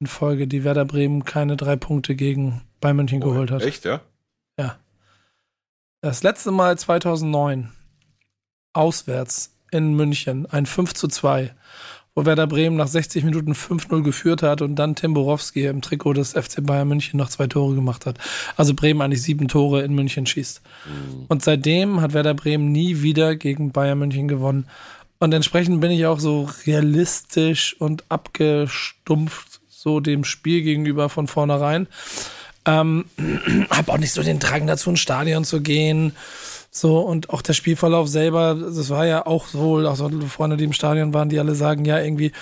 in 0.00 0.08
Folge, 0.08 0.46
die 0.46 0.62
Werder 0.64 0.84
Bremen 0.84 1.24
keine 1.24 1.56
drei 1.56 1.76
Punkte 1.76 2.14
gegen 2.16 2.60
Bayern 2.80 2.96
München 2.96 3.22
Oh, 3.22 3.30
geholt 3.30 3.50
hat. 3.50 3.62
Echt, 3.62 3.84
ja? 3.86 4.02
Ja. 4.58 4.76
Das 6.02 6.22
letzte 6.22 6.50
Mal 6.50 6.76
2009 6.78 7.72
auswärts 8.74 9.54
in 9.70 9.94
München 9.94 10.44
ein 10.46 10.66
5 10.66 10.92
zu 10.92 11.08
2, 11.08 11.54
wo 12.14 12.26
Werder 12.26 12.46
Bremen 12.46 12.76
nach 12.76 12.88
60 12.88 13.24
Minuten 13.24 13.52
5-0 13.52 14.02
geführt 14.02 14.42
hat 14.42 14.60
und 14.60 14.74
dann 14.74 14.94
Tim 14.96 15.14
Borowski 15.14 15.66
im 15.66 15.80
Trikot 15.82 16.14
des 16.14 16.32
FC 16.32 16.62
Bayern 16.66 16.88
München 16.88 17.16
noch 17.16 17.30
zwei 17.30 17.46
Tore 17.46 17.74
gemacht 17.74 18.04
hat. 18.06 18.18
Also 18.56 18.74
Bremen 18.74 19.00
eigentlich 19.00 19.22
sieben 19.22 19.48
Tore 19.48 19.82
in 19.82 19.94
München 19.94 20.26
schießt. 20.26 20.60
Und 21.28 21.42
seitdem 21.42 22.00
hat 22.00 22.12
Werder 22.12 22.34
Bremen 22.34 22.70
nie 22.72 23.02
wieder 23.02 23.36
gegen 23.36 23.72
Bayern 23.72 23.98
München 24.00 24.28
gewonnen. 24.28 24.66
Und 25.18 25.32
entsprechend 25.32 25.80
bin 25.80 25.90
ich 25.90 26.06
auch 26.06 26.20
so 26.20 26.48
realistisch 26.66 27.76
und 27.78 28.04
abgestumpft 28.08 29.60
so 29.68 30.00
dem 30.00 30.24
Spiel 30.24 30.62
gegenüber 30.62 31.08
von 31.08 31.28
vornherein. 31.28 31.86
Ähm, 32.64 33.04
hab 33.70 33.88
auch 33.88 33.98
nicht 33.98 34.12
so 34.12 34.22
den 34.22 34.40
Drang 34.40 34.66
dazu, 34.66 34.90
ins 34.90 35.00
Stadion 35.00 35.44
zu 35.44 35.60
gehen. 35.60 36.16
So, 36.70 36.98
und 36.98 37.30
auch 37.30 37.40
der 37.40 37.54
Spielverlauf 37.54 38.08
selber, 38.08 38.54
das 38.54 38.90
war 38.90 39.06
ja 39.06 39.24
auch 39.24 39.46
so, 39.46 39.78
auch 39.88 39.96
so 39.96 40.10
Freunde, 40.28 40.58
die 40.58 40.64
im 40.64 40.74
Stadion 40.74 41.14
waren, 41.14 41.30
die 41.30 41.38
alle 41.38 41.54
sagen, 41.54 41.86
ja, 41.86 41.98
irgendwie, 41.98 42.32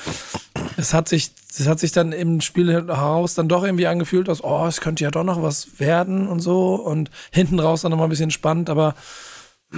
es 0.77 0.93
hat 0.93 1.09
sich, 1.09 1.31
es 1.57 1.69
hat 1.69 1.79
sich 1.79 1.93
dann 1.93 2.11
im 2.11 2.41
Spiel 2.41 2.73
heraus 2.73 3.35
dann 3.35 3.49
doch 3.49 3.63
irgendwie 3.63 3.87
angefühlt, 3.87 4.27
dass, 4.27 4.43
oh, 4.43 4.67
es 4.67 4.81
könnte 4.81 5.05
ja 5.05 5.13
doch 5.13 5.23
noch 5.23 5.41
was 5.41 5.79
werden 5.79 6.27
und 6.27 6.41
so. 6.41 6.75
Und 6.75 7.11
hinten 7.31 7.61
raus 7.61 7.83
dann 7.83 7.91
nochmal 7.91 8.09
ein 8.09 8.11
bisschen 8.11 8.33
spannend, 8.33 8.71
aber 8.71 8.97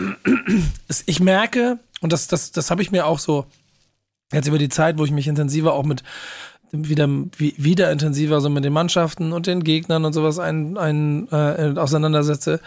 ich 1.06 1.20
merke, 1.20 1.78
und 2.00 2.12
das, 2.12 2.26
das, 2.28 2.52
das 2.52 2.70
habe 2.70 2.82
ich 2.82 2.90
mir 2.90 3.06
auch 3.06 3.18
so 3.18 3.46
jetzt 4.32 4.48
über 4.48 4.58
die 4.58 4.68
Zeit, 4.68 4.98
wo 4.98 5.04
ich 5.04 5.10
mich 5.10 5.28
intensiver 5.28 5.72
auch 5.74 5.84
mit 5.84 6.02
wieder, 6.72 7.08
wie- 7.38 7.54
wieder 7.56 7.92
intensiver 7.92 8.40
so 8.40 8.50
mit 8.50 8.64
den 8.64 8.72
Mannschaften 8.72 9.32
und 9.32 9.46
den 9.46 9.62
Gegnern 9.62 10.04
und 10.04 10.12
sowas 10.12 10.38
ein, 10.38 10.76
ein, 10.76 11.28
äh, 11.30 11.74
auseinandersetze. 11.76 12.60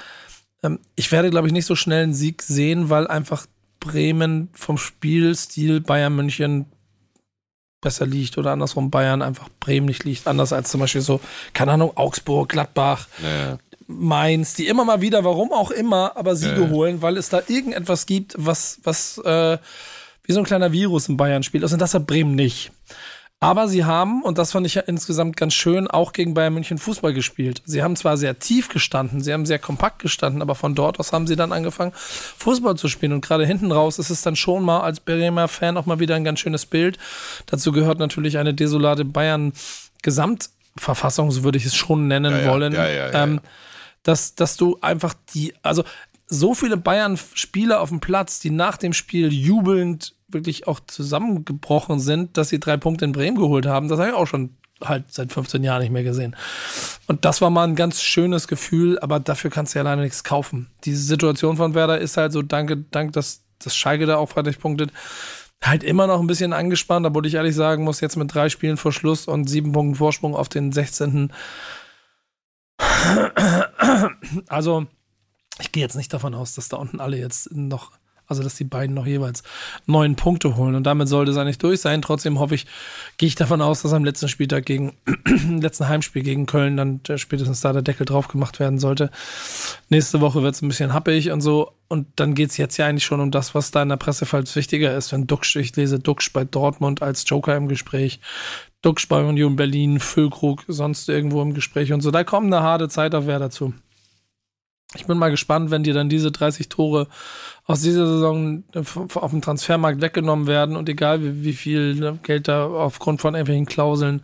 Ähm, 0.63 0.79
ich 0.95 1.11
werde, 1.11 1.29
glaube 1.29 1.47
ich, 1.47 1.53
nicht 1.53 1.65
so 1.65 1.75
schnell 1.75 2.03
einen 2.03 2.13
Sieg 2.13 2.41
sehen, 2.41 2.89
weil 2.89 3.07
einfach 3.07 3.45
Bremen 3.81 4.49
vom 4.53 4.77
Spielstil 4.77 5.81
Bayern 5.81 6.15
München 6.15 6.65
besser 7.81 8.05
liegt 8.05 8.37
oder 8.37 8.51
andersrum 8.51 8.89
Bayern 8.91 9.21
einfach 9.21 9.49
Bremen 9.59 9.85
nicht 9.85 10.03
liegt. 10.03 10.27
Anders 10.27 10.51
als 10.53 10.69
zum 10.71 10.79
Beispiel 10.81 11.01
so, 11.01 11.19
keine 11.53 11.71
Ahnung, 11.73 11.95
Augsburg, 11.95 12.49
Gladbach, 12.49 13.07
Naja. 13.21 13.57
Mainz, 13.91 14.53
die 14.53 14.67
immer 14.67 14.85
mal 14.85 15.01
wieder, 15.01 15.23
warum 15.23 15.51
auch 15.51 15.71
immer, 15.71 16.15
aber 16.15 16.35
Siege 16.35 16.61
Ja. 16.61 16.69
holen, 16.69 17.01
weil 17.01 17.17
es 17.17 17.29
da 17.29 17.41
irgendetwas 17.47 18.05
gibt, 18.05 18.35
was, 18.37 18.79
was 18.83 19.17
äh, 19.19 19.57
wie 20.23 20.31
so 20.33 20.39
ein 20.39 20.45
kleiner 20.45 20.71
Virus 20.71 21.09
im 21.09 21.17
Bayern 21.17 21.41
spielt. 21.41 21.63
Also 21.63 21.75
das 21.75 21.95
hat 21.95 22.05
Bremen 22.05 22.35
nicht. 22.35 22.71
Aber 23.41 23.67
sie 23.69 23.85
haben, 23.85 24.21
und 24.21 24.37
das 24.37 24.51
fand 24.51 24.67
ich 24.67 24.75
ja 24.75 24.81
insgesamt 24.81 25.37
ganz 25.37 25.53
schön, 25.53 25.87
auch 25.87 26.11
gegen 26.13 26.33
Bayern 26.33 26.53
München 26.53 26.77
Fußball 26.77 27.13
gespielt. 27.13 27.61
Sie 27.65 27.81
haben 27.81 27.95
zwar 27.95 28.17
sehr 28.17 28.37
tief 28.37 28.67
gestanden, 28.67 29.21
sie 29.21 29.31
haben 29.33 29.45
sehr 29.45 29.59
kompakt 29.59 29.99
gestanden, 29.99 30.41
aber 30.41 30.55
von 30.55 30.75
dort 30.75 30.99
aus 30.99 31.13
haben 31.13 31.25
sie 31.25 31.37
dann 31.37 31.53
angefangen, 31.53 31.93
Fußball 31.95 32.75
zu 32.75 32.89
spielen. 32.89 33.13
Und 33.13 33.21
gerade 33.25 33.45
hinten 33.45 33.71
raus 33.71 33.97
ist 33.97 34.09
es 34.09 34.21
dann 34.21 34.35
schon 34.35 34.63
mal 34.65 34.81
als 34.81 34.99
Bremer 34.99 35.47
Fan 35.47 35.77
auch 35.77 35.85
mal 35.85 35.99
wieder 35.99 36.15
ein 36.15 36.25
ganz 36.25 36.41
schönes 36.41 36.65
Bild. 36.65 36.97
Dazu 37.47 37.71
gehört 37.71 37.97
natürlich 37.97 38.37
eine 38.37 38.53
desolate 38.53 39.05
Bayern-Gesamtverfassung, 39.05 41.31
so 41.31 41.43
würde 41.43 41.57
ich 41.57 41.65
es 41.65 41.75
schon 41.75 42.07
nennen 42.07 42.33
Ja, 42.33 42.41
ja, 42.41 42.51
wollen. 42.51 42.73
ja, 42.73 43.23
ähm, 43.23 43.35
ja. 43.35 43.41
Dass, 44.03 44.35
dass 44.35 44.57
du 44.57 44.77
einfach 44.81 45.13
die, 45.33 45.53
also 45.61 45.83
so 46.27 46.53
viele 46.53 46.77
Bayern-Spieler 46.77 47.81
auf 47.81 47.89
dem 47.89 47.99
Platz, 47.99 48.39
die 48.39 48.51
nach 48.51 48.77
dem 48.77 48.93
Spiel 48.93 49.33
jubelnd 49.33 50.15
wirklich 50.27 50.67
auch 50.67 50.79
zusammengebrochen 50.79 51.99
sind, 51.99 52.37
dass 52.37 52.49
sie 52.49 52.59
drei 52.59 52.77
Punkte 52.77 53.05
in 53.05 53.11
Bremen 53.11 53.37
geholt 53.37 53.65
haben, 53.65 53.87
das 53.87 53.99
habe 53.99 54.09
ich 54.09 54.15
auch 54.15 54.27
schon 54.27 54.51
halt 54.83 55.05
seit 55.11 55.33
15 55.33 55.63
Jahren 55.63 55.81
nicht 55.81 55.91
mehr 55.91 56.03
gesehen. 56.03 56.35
Und 57.07 57.25
das 57.25 57.41
war 57.41 57.49
mal 57.49 57.67
ein 57.67 57.75
ganz 57.75 58.01
schönes 58.01 58.47
Gefühl, 58.47 58.99
aber 58.99 59.19
dafür 59.19 59.49
kannst 59.49 59.73
du 59.73 59.79
ja 59.79 59.83
leider 59.83 60.01
nichts 60.01 60.23
kaufen. 60.23 60.69
Diese 60.85 61.01
Situation 61.03 61.57
von 61.57 61.73
Werder 61.73 61.99
ist 61.99 62.17
halt 62.17 62.31
so, 62.31 62.41
danke, 62.41 62.77
dank, 62.77 63.13
dass 63.13 63.43
das 63.61 63.75
Schalke 63.75 64.05
da 64.05 64.17
auch 64.17 64.29
fertig 64.29 64.59
punktet, 64.59 64.91
halt 65.61 65.83
immer 65.83 66.07
noch 66.07 66.21
ein 66.21 66.27
bisschen 66.27 66.53
angespannt, 66.53 67.05
obwohl 67.05 67.25
ich 67.25 67.33
ehrlich 67.33 67.55
sagen 67.55 67.83
muss, 67.83 67.99
jetzt 67.99 68.15
mit 68.15 68.33
drei 68.33 68.47
Spielen 68.49 68.77
vor 68.77 68.93
Schluss 68.93 69.27
und 69.27 69.49
sieben 69.49 69.73
Punkten 69.73 69.95
Vorsprung 69.95 70.35
auf 70.35 70.47
den 70.47 70.71
16. 70.71 71.33
Also, 74.47 74.87
ich 75.59 75.71
gehe 75.71 75.83
jetzt 75.83 75.95
nicht 75.95 76.13
davon 76.13 76.33
aus, 76.35 76.55
dass 76.55 76.69
da 76.69 76.77
unten 76.77 76.99
alle 76.99 77.17
jetzt 77.17 77.51
noch, 77.51 77.98
also 78.29 78.43
dass 78.43 78.55
die 78.55 78.63
beiden 78.63 78.95
noch 78.95 79.07
jeweils 79.07 79.43
neun 79.87 80.15
Punkte 80.15 80.55
holen. 80.55 80.75
Und 80.75 80.83
damit 80.83 81.09
sollte 81.09 81.31
es 81.31 81.37
eigentlich 81.37 81.57
durch 81.57 81.81
sein. 81.81 82.01
Trotzdem 82.01 82.39
hoffe 82.39 82.55
ich, 82.55 82.67
gehe 83.17 83.27
ich 83.27 83.35
davon 83.35 83.61
aus, 83.61 83.81
dass 83.81 83.91
am 83.91 84.05
letzten 84.05 84.29
Spieltag 84.29 84.65
gegen, 84.65 84.93
letzten 85.59 85.89
Heimspiel 85.89 86.21
gegen 86.21 86.45
Köln 86.45 86.77
dann 86.77 87.01
spätestens 87.17 87.61
da 87.61 87.73
der 87.73 87.81
Deckel 87.81 88.05
drauf 88.05 88.27
gemacht 88.27 88.59
werden 88.59 88.79
sollte. 88.79 89.09
Nächste 89.89 90.21
Woche 90.21 90.43
wird 90.43 90.55
es 90.55 90.61
ein 90.61 90.67
bisschen 90.69 90.93
happig 90.93 91.31
und 91.31 91.41
so. 91.41 91.71
Und 91.87 92.07
dann 92.17 92.35
geht 92.35 92.51
es 92.51 92.57
jetzt 92.57 92.77
ja 92.77 92.85
eigentlich 92.85 93.03
schon 93.03 93.19
um 93.19 93.31
das, 93.31 93.55
was 93.55 93.71
da 93.71 93.81
in 93.81 93.89
der 93.89 93.97
Presse 93.97 94.27
falls 94.27 94.55
wichtiger 94.55 94.95
ist. 94.95 95.11
Wenn 95.11 95.25
Duxch, 95.25 95.55
ich 95.55 95.75
lese 95.75 95.97
Duxch 95.97 96.31
bei 96.31 96.45
Dortmund 96.45 97.01
als 97.01 97.27
Joker 97.27 97.57
im 97.57 97.67
Gespräch. 97.67 98.19
Duxch 98.83 99.09
bei 99.09 99.23
Union 99.23 99.55
Berlin, 99.55 99.99
Füllkrug 99.99 100.63
sonst 100.67 101.09
irgendwo 101.09 101.41
im 101.41 101.55
Gespräch 101.55 101.91
und 101.91 102.01
so. 102.01 102.11
Da 102.11 102.23
kommt 102.23 102.53
eine 102.53 102.63
harte 102.63 102.89
Zeit 102.89 103.15
auf 103.15 103.25
wer 103.25 103.39
dazu. 103.39 103.73
Ich 104.95 105.05
bin 105.05 105.17
mal 105.17 105.29
gespannt, 105.29 105.69
wenn 105.69 105.83
dir 105.83 105.93
dann 105.93 106.09
diese 106.09 106.31
30 106.31 106.67
Tore 106.67 107.07
aus 107.65 107.81
dieser 107.81 108.07
Saison 108.07 108.63
auf 108.73 109.31
dem 109.31 109.41
Transfermarkt 109.41 110.01
weggenommen 110.01 110.47
werden 110.47 110.75
und 110.75 110.89
egal 110.89 111.21
wie, 111.21 111.43
wie 111.43 111.53
viel 111.53 111.95
ne, 111.95 112.19
Geld 112.23 112.47
da 112.47 112.65
aufgrund 112.65 113.21
von 113.21 113.35
irgendwelchen 113.35 113.67
Klauseln 113.67 114.23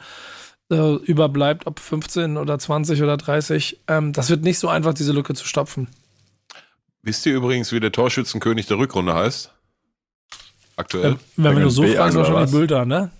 äh, 0.71 0.95
überbleibt, 0.95 1.67
ob 1.67 1.79
15 1.79 2.37
oder 2.37 2.57
20 2.57 3.03
oder 3.03 3.17
30, 3.17 3.81
ähm, 3.87 4.13
das 4.13 4.31
wird 4.31 4.41
nicht 4.41 4.57
so 4.57 4.67
einfach, 4.67 4.95
diese 4.95 5.11
Lücke 5.11 5.35
zu 5.35 5.45
stopfen. 5.45 5.87
Wisst 7.03 7.27
ihr 7.27 7.35
übrigens, 7.35 7.71
wie 7.71 7.79
der 7.79 7.91
Torschützenkönig 7.91 8.65
der 8.65 8.79
Rückrunde 8.79 9.13
heißt? 9.13 9.51
Aktuell? 10.75 11.13
Äh, 11.13 11.15
wenn 11.35 11.45
fängt 11.45 11.59
du 11.59 11.65
mit 11.65 11.71
so 11.71 11.83
oder 11.83 12.15
wahrscheinlich? 12.15 12.51
Bilder, 12.51 12.85
ne? 12.85 13.11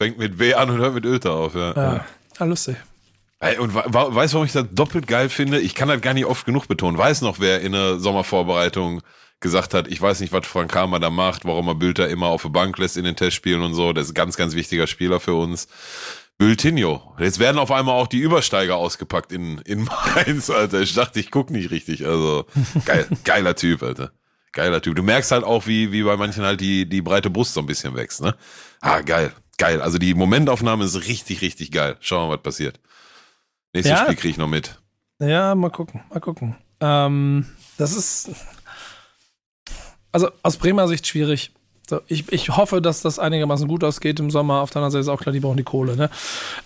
Fängt 0.00 0.18
mit 0.18 0.40
W 0.40 0.54
an 0.54 0.70
und 0.70 0.78
hört 0.78 0.94
mit 0.94 1.04
Ölter 1.04 1.32
auf, 1.34 1.54
ja. 1.54 1.72
Ja. 1.76 2.04
ja, 2.40 2.46
lustig. 2.46 2.76
Und 3.58 3.74
weißt 3.74 4.32
du, 4.32 4.36
warum 4.36 4.44
ich 4.44 4.52
das 4.52 4.66
doppelt 4.70 5.06
geil 5.06 5.30
finde? 5.30 5.60
Ich 5.60 5.74
kann 5.74 5.88
das 5.88 6.02
gar 6.02 6.12
nicht 6.12 6.26
oft 6.26 6.44
genug 6.44 6.68
betonen. 6.68 6.98
Weiß 6.98 7.22
noch, 7.22 7.40
wer 7.40 7.62
in 7.62 7.72
der 7.72 7.98
Sommervorbereitung 7.98 9.00
gesagt 9.40 9.72
hat, 9.72 9.88
ich 9.88 10.00
weiß 10.00 10.20
nicht, 10.20 10.32
was 10.32 10.46
Frank 10.46 10.70
Kramer 10.70 11.00
da 11.00 11.08
macht, 11.08 11.46
warum 11.46 11.66
er 11.68 11.74
Bülter 11.74 12.08
immer 12.08 12.26
auf 12.26 12.42
der 12.42 12.50
Bank 12.50 12.76
lässt 12.76 12.98
in 12.98 13.04
den 13.04 13.16
Testspielen 13.16 13.62
und 13.62 13.72
so. 13.72 13.94
Das 13.94 14.04
ist 14.04 14.10
ein 14.10 14.14
ganz, 14.14 14.36
ganz 14.36 14.54
wichtiger 14.54 14.86
Spieler 14.86 15.20
für 15.20 15.34
uns. 15.34 15.68
Bültinho. 16.36 17.14
Jetzt 17.18 17.38
werden 17.38 17.58
auf 17.58 17.70
einmal 17.70 17.94
auch 17.94 18.06
die 18.06 18.18
Übersteiger 18.18 18.76
ausgepackt 18.76 19.32
in, 19.32 19.58
in 19.58 19.84
Mainz, 20.14 20.50
Alter. 20.50 20.80
Ich 20.80 20.94
dachte, 20.94 21.18
ich 21.18 21.30
guck 21.30 21.50
nicht 21.50 21.70
richtig. 21.70 22.06
Also, 22.06 22.44
geil, 22.84 23.06
geiler 23.24 23.56
Typ, 23.56 23.82
Alter. 23.82 24.12
Geiler 24.52 24.82
Typ. 24.82 24.96
Du 24.96 25.02
merkst 25.02 25.30
halt 25.32 25.44
auch, 25.44 25.66
wie, 25.66 25.92
wie 25.92 26.02
bei 26.02 26.16
manchen 26.16 26.44
halt 26.44 26.60
die, 26.60 26.86
die 26.86 27.00
breite 27.00 27.30
Brust 27.30 27.54
so 27.54 27.60
ein 27.60 27.66
bisschen 27.66 27.94
wächst, 27.94 28.20
ne? 28.20 28.34
Ah, 28.80 29.00
geil. 29.00 29.32
Geil. 29.56 29.80
Also 29.80 29.98
die 29.98 30.14
Momentaufnahme 30.14 30.84
ist 30.84 31.06
richtig, 31.06 31.40
richtig 31.40 31.70
geil. 31.70 31.96
Schauen 32.00 32.24
wir 32.24 32.28
mal, 32.28 32.36
was 32.36 32.42
passiert. 32.42 32.80
Nächstes 33.72 33.98
Ja. 33.98 34.04
Spiel 34.04 34.16
kriege 34.16 34.30
ich 34.30 34.38
noch 34.38 34.48
mit. 34.48 34.78
Ja, 35.20 35.54
mal 35.54 35.70
gucken, 35.70 36.02
mal 36.10 36.20
gucken. 36.20 36.56
Ähm, 36.80 37.46
das 37.76 37.94
ist 37.96 38.30
also 40.12 40.28
aus 40.42 40.56
Bremer 40.56 40.88
Sicht 40.88 41.06
schwierig. 41.06 41.52
So, 41.88 42.00
ich, 42.06 42.32
ich 42.32 42.56
hoffe, 42.56 42.80
dass 42.80 43.02
das 43.02 43.18
einigermaßen 43.18 43.66
gut 43.66 43.82
ausgeht 43.82 44.20
im 44.20 44.30
Sommer. 44.30 44.60
Auf 44.60 44.70
der 44.70 44.76
anderen 44.80 44.92
Seite 44.92 45.00
ist 45.00 45.08
auch 45.08 45.20
klar, 45.20 45.32
die 45.32 45.40
brauchen 45.40 45.56
die 45.56 45.64
Kohle. 45.64 45.96
Ne? 45.96 46.08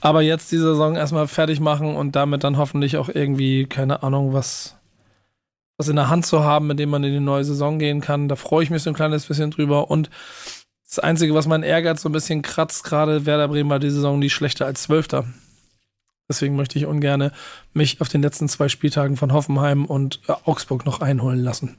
Aber 0.01 0.21
jetzt 0.23 0.53
die 0.53 0.59
Saison 0.59 0.97
erstmal 0.97 1.27
fertig 1.29 1.61
machen 1.61 1.97
und 1.97 2.15
damit 2.15 2.45
dann 2.45 2.59
hoffentlich 2.59 2.97
auch 2.99 3.09
irgendwie, 3.09 3.65
keine 3.65 4.03
Ahnung, 4.03 4.35
was, 4.35 4.77
was 5.79 5.89
in 5.89 5.97
der 5.97 6.11
Hand 6.11 6.27
zu 6.27 6.45
haben, 6.45 6.67
mit 6.67 6.79
dem 6.79 6.91
man 6.91 7.05
in 7.05 7.13
die 7.13 7.21
neue 7.21 7.45
Saison 7.45 7.79
gehen 7.79 8.03
kann. 8.03 8.29
Da 8.29 8.37
freue 8.37 8.65
ich 8.65 8.71
mich 8.71 8.83
so 8.83 8.91
ein 8.91 8.95
kleines 8.97 9.25
bisschen 9.27 9.51
drüber. 9.51 9.91
Und 9.91 10.11
das 10.87 10.99
Einzige, 10.99 11.35
was 11.35 11.47
mein 11.47 11.63
Ehrgeiz 11.63 12.03
so 12.03 12.11
ein 12.11 12.13
bisschen 12.13 12.43
kratzt, 12.43 12.85
gerade 12.85 13.25
Werder 13.25 13.49
Bremen 13.49 13.71
war 13.71 13.79
die 13.79 13.91
Saison 13.91 14.19
nie 14.19 14.31
schlechter 14.31 14.67
als 14.67 14.83
Zwölfter. 14.83 15.25
Deswegen 16.29 16.57
möchte 16.57 16.79
ich 16.79 16.87
ungern 16.87 17.31
mich 17.75 18.01
auf 18.01 18.09
den 18.09 18.23
letzten 18.23 18.49
zwei 18.49 18.69
Spieltagen 18.69 19.17
von 19.17 19.33
Hoffenheim 19.33 19.85
und 19.85 20.21
äh, 20.27 20.33
Augsburg 20.45 20.87
noch 20.87 21.01
einholen 21.01 21.41
lassen. 21.41 21.77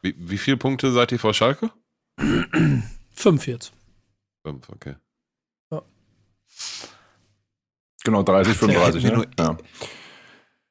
Wie, 0.00 0.14
wie 0.18 0.38
viele 0.38 0.56
Punkte 0.56 0.92
seid 0.92 1.12
ihr 1.12 1.18
vor 1.18 1.34
Schalke? 1.34 1.70
Fünf 3.12 3.46
jetzt. 3.46 3.72
Fünf, 4.44 4.68
okay. 4.70 4.94
Genau, 8.04 8.22
30, 8.22 8.56
35. 8.56 9.04
hätten 9.04 9.16
wir 9.16 9.26
Ne? 9.26 9.30
Ja. 9.38 9.56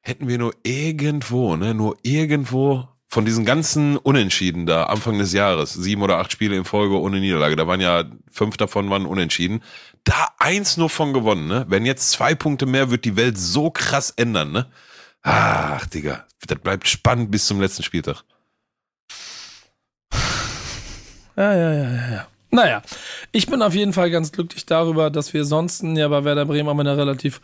Hätten 0.04 0.28
wir 0.28 0.38
nur 0.38 0.54
irgendwo, 0.64 1.56
ne, 1.56 1.74
nur 1.74 1.96
irgendwo 2.02 2.88
von 3.06 3.24
diesen 3.24 3.44
ganzen 3.44 3.96
Unentschieden 3.98 4.66
da 4.66 4.84
Anfang 4.84 5.18
des 5.18 5.32
Jahres, 5.32 5.74
sieben 5.74 6.02
oder 6.02 6.18
acht 6.18 6.32
Spiele 6.32 6.56
in 6.56 6.64
Folge 6.64 6.98
ohne 6.98 7.20
Niederlage, 7.20 7.56
da 7.56 7.66
waren 7.66 7.80
ja 7.80 8.04
fünf 8.30 8.56
davon 8.56 8.90
waren 8.90 9.06
unentschieden, 9.06 9.62
da 10.04 10.28
eins 10.38 10.76
nur 10.76 10.90
von 10.90 11.12
gewonnen, 11.12 11.46
ne? 11.46 11.64
Wenn 11.68 11.86
jetzt 11.86 12.10
zwei 12.10 12.34
Punkte 12.34 12.66
mehr, 12.66 12.90
wird 12.90 13.04
die 13.04 13.16
Welt 13.16 13.38
so 13.38 13.70
krass 13.70 14.10
ändern, 14.16 14.52
ne? 14.52 14.66
Ach, 15.22 15.86
Digga, 15.86 16.26
das 16.46 16.58
bleibt 16.58 16.88
spannend 16.88 17.30
bis 17.30 17.46
zum 17.46 17.60
letzten 17.60 17.82
Spieltag. 17.82 18.24
Ja, 21.36 21.54
ja, 21.54 21.72
ja, 21.72 21.90
ja, 21.90 22.12
ja. 22.12 22.26
Naja, 22.50 22.82
ich 23.30 23.46
bin 23.46 23.62
auf 23.62 23.74
jeden 23.74 23.94
Fall 23.94 24.10
ganz 24.10 24.30
glücklich 24.30 24.66
darüber, 24.66 25.08
dass 25.10 25.32
wir 25.32 25.46
sonst 25.46 25.82
ja 25.82 26.08
bei 26.08 26.24
Werder 26.24 26.44
Bremen 26.44 26.68
auch 26.68 26.78
eine 26.78 26.96
relativ 26.98 27.40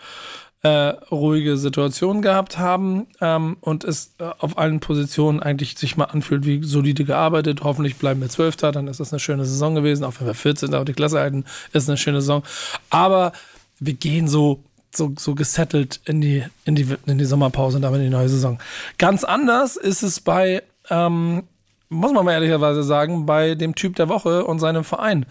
äh, 0.63 0.69
ruhige 0.69 1.57
Situation 1.57 2.21
gehabt 2.21 2.59
haben 2.59 3.07
ähm, 3.21 3.57
und 3.61 3.85
es 3.85 4.15
äh, 4.19 4.25
auf 4.39 4.59
allen 4.59 4.81
Positionen 4.81 5.41
eigentlich 5.41 5.79
sich 5.79 5.97
mal 5.97 6.07
anfühlt 6.07 6.45
wie 6.47 6.63
solide 6.65 7.05
gearbeitet. 7.05 7.63
Hoffentlich 7.63 7.97
bleiben 7.97 8.21
wir 8.21 8.29
Zwölfter, 8.29 8.73
dann 8.73 8.89
ist 8.89 9.01
das 9.01 9.13
eine 9.13 9.21
schöne 9.21 9.45
Saison 9.45 9.75
gewesen. 9.75 10.05
Auch 10.05 10.15
wenn 10.19 10.27
wir 10.27 10.35
14. 10.35 10.75
auf 10.75 10.85
die 10.85 10.95
Klasse 10.95 11.21
halten, 11.21 11.45
ist 11.73 11.89
eine 11.89 11.97
schöne 11.97 12.21
Saison. 12.21 12.43
Aber 12.91 13.33
wir 13.79 13.95
gehen 13.95 14.29
so 14.29 14.63
so, 14.95 15.13
so 15.19 15.35
gesettelt 15.35 16.01
in 16.07 16.23
die, 16.23 16.43
in, 16.65 16.75
die, 16.75 16.89
in 17.05 17.19
die 17.19 17.25
Sommerpause 17.27 17.77
und 17.77 17.83
damit 17.83 17.99
in 17.99 18.07
die 18.07 18.11
neue 18.11 18.31
Saison. 18.31 18.59
Ganz 18.97 19.23
anders 19.23 19.77
ist 19.77 20.03
es 20.03 20.19
bei 20.19 20.63
ähm, 20.89 21.45
muss 21.89 22.13
man 22.13 22.25
mal 22.25 22.33
ehrlicherweise 22.33 22.83
sagen, 22.83 23.27
bei 23.27 23.55
dem 23.55 23.75
Typ 23.75 23.97
der 23.97 24.09
Woche 24.09 24.45
und 24.45 24.59
seinem 24.59 24.85
Verein. 24.85 25.27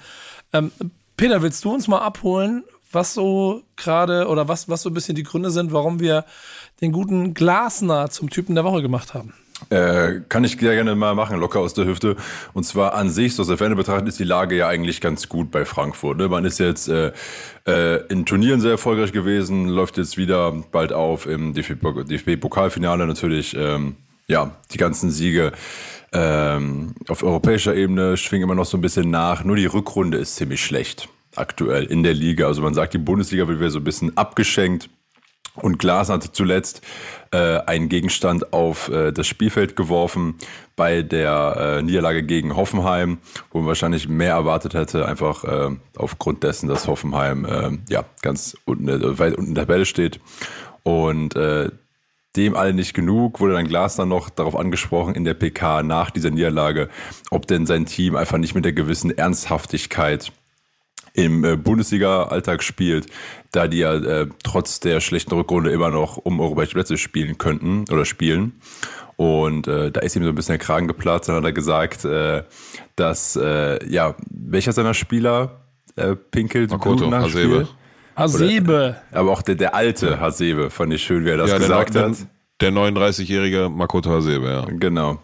Ähm, 0.54 0.72
Peter, 1.16 1.42
willst 1.42 1.63
du 1.66 1.74
uns 1.74 1.88
mal 1.88 2.00
abholen, 2.00 2.63
was 2.98 3.14
so 3.14 3.62
gerade 3.76 4.28
oder 4.28 4.48
was, 4.48 4.68
was 4.68 4.82
so 4.82 4.90
ein 4.90 4.94
bisschen 4.94 5.16
die 5.16 5.24
Gründe 5.24 5.52
sind, 5.52 5.72
warum 5.72 6.00
wir 6.00 6.26
den 6.82 6.92
guten 6.92 7.34
Glasner 7.34 8.10
zum 8.10 8.30
Typen 8.30 8.56
der 8.56 8.64
Woche 8.64 8.82
gemacht 8.82 9.14
haben? 9.14 9.34
Äh, 9.70 10.22
kann 10.30 10.44
ich 10.44 10.58
sehr 10.60 10.76
gerne 10.76 10.96
mal 10.96 11.16
machen, 11.16 11.40
locker 11.40 11.60
aus 11.60 11.74
der 11.74 11.86
Hüfte. 11.86 12.16
Und 12.54 12.64
zwar 12.64 12.94
an 12.94 13.10
sich, 13.10 13.36
so 13.36 13.42
aus 13.42 13.48
der 13.48 13.58
Ferne 13.58 13.76
betrachtet, 13.76 14.08
ist 14.08 14.20
die 14.20 14.24
Lage 14.24 14.56
ja 14.56 14.68
eigentlich 14.68 15.02
ganz 15.02 15.30
gut 15.30 15.50
bei 15.52 15.66
Frankfurt. 15.66 16.18
Ne? 16.18 16.28
Man 16.28 16.46
ist 16.46 16.60
jetzt 16.60 16.90
äh, 16.90 17.12
äh, 17.68 18.06
in 18.08 18.26
Turnieren 18.26 18.62
sehr 18.62 18.72
erfolgreich 18.72 19.12
gewesen, 19.12 19.68
läuft 19.68 19.98
jetzt 19.98 20.18
wieder 20.18 20.52
bald 20.72 20.94
auf 20.94 21.26
im 21.26 21.54
DFB-Pokalfinale 21.54 23.08
natürlich. 23.08 23.56
Ähm, 23.56 23.96
ja, 24.28 24.56
die 24.72 24.78
ganzen 24.78 25.10
Siege 25.10 25.54
ähm, 26.14 26.94
auf 27.08 27.24
europäischer 27.24 27.76
Ebene 27.76 28.18
schwingen 28.18 28.44
immer 28.44 28.56
noch 28.56 28.66
so 28.66 28.78
ein 28.78 28.82
bisschen 28.82 29.10
nach. 29.10 29.44
Nur 29.44 29.56
die 29.56 29.66
Rückrunde 29.66 30.18
ist 30.18 30.36
ziemlich 30.36 30.64
schlecht 30.64 31.10
aktuell 31.36 31.86
in 31.86 32.04
der 32.04 32.13
Liga. 32.13 32.48
Also 32.48 32.62
man 32.62 32.74
sagt, 32.74 32.94
die 32.94 33.00
Bundesliga 33.00 33.48
wird 33.48 33.60
wieder 33.60 33.70
so 33.70 33.80
ein 33.80 33.84
bisschen 33.84 34.16
abgeschenkt. 34.18 34.90
Und 35.56 35.80
Glas 35.80 36.10
hat 36.10 36.24
zuletzt 36.36 36.82
äh, 37.32 37.60
einen 37.62 37.90
Gegenstand 37.90 38.54
auf 38.54 38.90
äh, 38.90 39.12
das 39.12 39.26
Spielfeld 39.26 39.76
geworfen 39.76 40.36
bei 40.76 41.02
der 41.02 41.80
äh, 41.80 41.82
Niederlage 41.82 42.22
gegen 42.22 42.56
Hoffenheim, 42.56 43.18
wo 43.52 43.60
man 43.60 43.68
wahrscheinlich 43.68 44.08
mehr 44.08 44.34
erwartet 44.34 44.76
hätte, 44.76 45.08
einfach 45.08 45.44
äh, 45.44 45.76
aufgrund 45.96 46.44
dessen, 46.44 46.70
dass 46.70 46.88
Hoffenheim 46.88 47.46
äh, 47.46 47.72
ja 47.90 48.06
ganz 48.22 48.56
unten, 48.66 48.88
äh, 48.88 49.18
weit 49.18 49.36
unten 49.36 49.50
in 49.50 49.56
der 49.56 49.66
Tabelle 49.66 49.86
steht. 49.86 50.20
Und 50.84 51.36
äh, 51.36 51.72
dem 52.36 52.56
alle 52.56 52.74
nicht 52.74 52.94
genug, 52.94 53.40
wurde 53.40 53.54
dann 53.54 53.68
Glas 53.68 53.96
dann 53.96 54.10
noch 54.10 54.30
darauf 54.30 54.56
angesprochen 54.56 55.16
in 55.16 55.24
der 55.24 55.34
PK 55.34 55.82
nach 55.82 56.12
dieser 56.12 56.30
Niederlage, 56.30 56.88
ob 57.32 57.48
denn 57.48 57.66
sein 57.66 57.88
Team 57.88 58.16
einfach 58.16 58.38
nicht 58.38 58.54
mit 58.54 58.63
der 58.63 58.74
gewissen 58.74 59.18
Ernsthaftigkeit 59.18 60.32
im 61.17 61.43
äh, 61.43 61.58
Bundesliga-Alltag 61.58 62.63
spielt, 62.63 63.08
da 63.51 63.67
die 63.67 63.80
ja 63.80 63.95
äh, 63.95 64.27
trotz 64.43 64.80
der 64.80 65.01
schlechten 65.01 65.34
Rückrunde 65.34 65.71
immer 65.71 65.89
noch 65.89 66.17
um 66.17 66.39
europäische 66.39 66.73
Plätze 66.73 66.97
spielen 66.97 67.38
könnten 67.38 67.86
oder 67.91 68.06
spielen. 68.06 68.53
Und 69.15 69.67
äh, 69.67 69.91
da 69.91 70.01
ist 70.01 70.15
ihm 70.15 70.23
so 70.23 70.30
ein 70.30 70.36
bisschen 70.36 70.53
der 70.53 70.60
Kragen 70.60 70.88
geplatzt. 70.88 71.27
Dann 71.27 71.38
hat 71.38 71.43
er 71.43 71.53
gesagt, 71.53 72.06
äh, 72.06 72.43
dass, 72.95 73.36
äh, 73.36 73.84
ja, 73.91 74.15
welcher 74.30 74.73
seiner 74.73 74.93
Spieler 74.93 75.62
äh, 75.95 76.15
pinkelt? 76.15 76.69
Makoto, 76.69 77.12
Hasebe. 77.12 77.67
Hasebe. 78.15 78.95
aber 79.12 79.32
auch 79.32 79.41
der, 79.41 79.56
der 79.56 79.73
alte 79.73 80.19
Hasebe, 80.19 80.69
fand 80.69 80.93
ich 80.93 81.03
schön, 81.03 81.25
wie 81.25 81.30
er 81.30 81.38
das 81.38 81.49
ja, 81.49 81.58
gesagt 81.58 81.95
der, 81.95 82.10
hat. 82.10 82.17
Der 82.62 82.71
39-jährige 82.71 83.69
Makoto 83.69 84.12
Hasebe, 84.12 84.47
ja. 84.47 84.65
Genau. 84.69 85.19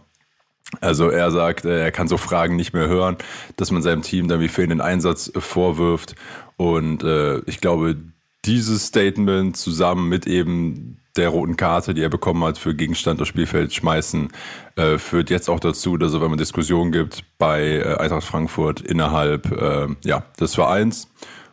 Also 0.81 1.09
er 1.09 1.31
sagt, 1.31 1.65
äh, 1.65 1.83
er 1.83 1.91
kann 1.91 2.07
so 2.07 2.17
Fragen 2.17 2.55
nicht 2.55 2.73
mehr 2.73 2.87
hören, 2.87 3.17
dass 3.57 3.71
man 3.71 3.81
seinem 3.81 4.01
Team 4.01 4.27
dann 4.27 4.39
wie 4.39 4.47
fehlenden 4.47 4.81
Einsatz 4.81 5.31
vorwirft. 5.37 6.15
Und 6.57 7.03
äh, 7.03 7.39
ich 7.45 7.61
glaube, 7.61 7.97
dieses 8.45 8.87
Statement 8.87 9.55
zusammen 9.57 10.09
mit 10.09 10.27
eben 10.27 10.99
der 11.15 11.29
roten 11.29 11.57
Karte, 11.57 11.93
die 11.93 12.01
er 12.01 12.09
bekommen 12.09 12.43
hat 12.43 12.57
für 12.57 12.73
Gegenstand 12.73 13.21
aufs 13.21 13.29
Spielfeld 13.29 13.73
schmeißen, 13.73 14.29
äh, 14.75 14.97
führt 14.97 15.29
jetzt 15.29 15.49
auch 15.49 15.59
dazu, 15.59 15.97
dass 15.97 16.13
es 16.13 16.21
wenn 16.21 16.29
man 16.29 16.37
Diskussionen 16.37 16.91
gibt 16.91 17.23
bei 17.37 17.77
äh, 17.77 17.95
Eintracht 17.97 18.23
Frankfurt 18.23 18.81
innerhalb 18.81 19.51
äh, 19.51 19.87
ja, 20.03 20.25
des 20.39 20.55
Vereins. 20.55 21.09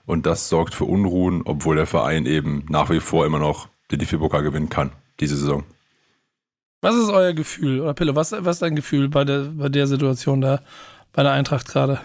Und 0.07 0.27
das 0.27 0.49
sorgt 0.49 0.75
für 0.75 0.85
Unruhen, 0.85 1.43
obwohl 1.45 1.77
der 1.77 1.87
Verein 1.87 2.27
eben 2.27 2.65
nach 2.69 2.91
wie 2.91 3.01
vor 3.01 3.27
immer 3.27 3.39
noch 3.39 3.69
den 3.93 3.99
DFB-Pokal 3.99 4.43
gewinnen 4.43 4.71
kann, 4.71 4.93
diese 5.21 5.37
Saison. 5.37 5.65
Was 6.81 6.97
ist 6.97 7.11
euer 7.11 7.33
Gefühl? 7.33 7.81
Oder 7.81 7.95
Pille, 7.95 8.17
was, 8.17 8.33
was 8.33 8.57
ist 8.57 8.63
dein 8.63 8.77
Gefühl 8.77 9.09
bei 9.09 9.25
der, 9.25 9.41
bei 9.55 9.69
der 9.69 9.87
Situation 9.87 10.41
da, 10.41 10.61
bei 11.13 11.23
der 11.23 11.33
Eintracht 11.33 11.69
gerade? 11.69 12.01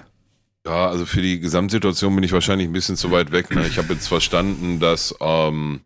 Ja, 0.66 0.88
also 0.88 1.06
für 1.06 1.22
die 1.22 1.40
Gesamtsituation 1.40 2.14
bin 2.16 2.24
ich 2.24 2.32
wahrscheinlich 2.32 2.68
ein 2.68 2.74
bisschen 2.74 2.96
zu 2.96 3.12
weit 3.12 3.32
weg. 3.32 3.54
Ne? 3.54 3.68
Ich 3.68 3.78
habe 3.78 3.94
jetzt 3.94 4.08
verstanden, 4.08 4.80
dass, 4.80 5.16
ähm, 5.22 5.82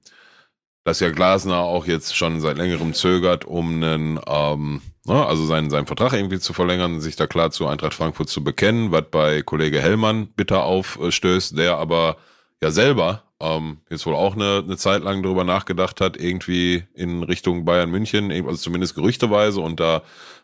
dass 0.85 1.01
ja 1.01 1.09
Glasner 1.11 1.57
auch 1.57 1.85
jetzt 1.85 2.15
schon 2.15 2.39
seit 2.39 2.57
längerem 2.57 2.93
zögert, 2.93 3.45
um 3.45 3.83
einen 3.83 4.19
ähm, 4.25 4.81
Ne, 5.09 5.25
also 5.25 5.43
seinen, 5.43 5.71
seinen 5.71 5.87
Vertrag 5.87 6.13
irgendwie 6.13 6.39
zu 6.39 6.53
verlängern, 6.53 7.01
sich 7.01 7.15
da 7.15 7.25
klar 7.25 7.49
zu 7.49 7.65
Eintracht 7.65 7.95
Frankfurt 7.95 8.29
zu 8.29 8.43
bekennen, 8.43 8.91
was 8.91 9.05
bei 9.09 9.41
Kollege 9.41 9.81
Hellmann 9.81 10.27
bitter 10.27 10.63
aufstößt, 10.65 11.57
der 11.57 11.77
aber 11.77 12.17
ja 12.61 12.69
selber 12.69 13.23
ähm, 13.41 13.77
jetzt 13.89 14.05
wohl 14.05 14.15
auch 14.15 14.35
eine, 14.35 14.63
eine 14.65 14.77
Zeit 14.77 15.03
lang 15.03 15.23
darüber 15.23 15.43
nachgedacht 15.43 16.01
hat, 16.01 16.17
irgendwie 16.17 16.83
in 16.93 17.23
Richtung 17.23 17.65
Bayern 17.65 17.89
München, 17.89 18.31
also 18.31 18.57
zumindest 18.57 18.95
gerüchteweise 18.95 19.61
und 19.61 19.79
da 19.79 20.03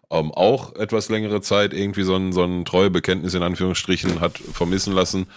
ähm, 0.09 0.31
auch 0.31 0.75
etwas 0.75 1.09
längere 1.09 1.41
Zeit 1.41 1.73
irgendwie 1.73 2.03
so 2.03 2.15
ein, 2.15 2.31
so 2.31 2.43
ein 2.43 2.65
Treuebekenntnis 2.65 3.33
in 3.33 3.43
Anführungsstrichen 3.43 4.21
hat 4.21 4.37
vermissen 4.37 4.93
lassen. 4.93 5.27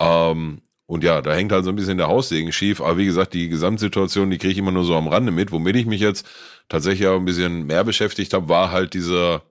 Ähm, 0.00 0.62
und 0.86 1.04
ja, 1.04 1.22
da 1.22 1.32
hängt 1.32 1.52
halt 1.52 1.64
so 1.64 1.70
ein 1.70 1.76
bisschen 1.76 1.96
der 1.96 2.08
Haussegen 2.08 2.52
schief. 2.52 2.80
Aber 2.80 2.98
wie 2.98 3.06
gesagt, 3.06 3.32
die 3.32 3.48
Gesamtsituation, 3.48 4.30
die 4.30 4.38
kriege 4.38 4.52
ich 4.52 4.58
immer 4.58 4.72
nur 4.72 4.84
so 4.84 4.94
am 4.94 5.08
Rande 5.08 5.32
mit. 5.32 5.52
Womit 5.52 5.76
ich 5.76 5.86
mich 5.86 6.00
jetzt 6.00 6.26
tatsächlich 6.68 7.08
auch 7.08 7.16
ein 7.16 7.24
bisschen 7.24 7.64
mehr 7.64 7.84
beschäftigt 7.84 8.34
habe, 8.34 8.48
war 8.48 8.72
halt 8.72 8.92
dieser, 8.92 9.42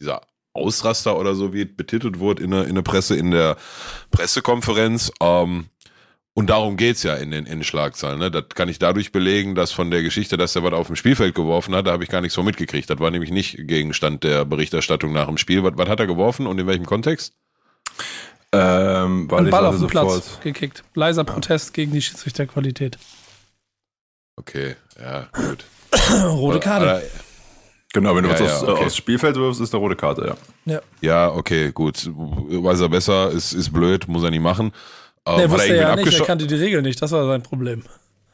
dieser 0.00 0.22
Ausraster 0.52 1.18
oder 1.18 1.34
so, 1.34 1.52
wie 1.52 1.62
es 1.62 1.76
betitelt 1.76 2.18
wurde 2.18 2.42
in 2.42 2.50
der, 2.50 2.66
in 2.66 2.74
der 2.74 2.82
Presse, 2.82 3.16
in 3.16 3.30
der 3.30 3.56
Pressekonferenz. 4.10 5.12
Ähm, 5.20 5.66
und 6.34 6.50
darum 6.50 6.76
geht's 6.76 7.04
ja 7.04 7.14
in 7.14 7.30
den, 7.30 7.46
in 7.46 7.58
den 7.58 7.64
Schlagzeilen. 7.64 8.18
Ne? 8.18 8.30
Das 8.30 8.44
kann 8.54 8.68
ich 8.68 8.80
dadurch 8.80 9.12
belegen, 9.12 9.54
dass 9.54 9.70
von 9.70 9.92
der 9.92 10.02
Geschichte, 10.02 10.36
dass 10.36 10.56
er 10.56 10.64
was 10.64 10.72
auf 10.72 10.88
dem 10.88 10.96
Spielfeld 10.96 11.34
geworfen 11.34 11.74
hat, 11.74 11.86
da 11.86 11.92
habe 11.92 12.02
ich 12.02 12.10
gar 12.10 12.20
nichts 12.20 12.34
von 12.34 12.44
mitgekriegt. 12.44 12.90
Das 12.90 12.98
war 12.98 13.12
nämlich 13.12 13.30
nicht 13.30 13.56
Gegenstand 13.68 14.24
der 14.24 14.44
Berichterstattung 14.44 15.12
nach 15.12 15.26
dem 15.26 15.38
Spiel. 15.38 15.62
Was, 15.62 15.74
was 15.76 15.88
hat 15.88 16.00
er 16.00 16.08
geworfen 16.08 16.48
und 16.48 16.58
in 16.58 16.66
welchem 16.66 16.86
Kontext? 16.86 17.34
Ähm, 18.50 19.30
weil 19.30 19.44
Ein 19.44 19.50
Ball 19.50 19.66
auf 19.66 19.78
den 19.78 19.86
Platz 19.86 20.40
gekickt. 20.42 20.82
Leiser 20.94 21.22
Protest 21.22 21.72
gegen 21.72 21.92
die 21.92 22.02
Schiedsrichterqualität. 22.02 22.98
Okay, 24.36 24.74
ja, 25.00 25.28
gut. 25.32 25.64
rote 26.24 26.58
Karte. 26.58 27.02
Genau, 27.92 28.16
wenn 28.16 28.24
du 28.24 28.30
ja, 28.30 28.34
was 28.34 28.40
ja, 28.40 28.46
aufs, 28.46 28.62
okay. 28.64 28.84
aufs, 28.84 28.96
Spielfeld 28.96 29.36
wirfst, 29.36 29.60
ist 29.60 29.72
eine 29.72 29.80
rote 29.80 29.94
Karte, 29.94 30.36
ja. 30.66 30.72
Ja, 30.72 30.80
ja 31.00 31.32
okay, 31.32 31.70
gut. 31.70 32.10
Weiß 32.12 32.80
er 32.80 32.88
besser, 32.88 33.30
ist, 33.30 33.52
ist 33.52 33.72
blöd, 33.72 34.08
muss 34.08 34.24
er 34.24 34.30
nicht 34.30 34.42
machen. 34.42 34.72
Ähm, 35.26 35.40
er 35.40 35.50
wusste 35.50 35.74
er 35.74 35.76
ja 35.76 35.96
nicht, 35.96 36.18
er 36.18 36.26
kannte 36.26 36.46
die 36.46 36.54
Regel 36.54 36.82
nicht, 36.82 37.00
das 37.00 37.12
war 37.12 37.26
sein 37.26 37.42
Problem. 37.42 37.82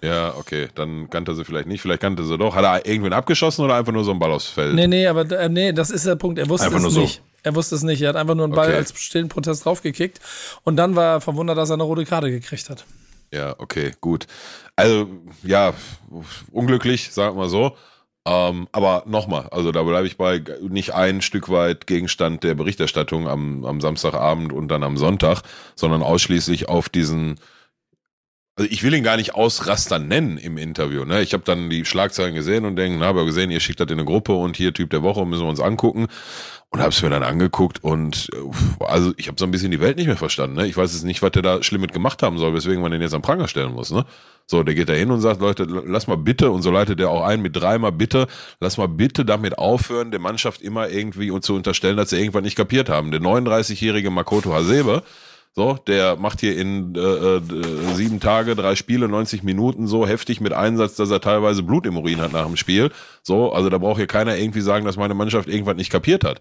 Ja, 0.03 0.35
okay, 0.37 0.68
dann 0.74 1.11
kannte 1.11 1.33
er 1.33 1.35
sie 1.35 1.44
vielleicht 1.44 1.66
nicht, 1.66 1.83
vielleicht 1.83 2.00
kannte 2.00 2.22
er 2.22 2.26
sie 2.26 2.38
doch. 2.38 2.55
Hat 2.55 2.64
er 2.64 2.87
irgendwen 2.90 3.12
abgeschossen 3.12 3.64
oder 3.64 3.74
einfach 3.74 3.92
nur 3.92 4.03
so 4.03 4.12
einen 4.12 4.20
Ball 4.20 4.33
aufs 4.33 4.46
Feld? 4.46 4.74
Nee, 4.74 4.87
nee, 4.87 5.07
aber 5.07 5.31
äh, 5.31 5.48
nee, 5.48 5.72
das 5.72 5.90
ist 5.90 6.07
der 6.07 6.16
Punkt, 6.16 6.38
er 6.38 6.48
wusste 6.48 6.66
einfach 6.66 6.83
es 6.85 6.96
nicht. 6.96 7.16
So. 7.16 7.22
Er 7.42 7.55
wusste 7.55 7.74
es 7.74 7.83
nicht, 7.83 8.00
er 8.03 8.11
hat 8.11 8.16
einfach 8.16 8.35
nur 8.35 8.44
einen 8.44 8.55
Ball 8.55 8.68
okay. 8.68 8.76
als 8.76 8.98
stillen 8.98 9.29
Protest 9.29 9.64
draufgekickt 9.64 10.20
und 10.64 10.76
dann 10.76 10.96
war 10.96 11.16
er 11.16 11.20
verwundert, 11.20 11.59
dass 11.59 11.70
er 11.70 11.74
eine 11.74 11.83
rote 11.83 12.05
Karte 12.05 12.31
gekriegt 12.31 12.68
hat. 12.70 12.85
Ja, 13.33 13.55
okay, 13.59 13.92
gut. 14.00 14.26
Also, 14.74 15.09
ja, 15.42 15.74
unglücklich, 16.50 17.12
sagen 17.12 17.37
wir 17.37 17.42
mal 17.42 17.48
so. 17.48 17.76
Ähm, 18.26 18.68
aber 18.72 19.04
nochmal, 19.06 19.48
also 19.50 19.72
da 19.72 19.83
bleibe 19.83 20.06
ich 20.06 20.18
bei 20.18 20.42
nicht 20.61 20.92
ein 20.92 21.22
Stück 21.22 21.48
weit 21.48 21.87
Gegenstand 21.87 22.44
der 22.44 22.54
Berichterstattung 22.54 23.28
am, 23.28 23.64
am 23.64 23.80
Samstagabend 23.80 24.52
und 24.52 24.68
dann 24.68 24.83
am 24.83 24.98
Sonntag, 24.98 25.42
sondern 25.74 26.02
ausschließlich 26.02 26.68
auf 26.68 26.90
diesen 26.90 27.37
also 28.61 28.70
ich 28.70 28.83
will 28.83 28.92
ihn 28.92 29.03
gar 29.03 29.16
nicht 29.16 29.35
Ausraster 29.35 29.99
nennen 29.99 30.37
im 30.37 30.59
Interview. 30.59 31.07
Ne? 31.07 31.23
Ich 31.23 31.33
habe 31.33 31.42
dann 31.44 31.70
die 31.70 31.87
Schlagzeilen 31.87 32.35
gesehen 32.35 32.66
und 32.66 32.77
denke, 32.77 32.99
na, 32.99 33.09
aber 33.09 33.25
gesehen, 33.25 33.51
ihr 33.51 33.59
schickt 33.59 33.81
das 33.81 33.87
in 33.87 33.94
eine 33.94 34.05
Gruppe 34.05 34.35
und 34.35 34.55
hier 34.55 34.75
Typ 34.75 34.90
der 34.90 35.03
Woche 35.03 35.25
müssen 35.25 35.44
wir 35.44 35.49
uns 35.49 35.61
angucken. 35.61 36.09
Und 36.68 36.81
habe 36.81 36.90
es 36.90 37.03
mir 37.03 37.09
dann 37.09 37.23
angeguckt 37.23 37.83
und 37.83 38.31
also 38.79 39.12
ich 39.16 39.27
habe 39.27 39.37
so 39.40 39.44
ein 39.46 39.51
bisschen 39.51 39.73
die 39.73 39.81
Welt 39.81 39.96
nicht 39.96 40.07
mehr 40.07 40.18
verstanden. 40.18 40.57
Ne? 40.57 40.66
Ich 40.66 40.77
weiß 40.77 40.92
jetzt 40.92 41.05
nicht, 41.05 41.20
was 41.23 41.33
der 41.33 41.42
da 41.42 41.62
schlimm 41.62 41.81
mit 41.81 41.92
gemacht 41.92 42.23
haben 42.23 42.38
soll, 42.38 42.55
weswegen 42.55 42.83
man 42.83 42.92
den 42.92 43.01
jetzt 43.01 43.14
am 43.14 43.23
Pranger 43.23 43.49
stellen 43.49 43.73
muss. 43.73 43.90
Ne? 43.90 44.05
So, 44.46 44.62
der 44.62 44.75
geht 44.75 44.88
da 44.88 44.92
hin 44.92 45.11
und 45.11 45.20
sagt, 45.20 45.40
Leute, 45.40 45.64
lass 45.64 46.07
mal 46.07 46.16
bitte, 46.16 46.51
und 46.51 46.62
so 46.62 46.70
leitet 46.70 47.01
er 47.01 47.11
auch 47.11 47.25
ein 47.25 47.40
mit 47.40 47.57
dreimal 47.57 47.90
bitte, 47.92 48.29
lass 48.61 48.77
mal 48.77 48.87
bitte 48.87 49.25
damit 49.25 49.59
aufhören, 49.59 50.11
der 50.11 50.20
Mannschaft 50.20 50.61
immer 50.61 50.90
irgendwie 50.90 51.33
zu 51.40 51.55
unterstellen, 51.55 51.96
dass 51.96 52.11
sie 52.11 52.20
irgendwann 52.20 52.44
nicht 52.44 52.57
kapiert 52.57 52.88
haben. 52.88 53.11
Der 53.11 53.20
39-jährige 53.20 54.11
Makoto 54.11 54.53
Hasebe, 54.53 55.03
so, 55.52 55.74
der 55.74 56.16
macht 56.16 56.40
hier 56.40 56.56
in 56.56 56.94
äh, 56.94 57.00
äh, 57.00 57.94
sieben 57.94 58.20
Tage, 58.20 58.54
drei 58.54 58.76
Spiele, 58.76 59.08
90 59.08 59.42
Minuten 59.42 59.88
so 59.88 60.06
heftig 60.06 60.40
mit 60.40 60.52
Einsatz, 60.52 60.94
dass 60.94 61.10
er 61.10 61.20
teilweise 61.20 61.64
Blut 61.64 61.86
im 61.86 61.96
Urin 61.96 62.20
hat 62.20 62.32
nach 62.32 62.46
dem 62.46 62.56
Spiel. 62.56 62.90
So, 63.22 63.52
also 63.52 63.68
da 63.68 63.78
braucht 63.78 63.96
hier 63.96 64.06
keiner 64.06 64.36
irgendwie 64.36 64.60
sagen, 64.60 64.84
dass 64.84 64.96
meine 64.96 65.14
Mannschaft 65.14 65.48
irgendwas 65.48 65.74
nicht 65.76 65.90
kapiert 65.90 66.22
hat. 66.22 66.40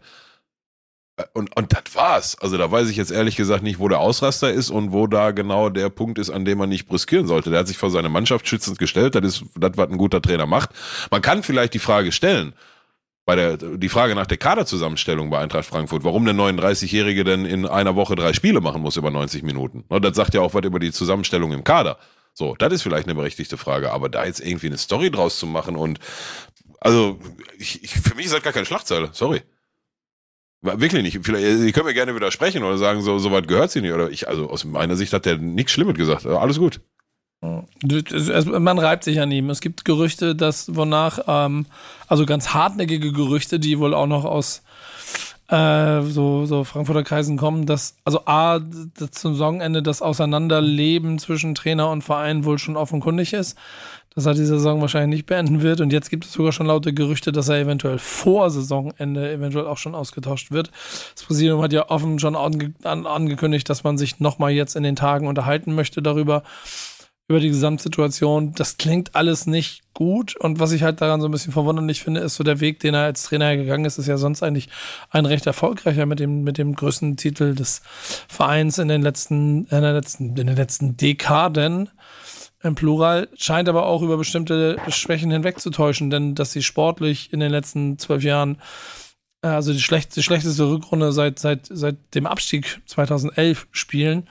und, 1.34 1.56
und 1.58 1.74
das 1.74 1.96
war's. 1.96 2.38
Also 2.40 2.58
da 2.58 2.72
weiß 2.72 2.88
ich 2.90 2.98
jetzt 2.98 3.12
ehrlich 3.12 3.36
gesagt 3.36 3.64
nicht, 3.64 3.80
wo 3.80 3.88
der 3.88 4.00
Ausraster 4.00 4.54
ist 4.54 4.70
und 4.70 4.92
wo 4.92 5.08
da 5.08 5.32
genau 5.32 5.70
der 5.70 5.90
Punkt 5.90 6.20
ist, 6.20 6.30
an 6.30 6.46
dem 6.46 6.60
man 6.60 6.70
nicht 6.70 6.88
brüskieren 6.88 7.26
sollte. 7.26 7.50
Der 7.50 7.60
hat 7.62 7.68
sich 7.68 7.80
vor 7.80 7.90
seine 7.90 8.10
Mannschaft 8.10 8.48
schützend 8.48 8.78
gestellt. 8.78 9.16
Das 9.16 9.26
ist 9.26 9.44
das, 9.56 9.72
was 9.76 9.90
ein 9.90 9.98
guter 9.98 10.22
Trainer 10.22 10.46
macht. 10.46 10.70
Man 11.10 11.24
kann 11.24 11.42
vielleicht 11.42 11.74
die 11.74 11.80
Frage 11.80 12.12
stellen, 12.12 12.54
bei 13.30 13.36
der, 13.36 13.58
die 13.58 13.90
Frage 13.90 14.16
nach 14.16 14.26
der 14.26 14.38
Kaderzusammenstellung 14.38 15.30
bei 15.30 15.38
Eintracht 15.38 15.66
Frankfurt, 15.66 16.04
warum 16.04 16.26
der 16.26 16.34
39-Jährige 16.34 17.24
denn 17.24 17.46
in 17.46 17.68
einer 17.68 17.96
Woche 17.96 18.16
drei 18.16 18.34
Spiele 18.34 18.60
machen 18.60 18.82
muss 18.82 18.98
über 18.98 19.12
90 19.12 19.44
Minuten. 19.44 19.84
Und 19.88 20.04
das 20.04 20.16
sagt 20.16 20.34
ja 20.34 20.42
auch 20.42 20.56
was 20.56 20.66
über 20.66 20.80
die 20.80 20.92
Zusammenstellung 20.92 21.52
im 21.52 21.64
Kader. 21.64 22.00
So, 22.34 22.56
das 22.56 22.74
ist 22.74 22.82
vielleicht 22.82 23.06
eine 23.06 23.14
berechtigte 23.14 23.56
Frage, 23.56 23.92
aber 23.92 24.10
da 24.10 24.26
jetzt 24.26 24.40
irgendwie 24.40 24.66
eine 24.66 24.80
Story 24.80 25.12
draus 25.12 25.38
zu 25.38 25.46
machen 25.46 25.76
und 25.76 26.00
also 26.80 27.20
ich, 27.60 27.84
ich, 27.84 27.92
für 27.92 28.16
mich 28.16 28.26
ist 28.26 28.34
das 28.34 28.42
gar 28.42 28.52
keine 28.52 28.66
Schlagzeile, 28.66 29.10
sorry. 29.12 29.44
Wirklich 30.64 31.04
nicht. 31.04 31.20
Vielleicht, 31.22 31.60
Sie 31.60 31.72
können 31.72 31.86
mir 31.86 31.94
gerne 31.94 32.16
widersprechen 32.16 32.64
oder 32.64 32.80
sagen, 32.80 33.04
so, 33.04 33.20
so 33.20 33.32
weit 33.32 33.48
gehört 33.48 33.70
sie 33.70 33.82
nicht. 33.82 33.94
Oder 33.94 34.10
ich, 34.10 34.28
also 34.28 34.50
aus 34.50 34.66
meiner 34.66 34.96
Sicht 34.96 35.14
hat 35.14 35.28
der 35.28 35.38
nichts 35.38 35.72
Schlimmes 35.72 35.94
gesagt. 35.94 36.26
Alles 36.26 36.58
gut. 36.58 36.82
Man 37.42 38.80
reibt 38.80 39.06
sich 39.06 39.22
an 39.22 39.32
ihm. 39.32 39.50
Es 39.50 39.62
gibt 39.62 39.86
Gerüchte, 39.86 40.36
dass 40.36 40.76
wonach, 40.76 41.20
ähm, 41.28 41.68
also 42.08 42.26
ganz 42.26 42.54
hartnäckige 42.54 43.14
Gerüchte, 43.14 43.60
die 43.60 43.80
wohl 43.80 43.94
auch 43.94 44.08
noch 44.08 44.26
aus 44.26 44.62
äh, 45.50 46.02
so, 46.04 46.46
so 46.46 46.64
Frankfurter 46.64 47.04
Kreisen 47.04 47.38
kommen, 47.38 47.66
dass, 47.66 47.98
also 48.04 48.26
A, 48.26 48.60
zum 49.12 49.34
Saisonende 49.34 49.82
das 49.82 50.02
Auseinanderleben 50.02 51.18
zwischen 51.18 51.56
Trainer 51.56 51.90
und 51.90 52.04
Verein 52.04 52.46
wohl 52.46 52.60
schon 52.60 52.78
offenkundig 52.78 53.34
ist, 53.34 53.58
dass 54.14 54.26
er 54.26 54.34
die 54.34 54.46
Saison 54.46 54.82
wahrscheinlich 54.82 55.20
nicht 55.20 55.26
beenden 55.26 55.62
wird. 55.62 55.82
Und 55.82 55.92
jetzt 55.92 56.10
gibt 56.10 56.26
es 56.26 56.34
sogar 56.34 56.52
schon 56.52 56.68
laute 56.68 56.94
Gerüchte, 56.94 57.32
dass 57.32 57.50
er 57.50 57.58
eventuell 57.58 57.98
vor 57.98 58.50
Saisonende 58.52 59.32
eventuell 59.32 59.66
auch 59.66 59.78
schon 59.78 59.96
ausgetauscht 59.96 60.52
wird. 60.52 60.72
Das 61.16 61.24
Präsidium 61.24 61.62
hat 61.62 61.74
ja 61.74 61.90
offen 61.90 62.20
schon 62.20 62.36
ange 62.36 62.74
an, 62.84 63.08
angekündigt, 63.08 63.70
dass 63.70 63.84
man 63.84 63.98
sich 63.98 64.20
nochmal 64.20 64.52
jetzt 64.52 64.76
in 64.76 64.84
den 64.84 64.96
Tagen 64.96 65.28
unterhalten 65.28 65.74
möchte 65.74 66.02
darüber 66.02 66.44
über 67.30 67.40
die 67.40 67.50
Gesamtsituation. 67.50 68.54
Das 68.54 68.78
klingt 68.78 69.16
alles 69.16 69.46
nicht 69.46 69.84
gut. 69.94 70.36
Und 70.36 70.60
was 70.60 70.72
ich 70.72 70.82
halt 70.82 71.00
daran 71.00 71.22
so 71.22 71.28
ein 71.28 71.32
bisschen 71.32 71.54
verwunderlich 71.54 72.04
finde, 72.04 72.22
ist 72.22 72.36
so 72.36 72.44
der 72.44 72.60
Weg, 72.60 72.80
den 72.80 72.96
er 72.96 73.04
als 73.04 73.24
Trainer 73.24 73.56
gegangen 73.56 73.86
ist, 73.86 74.00
ist 74.00 74.08
ja 74.08 74.18
sonst 74.18 74.42
eigentlich 74.42 74.68
ein 75.12 75.28
recht 75.28 75.46
erfolgreicher 75.46 76.08
mit 76.08 76.20
dem, 76.20 76.44
mit 76.44 76.58
dem 76.58 76.76
größten 76.76 77.18
Titel 77.18 77.54
des 77.54 77.84
Vereins 78.28 78.80
in 78.80 78.88
den 78.88 79.04
letzten, 79.04 79.66
in 79.66 79.82
der 79.82 79.94
letzten, 79.94 80.30
in 80.30 80.48
den 80.48 80.56
letzten 80.56 80.98
Dekaden. 80.98 81.90
Im 82.64 82.74
Plural 82.74 83.30
scheint 83.36 83.70
aber 83.70 83.86
auch 83.86 84.02
über 84.02 84.18
bestimmte 84.18 84.78
Schwächen 84.90 85.30
hinwegzutäuschen, 85.30 86.10
denn 86.10 86.34
dass 86.34 86.52
sie 86.52 86.64
sportlich 86.64 87.32
in 87.32 87.40
den 87.40 87.52
letzten 87.52 88.00
zwölf 88.00 88.24
Jahren 88.24 88.58
äh, 89.44 89.48
also 89.48 89.72
die, 89.72 89.82
schlecht, 89.82 90.16
die 90.16 90.24
schlechteste 90.24 90.68
Rückrunde 90.68 91.12
seit, 91.12 91.38
seit, 91.38 91.68
seit 91.70 91.98
dem 92.16 92.26
Abstieg 92.26 92.82
2011 92.88 93.68
spielen, 93.72 94.28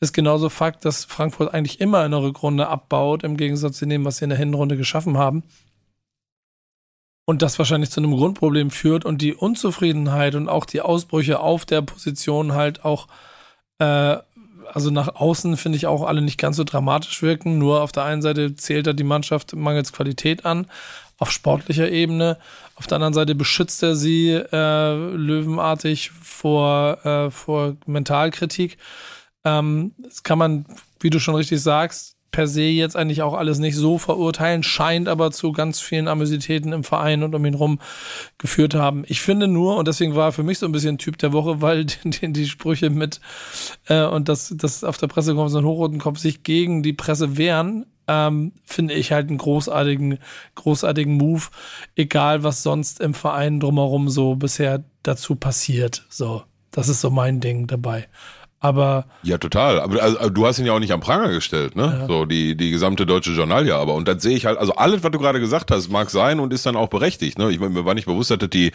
ist 0.00 0.12
genauso 0.12 0.48
Fakt, 0.48 0.84
dass 0.84 1.04
Frankfurt 1.04 1.52
eigentlich 1.52 1.80
immer 1.80 2.04
in 2.04 2.12
der 2.12 2.22
Rückrunde 2.22 2.68
abbaut, 2.68 3.24
im 3.24 3.36
Gegensatz 3.36 3.78
zu 3.78 3.86
dem, 3.86 4.04
was 4.04 4.18
sie 4.18 4.24
in 4.24 4.30
der 4.30 4.38
Hinrunde 4.38 4.76
geschaffen 4.76 5.18
haben. 5.18 5.42
Und 7.24 7.42
das 7.42 7.58
wahrscheinlich 7.58 7.90
zu 7.90 8.00
einem 8.00 8.16
Grundproblem 8.16 8.70
führt 8.70 9.04
und 9.04 9.20
die 9.20 9.34
Unzufriedenheit 9.34 10.34
und 10.34 10.48
auch 10.48 10.64
die 10.64 10.80
Ausbrüche 10.80 11.40
auf 11.40 11.66
der 11.66 11.82
Position 11.82 12.54
halt 12.54 12.84
auch, 12.84 13.06
äh, 13.78 14.16
also 14.72 14.90
nach 14.90 15.16
außen 15.16 15.56
finde 15.56 15.76
ich 15.76 15.86
auch 15.86 16.04
alle 16.04 16.22
nicht 16.22 16.38
ganz 16.38 16.56
so 16.56 16.64
dramatisch 16.64 17.20
wirken. 17.20 17.58
Nur 17.58 17.82
auf 17.82 17.92
der 17.92 18.04
einen 18.04 18.22
Seite 18.22 18.54
zählt 18.54 18.86
da 18.86 18.92
die 18.92 19.04
Mannschaft 19.04 19.54
mangels 19.54 19.92
Qualität 19.92 20.46
an, 20.46 20.68
auf 21.18 21.30
sportlicher 21.30 21.90
Ebene. 21.90 22.38
Auf 22.76 22.86
der 22.86 22.96
anderen 22.96 23.14
Seite 23.14 23.34
beschützt 23.34 23.82
er 23.82 23.94
sie 23.94 24.30
äh, 24.30 24.94
löwenartig 24.94 26.10
vor, 26.22 27.04
äh, 27.04 27.30
vor 27.30 27.76
Mentalkritik. 27.86 28.78
Ähm, 29.44 29.94
das 29.98 30.22
kann 30.22 30.38
man, 30.38 30.66
wie 31.00 31.10
du 31.10 31.20
schon 31.20 31.34
richtig 31.34 31.60
sagst, 31.60 32.18
per 32.30 32.46
se 32.46 32.62
jetzt 32.62 32.96
eigentlich 32.96 33.22
auch 33.22 33.34
alles 33.34 33.58
nicht 33.58 33.76
so 33.76 33.98
verurteilen, 33.98 34.62
scheint 34.62 35.08
aber 35.08 35.30
zu 35.30 35.52
ganz 35.52 35.80
vielen 35.80 36.08
Amüsitäten 36.08 36.72
im 36.72 36.84
Verein 36.84 37.22
und 37.22 37.34
um 37.34 37.44
ihn 37.44 37.54
rum 37.54 37.80
geführt 38.36 38.74
haben. 38.74 39.04
Ich 39.06 39.22
finde 39.22 39.48
nur, 39.48 39.76
und 39.76 39.88
deswegen 39.88 40.14
war 40.14 40.28
er 40.28 40.32
für 40.32 40.42
mich 40.42 40.58
so 40.58 40.66
ein 40.66 40.72
bisschen 40.72 40.98
Typ 40.98 41.18
der 41.18 41.32
Woche, 41.32 41.62
weil 41.62 41.84
die, 42.04 42.32
die 42.32 42.46
Sprüche 42.46 42.90
mit 42.90 43.20
äh, 43.86 44.04
und 44.04 44.28
das, 44.28 44.54
das 44.56 44.84
auf 44.84 44.98
der 44.98 45.06
Pressekonferenz 45.06 45.54
in 45.54 45.68
Hochroten 45.68 45.98
Kopf 45.98 46.18
sich 46.18 46.42
gegen 46.42 46.82
die 46.82 46.92
Presse 46.92 47.38
wehren, 47.38 47.86
ähm, 48.06 48.52
finde 48.64 48.94
ich 48.94 49.12
halt 49.12 49.28
einen 49.28 49.38
großartigen, 49.38 50.18
großartigen 50.54 51.14
Move, 51.14 51.44
egal 51.96 52.42
was 52.42 52.62
sonst 52.62 53.00
im 53.00 53.14
Verein 53.14 53.60
drumherum 53.60 54.08
so 54.08 54.34
bisher 54.34 54.84
dazu 55.02 55.34
passiert. 55.34 56.06
So, 56.08 56.42
das 56.70 56.88
ist 56.88 57.00
so 57.00 57.10
mein 57.10 57.40
Ding 57.40 57.66
dabei. 57.66 58.08
Aber. 58.60 59.06
Ja, 59.22 59.38
total. 59.38 59.80
Aber 59.80 60.02
also, 60.02 60.30
du 60.30 60.46
hast 60.46 60.58
ihn 60.58 60.66
ja 60.66 60.72
auch 60.72 60.80
nicht 60.80 60.92
am 60.92 61.00
Pranger 61.00 61.28
gestellt, 61.28 61.76
ne? 61.76 61.98
Ja. 62.00 62.06
So, 62.06 62.24
die, 62.24 62.56
die 62.56 62.70
gesamte 62.70 63.06
deutsche 63.06 63.30
Journalie. 63.30 63.74
Aber, 63.74 63.94
und 63.94 64.08
das 64.08 64.22
sehe 64.22 64.36
ich 64.36 64.46
halt, 64.46 64.58
also 64.58 64.74
alles, 64.74 65.04
was 65.04 65.12
du 65.12 65.18
gerade 65.18 65.40
gesagt 65.40 65.70
hast, 65.70 65.90
mag 65.90 66.10
sein 66.10 66.40
und 66.40 66.52
ist 66.52 66.66
dann 66.66 66.76
auch 66.76 66.88
berechtigt, 66.88 67.38
ne? 67.38 67.50
Ich 67.50 67.60
mir 67.60 67.84
war 67.84 67.94
nicht 67.94 68.06
bewusst, 68.06 68.30
dass 68.30 68.38
das 68.38 68.50
die, 68.50 68.72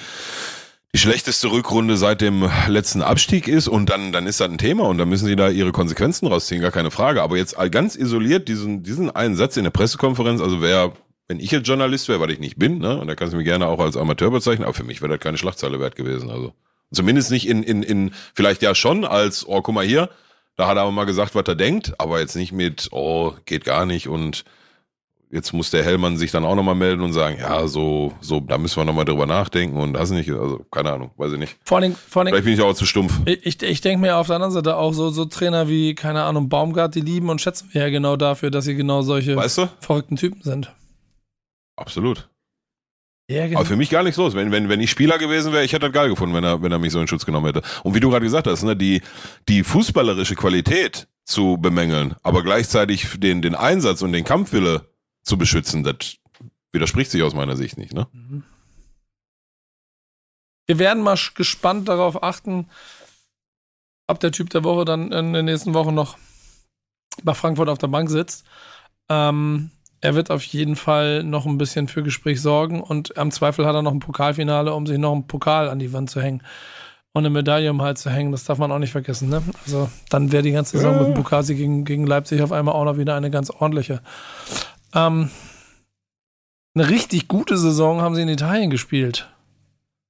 die 0.93 0.99
schlechteste 0.99 1.51
Rückrunde 1.51 1.97
seit 1.97 2.21
dem 2.21 2.49
letzten 2.67 3.01
Abstieg 3.01 3.47
ist 3.47 3.67
und 3.67 3.89
dann, 3.89 4.13
dann 4.13 4.25
ist 4.25 4.39
das 4.39 4.49
ein 4.49 4.57
Thema 4.57 4.83
und 4.83 4.99
dann 4.99 5.09
müssen 5.09 5.25
sie 5.25 5.35
da 5.35 5.49
ihre 5.49 5.71
Konsequenzen 5.71 6.27
rausziehen, 6.27 6.61
gar 6.61 6.71
keine 6.71 6.91
Frage. 6.91 7.21
Aber 7.21 7.35
jetzt 7.35 7.57
ganz 7.71 7.95
isoliert 7.95 8.47
diesen, 8.47 8.83
diesen 8.83 9.09
einen 9.13 9.35
Satz 9.35 9.57
in 9.57 9.65
der 9.65 9.71
Pressekonferenz, 9.71 10.39
also 10.39 10.61
wer, 10.61 10.93
wenn 11.27 11.39
ich 11.39 11.51
jetzt 11.51 11.67
Journalist 11.67 12.07
wäre, 12.07 12.21
weil 12.21 12.31
ich 12.31 12.39
nicht 12.39 12.57
bin, 12.57 12.77
ne, 12.77 12.99
und 12.99 13.07
da 13.07 13.15
kannst 13.15 13.33
du 13.33 13.37
mich 13.37 13.45
gerne 13.45 13.67
auch 13.67 13.79
als 13.79 13.97
Amateur 13.97 14.31
bezeichnen, 14.31 14.63
aber 14.63 14.75
für 14.75 14.83
mich 14.83 15.01
wäre 15.01 15.11
das 15.11 15.19
keine 15.19 15.37
Schlagzeile 15.37 15.79
wert 15.79 15.95
gewesen, 15.97 16.29
also. 16.29 16.53
Zumindest 16.93 17.31
nicht 17.31 17.47
in, 17.47 17.63
in, 17.63 17.83
in, 17.83 18.11
vielleicht 18.33 18.61
ja 18.61 18.75
schon 18.75 19.05
als, 19.05 19.47
oh, 19.47 19.61
guck 19.61 19.75
mal 19.75 19.85
hier, 19.85 20.09
da 20.55 20.67
hat 20.67 20.77
er 20.77 20.83
aber 20.83 20.91
mal 20.91 21.05
gesagt, 21.05 21.35
was 21.35 21.43
er 21.47 21.55
denkt, 21.55 21.99
aber 21.99 22.19
jetzt 22.19 22.35
nicht 22.35 22.51
mit, 22.51 22.89
oh, 22.91 23.33
geht 23.45 23.65
gar 23.65 23.85
nicht 23.85 24.07
und 24.07 24.45
jetzt 25.33 25.51
muss 25.51 25.71
der 25.71 25.83
Hellmann 25.83 26.15
sich 26.15 26.31
dann 26.31 26.45
auch 26.45 26.55
nochmal 26.55 26.75
melden 26.75 27.01
und 27.01 27.11
sagen, 27.11 27.37
ja, 27.39 27.67
so, 27.67 28.13
so, 28.21 28.39
da 28.39 28.59
müssen 28.59 28.77
wir 28.77 28.85
nochmal 28.85 29.05
drüber 29.05 29.25
nachdenken 29.25 29.77
und 29.77 29.93
das 29.93 30.11
nicht, 30.11 30.29
also 30.29 30.63
keine 30.69 30.91
Ahnung, 30.91 31.11
weiß 31.17 31.33
ich 31.33 31.39
nicht. 31.39 31.57
Vor 31.65 31.79
allem, 31.79 31.95
vor 31.95 32.21
allem 32.21 32.29
Vielleicht 32.29 32.45
bin 32.45 32.53
ich 32.53 32.61
auch 32.61 32.75
zu 32.75 32.85
stumpf. 32.85 33.19
Ich, 33.25 33.61
ich 33.61 33.81
denke 33.81 33.99
mir 33.99 34.17
auf 34.17 34.27
der 34.27 34.35
anderen 34.35 34.53
Seite 34.53 34.77
auch 34.77 34.93
so, 34.93 35.09
so 35.09 35.25
Trainer 35.25 35.67
wie, 35.67 35.95
keine 35.95 36.23
Ahnung, 36.23 36.49
Baumgart, 36.49 36.93
die 36.93 37.01
lieben 37.01 37.29
und 37.29 37.41
schätzen 37.41 37.69
wir 37.71 37.81
ja 37.81 37.89
genau 37.89 38.15
dafür, 38.15 38.51
dass 38.51 38.65
sie 38.65 38.75
genau 38.75 39.01
solche 39.01 39.35
weißt 39.35 39.57
du? 39.57 39.69
verrückten 39.79 40.17
Typen 40.17 40.41
sind. 40.43 40.71
Absolut. 41.75 42.29
Ja, 43.27 43.47
genau. 43.47 43.59
Aber 43.59 43.67
für 43.67 43.77
mich 43.77 43.89
gar 43.89 44.03
nichts 44.03 44.17
los. 44.17 44.35
Wenn, 44.35 44.51
wenn, 44.51 44.69
wenn 44.69 44.81
ich 44.81 44.91
Spieler 44.91 45.17
gewesen 45.17 45.53
wäre, 45.53 45.63
ich 45.63 45.71
hätte 45.71 45.87
das 45.87 45.93
geil 45.93 46.09
gefunden, 46.09 46.35
wenn 46.35 46.43
er, 46.43 46.61
wenn 46.61 46.71
er 46.71 46.79
mich 46.79 46.91
so 46.91 46.99
in 46.99 47.07
Schutz 47.07 47.25
genommen 47.25 47.45
hätte. 47.45 47.61
Und 47.83 47.95
wie 47.95 47.99
du 47.99 48.09
gerade 48.09 48.25
gesagt 48.25 48.47
hast, 48.47 48.63
ne, 48.63 48.75
die, 48.75 49.01
die 49.47 49.63
fußballerische 49.63 50.35
Qualität 50.35 51.07
zu 51.23 51.57
bemängeln, 51.57 52.15
aber 52.21 52.43
gleichzeitig 52.43 53.07
den, 53.19 53.41
den 53.41 53.55
Einsatz 53.55 54.01
und 54.01 54.11
den 54.11 54.25
Kampfwille 54.25 54.89
zu 55.21 55.37
beschützen, 55.37 55.83
das 55.83 56.17
widerspricht 56.73 57.11
sich 57.11 57.23
aus 57.23 57.33
meiner 57.33 57.55
Sicht 57.55 57.77
nicht, 57.77 57.93
ne? 57.93 58.07
Mhm. 58.11 58.43
Wir 60.65 60.79
werden 60.79 61.03
mal 61.03 61.17
gespannt 61.35 61.89
darauf 61.89 62.23
achten, 62.23 62.69
ob 64.07 64.19
der 64.19 64.31
Typ 64.31 64.49
der 64.49 64.63
Woche 64.63 64.85
dann 64.85 65.11
in 65.11 65.33
den 65.33 65.45
nächsten 65.45 65.73
Wochen 65.73 65.93
noch 65.93 66.17
bei 67.23 67.33
Frankfurt 67.33 67.69
auf 67.69 67.77
der 67.77 67.87
Bank 67.87 68.09
sitzt. 68.09 68.45
Ähm, 69.09 69.71
er 70.03 70.15
wird 70.15 70.31
auf 70.31 70.43
jeden 70.43 70.75
Fall 70.75 71.23
noch 71.23 71.45
ein 71.45 71.57
bisschen 71.57 71.87
für 71.87 72.03
Gespräch 72.03 72.41
sorgen 72.41 72.81
und 72.81 73.17
am 73.17 73.31
Zweifel 73.31 73.65
hat 73.65 73.73
er 73.73 73.83
noch 73.83 73.93
ein 73.93 74.01
Pokalfinale, 74.01 74.73
um 74.73 74.85
sich 74.85 74.97
noch 74.97 75.13
einen 75.13 75.27
Pokal 75.27 75.69
an 75.69 75.79
die 75.79 75.93
Wand 75.93 76.09
zu 76.09 76.21
hängen 76.21 76.41
und 77.13 77.21
eine 77.21 77.29
Medaille 77.29 77.71
um 77.71 77.81
Hals 77.81 78.01
zu 78.01 78.09
hängen. 78.09 78.33
Das 78.33 78.43
darf 78.43 78.57
man 78.57 78.69
auch 78.73 78.79
nicht 78.79 78.91
vergessen. 78.91 79.29
Ne? 79.29 79.41
Also 79.65 79.89
dann 80.09 80.33
wäre 80.33 80.43
die 80.43 80.51
ganze 80.51 80.77
Saison 80.77 80.97
mit 80.97 81.07
dem 81.07 81.13
Pokalsieg 81.13 81.57
gegen, 81.57 81.85
gegen 81.85 82.05
Leipzig 82.05 82.41
auf 82.41 82.51
einmal 82.51 82.75
auch 82.75 82.83
noch 82.83 82.97
wieder 82.97 83.15
eine 83.15 83.31
ganz 83.31 83.49
ordentliche. 83.49 84.01
Ähm, 84.93 85.29
eine 86.75 86.89
richtig 86.89 87.29
gute 87.29 87.57
Saison 87.57 88.01
haben 88.01 88.15
sie 88.15 88.23
in 88.23 88.29
Italien 88.29 88.71
gespielt. 88.71 89.29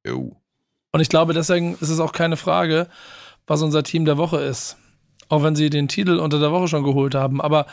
Jo. 0.04 0.36
Und 0.92 1.02
ich 1.02 1.10
glaube, 1.10 1.36
deswegen 1.36 1.76
ist 1.76 1.90
es 1.90 2.00
auch 2.00 2.14
keine 2.14 2.36
Frage, 2.36 2.88
was 3.46 3.62
unser 3.62 3.84
Team 3.84 4.06
der 4.06 4.18
Woche 4.18 4.38
ist. 4.38 4.76
Auch 5.30 5.44
wenn 5.44 5.56
sie 5.56 5.70
den 5.70 5.88
Titel 5.88 6.18
unter 6.18 6.40
der 6.40 6.52
Woche 6.52 6.68
schon 6.68 6.84
geholt 6.84 7.14
haben. 7.14 7.42
Aber 7.42 7.68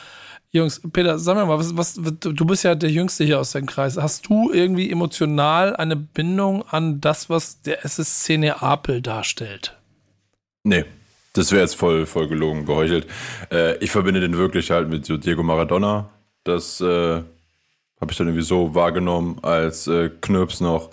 Jungs, 0.53 0.81
Peter, 0.93 1.19
sag 1.19 1.37
mir 1.37 1.47
mal, 1.47 1.59
was, 1.59 1.77
was, 1.77 1.95
du 1.95 2.45
bist 2.45 2.65
ja 2.65 2.75
der 2.75 2.91
Jüngste 2.91 3.23
hier 3.25 3.39
aus 3.39 3.53
dem 3.53 3.67
Kreis. 3.67 3.97
Hast 3.97 4.27
du 4.29 4.53
irgendwie 4.53 4.91
emotional 4.91 5.77
eine 5.77 5.95
Bindung 5.95 6.67
an 6.69 7.01
das, 7.01 7.31
was 7.31 7.63
der 7.63 7.85
SSC 7.85 8.37
Neapel 8.37 9.01
darstellt? 9.01 9.79
Nee, 10.65 10.85
das 11.35 11.53
wäre 11.53 11.63
jetzt 11.63 11.77
voll, 11.77 12.05
voll 12.05 12.27
gelogen, 12.27 12.67
geheuchelt. 12.67 13.07
Äh, 13.53 13.77
ich 13.77 13.93
verbinde 13.93 14.21
den 14.21 14.37
wirklich 14.37 14.73
halt 14.73 14.89
mit 14.89 15.07
Diego 15.25 15.45
Maradona. 15.45 16.11
Das 16.43 16.81
äh, 16.81 17.23
habe 18.01 18.11
ich 18.11 18.17
dann 18.17 18.27
irgendwie 18.27 18.45
so 18.45 18.75
wahrgenommen 18.75 19.39
als 19.43 19.87
äh, 19.87 20.11
Knirps 20.21 20.61
noch. 20.61 20.91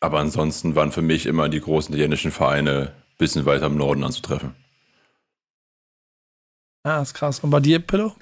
Aber 0.00 0.18
ansonsten 0.18 0.74
waren 0.74 0.90
für 0.90 1.02
mich 1.02 1.26
immer 1.26 1.48
die 1.48 1.60
großen 1.60 1.94
italienischen 1.94 2.32
Vereine 2.32 2.92
ein 2.92 3.18
bisschen 3.18 3.46
weiter 3.46 3.66
im 3.66 3.76
Norden 3.76 4.02
anzutreffen. 4.02 4.56
Ah, 6.82 7.02
ist 7.02 7.14
krass. 7.14 7.38
Und 7.40 7.50
bei 7.50 7.60
dir, 7.60 7.78
Pillow? 7.78 8.14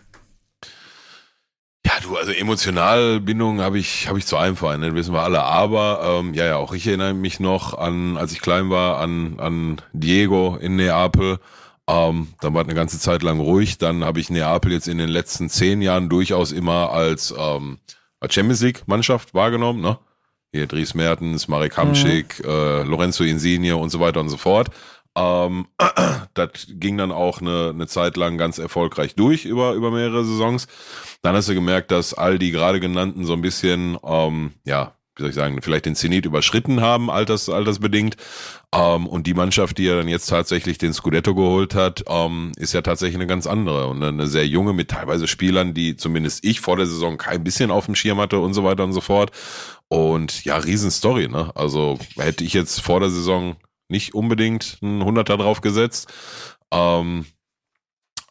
Ja, 1.86 1.92
du, 2.02 2.16
also 2.16 2.32
emotional 2.32 3.20
Bindung 3.20 3.60
habe 3.60 3.78
ich, 3.78 4.08
habe 4.08 4.18
ich 4.18 4.26
zu 4.26 4.36
einem 4.38 4.56
Verein, 4.56 4.80
ne? 4.80 4.86
das 4.86 4.94
wissen 4.94 5.12
wir 5.14 5.22
alle. 5.22 5.42
Aber 5.42 6.20
ähm, 6.20 6.32
ja, 6.32 6.46
ja, 6.46 6.56
auch 6.56 6.72
ich 6.72 6.86
erinnere 6.86 7.12
mich 7.12 7.40
noch 7.40 7.76
an, 7.76 8.16
als 8.16 8.32
ich 8.32 8.40
klein 8.40 8.70
war, 8.70 8.98
an, 8.98 9.38
an 9.38 9.82
Diego 9.92 10.56
in 10.56 10.76
Neapel. 10.76 11.38
Ähm, 11.86 12.28
dann 12.40 12.54
war 12.54 12.62
es 12.62 12.68
eine 12.68 12.74
ganze 12.74 12.98
Zeit 12.98 13.22
lang 13.22 13.38
ruhig. 13.38 13.76
Dann 13.76 14.02
habe 14.04 14.18
ich 14.18 14.30
Neapel 14.30 14.72
jetzt 14.72 14.88
in 14.88 14.96
den 14.96 15.10
letzten 15.10 15.50
zehn 15.50 15.82
Jahren 15.82 16.08
durchaus 16.08 16.52
immer 16.52 16.90
als, 16.90 17.34
ähm, 17.36 17.78
als 18.18 18.32
Champions 18.32 18.62
League-Mannschaft 18.62 19.34
wahrgenommen. 19.34 19.82
Ne? 19.82 19.98
Hier 20.52 20.66
Dries 20.66 20.94
Mertens, 20.94 21.48
Marek 21.48 21.76
Hamschick, 21.76 22.38
mhm. 22.42 22.48
äh, 22.48 22.82
Lorenzo 22.84 23.24
Insigne 23.24 23.76
und 23.76 23.90
so 23.90 24.00
weiter 24.00 24.20
und 24.20 24.30
so 24.30 24.38
fort. 24.38 24.70
Ähm, 25.16 25.66
das 26.34 26.66
ging 26.68 26.96
dann 26.96 27.12
auch 27.12 27.40
eine, 27.40 27.70
eine 27.70 27.86
Zeit 27.86 28.16
lang 28.16 28.38
ganz 28.38 28.58
erfolgreich 28.58 29.14
durch 29.14 29.44
über, 29.44 29.74
über 29.74 29.90
mehrere 29.90 30.24
Saisons. 30.24 30.66
Dann 31.22 31.34
hast 31.34 31.48
du 31.48 31.54
gemerkt, 31.54 31.90
dass 31.90 32.14
all 32.14 32.38
die 32.38 32.50
gerade 32.50 32.80
genannten 32.80 33.24
so 33.24 33.32
ein 33.32 33.42
bisschen, 33.42 33.98
ähm, 34.04 34.52
ja, 34.64 34.94
wie 35.16 35.22
soll 35.22 35.30
ich 35.30 35.36
sagen, 35.36 35.62
vielleicht 35.62 35.86
den 35.86 35.94
Zenit 35.94 36.26
überschritten 36.26 36.80
haben, 36.80 37.08
alters, 37.08 37.48
altersbedingt. 37.48 38.16
Ähm, 38.74 39.06
und 39.06 39.28
die 39.28 39.34
Mannschaft, 39.34 39.78
die 39.78 39.84
ja 39.84 39.94
dann 39.94 40.08
jetzt 40.08 40.26
tatsächlich 40.26 40.78
den 40.78 40.92
Scudetto 40.92 41.36
geholt 41.36 41.76
hat, 41.76 42.04
ähm, 42.08 42.50
ist 42.56 42.72
ja 42.72 42.82
tatsächlich 42.82 43.16
eine 43.16 43.28
ganz 43.28 43.46
andere 43.46 43.86
und 43.86 44.02
eine 44.02 44.26
sehr 44.26 44.46
junge 44.48 44.72
mit 44.72 44.90
teilweise 44.90 45.28
Spielern, 45.28 45.72
die 45.72 45.96
zumindest 45.96 46.44
ich 46.44 46.60
vor 46.60 46.76
der 46.76 46.86
Saison 46.86 47.16
kein 47.16 47.44
bisschen 47.44 47.70
auf 47.70 47.86
dem 47.86 47.94
Schirm 47.94 48.18
hatte 48.18 48.40
und 48.40 48.54
so 48.54 48.64
weiter 48.64 48.82
und 48.82 48.92
so 48.92 49.00
fort. 49.00 49.30
Und 49.86 50.44
ja, 50.44 50.56
Riesenstory, 50.56 51.28
ne? 51.28 51.52
Also 51.54 51.98
hätte 52.16 52.42
ich 52.42 52.52
jetzt 52.52 52.80
vor 52.80 52.98
der 52.98 53.10
Saison 53.10 53.54
nicht 53.88 54.14
unbedingt 54.14 54.78
ein 54.82 55.04
Hunderter 55.04 55.36
drauf 55.36 55.60
gesetzt. 55.60 56.12
Ähm, 56.72 57.26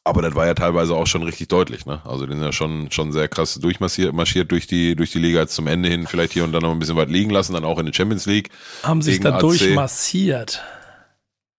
aber 0.05 0.21
das 0.21 0.35
war 0.35 0.45
ja 0.45 0.53
teilweise 0.53 0.95
auch 0.95 1.07
schon 1.07 1.23
richtig 1.23 1.47
deutlich, 1.47 1.85
ne? 1.85 2.01
Also 2.03 2.25
den 2.25 2.37
sind 2.37 2.45
ja 2.45 2.51
schon, 2.51 2.91
schon 2.91 3.13
sehr 3.13 3.29
krass 3.29 3.55
durchmarschiert 3.55 4.13
marschiert 4.13 4.51
durch 4.51 4.67
die, 4.67 4.95
durch 4.95 5.11
die 5.11 5.19
Liga 5.19 5.39
jetzt 5.39 5.55
zum 5.55 5.67
Ende 5.67 5.87
hin, 5.87 6.07
vielleicht 6.07 6.33
hier 6.33 6.43
und 6.43 6.51
da 6.51 6.59
noch 6.59 6.71
ein 6.71 6.79
bisschen 6.79 6.97
weit 6.97 7.09
liegen 7.09 7.29
lassen, 7.29 7.53
dann 7.53 7.63
auch 7.63 7.79
in 7.79 7.85
der 7.85 7.93
Champions 7.93 8.25
League. 8.25 8.49
Haben 8.83 9.01
sich 9.01 9.21
da 9.21 9.37
durchmassiert. 9.37 10.61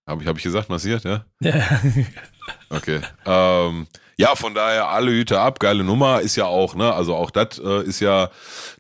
Habe 0.07 0.23
ich, 0.23 0.29
hab 0.29 0.37
ich 0.37 0.43
gesagt, 0.43 0.69
massiert, 0.69 1.05
ja? 1.05 1.25
Ja. 1.41 1.55
okay. 2.71 3.01
Ähm, 3.27 3.87
ja, 4.17 4.37
von 4.37 4.55
daher 4.55 4.89
alle 4.91 5.11
Hüte 5.11 5.41
ab, 5.41 5.59
geile 5.59 5.83
Nummer 5.83 6.21
ist 6.21 6.37
ja 6.37 6.45
auch, 6.45 6.77
ne? 6.77 6.93
Also 6.93 7.17
auch 7.17 7.31
das 7.31 7.59
äh, 7.59 7.83
ist 7.83 7.99
ja 8.01 8.31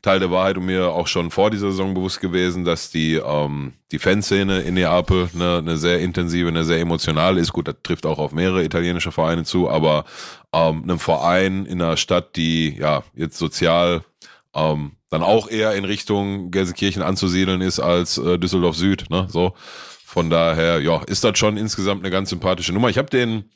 Teil 0.00 0.20
der 0.20 0.31
Wahrheit 0.31 0.57
und 0.57 0.66
mir 0.66 0.90
auch 0.90 1.09
schon 1.09 1.31
vor 1.33 1.50
dieser 1.50 1.70
Saison 1.72 1.92
bewusst 1.92 2.20
gewesen, 2.20 2.64
dass 2.64 2.90
die 2.90 3.14
ähm, 3.14 3.72
die 3.90 3.98
Fanszene 3.98 4.61
in 4.61 4.74
Neapel 4.74 5.29
ne, 5.33 5.59
eine 5.59 5.77
sehr 5.77 5.98
intensive, 6.00 6.48
eine 6.48 6.64
sehr 6.64 6.79
emotionale 6.79 7.40
ist. 7.40 7.53
Gut, 7.53 7.66
das 7.66 7.77
trifft 7.83 8.07
auch 8.07 8.18
auf 8.18 8.33
mehrere 8.33 8.62
italienische 8.62 9.11
Vereine 9.11 9.44
zu, 9.44 9.68
aber 9.68 10.05
ähm, 10.53 10.85
einem 10.85 11.00
Verein 11.00 11.66
in 11.66 11.83
einer 11.83 11.96
Stadt, 11.96 12.37
die 12.37 12.77
ja 12.79 13.03
jetzt 13.16 13.38
sozial 13.38 14.05
ähm, 14.55 14.92
dann 15.11 15.24
auch 15.24 15.48
eher 15.48 15.74
in 15.74 15.85
Richtung 15.85 16.53
Gelsenkirchen 16.53 17.03
anzusiedeln 17.03 17.61
ist 17.61 17.81
als 17.81 18.18
äh, 18.18 18.38
Düsseldorf 18.38 18.77
Süd, 18.77 19.11
ne? 19.11 19.27
So. 19.31 19.55
Von 20.14 20.31
daher, 20.31 20.81
ja, 20.81 21.03
ist 21.09 21.24
das 21.24 21.37
schon 21.37 21.57
insgesamt 21.57 22.05
eine 22.05 22.11
ganz 22.12 22.31
sympathische 22.31 22.72
Nummer. 22.72 22.88
Ich 22.88 22.98
habe 22.98 23.11
den 23.11 23.50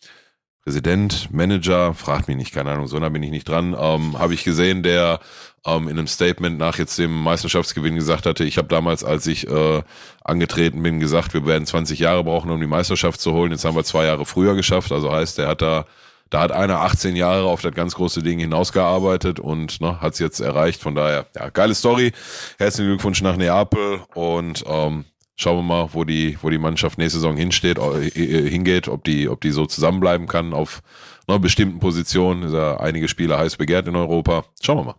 Präsident, 0.65 1.33
Manager, 1.33 1.95
fragt 1.95 2.27
mich 2.27 2.37
nicht, 2.37 2.53
keine 2.53 2.73
Ahnung, 2.73 2.89
so 2.89 2.99
nah 2.99 3.11
bin 3.11 3.23
ich 3.23 3.31
nicht 3.31 3.49
dran, 3.49 3.77
ähm, 3.79 4.19
habe 4.19 4.35
ich 4.35 4.43
gesehen, 4.43 4.83
der 4.83 5.21
ähm, 5.65 5.85
in 5.87 5.97
einem 5.97 6.09
Statement 6.09 6.59
nach 6.59 6.77
jetzt 6.77 6.99
dem 6.99 7.17
Meisterschaftsgewinn 7.23 7.95
gesagt 7.95 8.27
hatte, 8.27 8.43
ich 8.43 8.59
habe 8.59 8.67
damals, 8.67 9.05
als 9.05 9.29
ich 9.29 9.47
äh, 9.47 9.83
angetreten 10.25 10.83
bin, 10.83 10.99
gesagt, 10.99 11.33
wir 11.33 11.47
werden 11.47 11.65
20 11.65 12.01
Jahre 12.01 12.25
brauchen, 12.25 12.51
um 12.51 12.61
die 12.61 12.67
Meisterschaft 12.67 13.21
zu 13.21 13.35
holen. 13.35 13.53
Jetzt 13.53 13.65
haben 13.65 13.77
wir 13.77 13.85
zwei 13.85 14.07
Jahre 14.07 14.27
früher 14.27 14.57
geschafft. 14.57 14.91
Also 14.91 15.13
heißt, 15.13 15.39
der 15.39 15.47
hat 15.47 15.63
da, 15.63 15.87
da 16.29 16.41
hat 16.41 16.51
einer 16.51 16.81
18 16.81 17.15
Jahre 17.15 17.45
auf 17.45 17.63
das 17.63 17.73
ganz 17.73 17.95
große 17.95 18.25
Ding 18.25 18.41
hinausgearbeitet 18.41 19.39
und 19.39 19.81
ne, 19.81 20.01
hat 20.01 20.15
es 20.15 20.19
jetzt 20.19 20.41
erreicht. 20.41 20.83
Von 20.83 20.97
daher, 20.97 21.27
ja, 21.37 21.51
geile 21.51 21.77
Story. 21.77 22.11
Herzlichen 22.59 22.89
Glückwunsch 22.89 23.23
nach 23.23 23.37
Neapel 23.37 24.01
und 24.17 24.65
ähm, 24.67 25.05
Schauen 25.41 25.59
wir 25.59 25.63
mal, 25.63 25.89
wo 25.93 26.03
die, 26.03 26.37
wo 26.43 26.51
die 26.51 26.59
Mannschaft 26.59 26.99
nächste 26.99 27.21
Saison 27.21 27.37
hinsteht, 27.37 27.79
äh, 27.79 28.09
äh, 28.09 28.51
hingeht, 28.51 28.89
ob 28.89 29.05
die, 29.05 29.29
ob 29.29 29.41
die 29.41 29.53
so 29.53 29.67
zusammenbleiben 29.67 30.27
kann 30.27 30.53
auf 30.53 30.83
einer 31.29 31.39
bestimmten 31.39 31.79
Position. 31.79 32.43
Ist 32.43 32.55
ja 32.55 32.79
einige 32.81 33.07
Spieler 33.07 33.39
heiß 33.39 33.57
begehrt 33.57 33.87
in 33.87 33.95
Europa. 33.95 34.45
Schauen 34.61 34.79
wir 34.79 34.85
mal. 34.85 34.95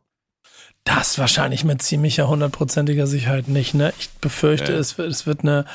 Das 0.86 1.19
wahrscheinlich 1.19 1.65
mit 1.65 1.82
ziemlicher 1.82 2.30
hundertprozentiger 2.30 3.06
Sicherheit 3.06 3.49
nicht. 3.49 3.73
Ne? 3.73 3.91
Ich 3.99 4.10
befürchte, 4.21 4.71
ja. 4.71 4.80
es, 4.80 4.97
wird, 4.97 5.10
es 5.10 5.28
wird, 5.28 5.41
eine, 5.41 5.65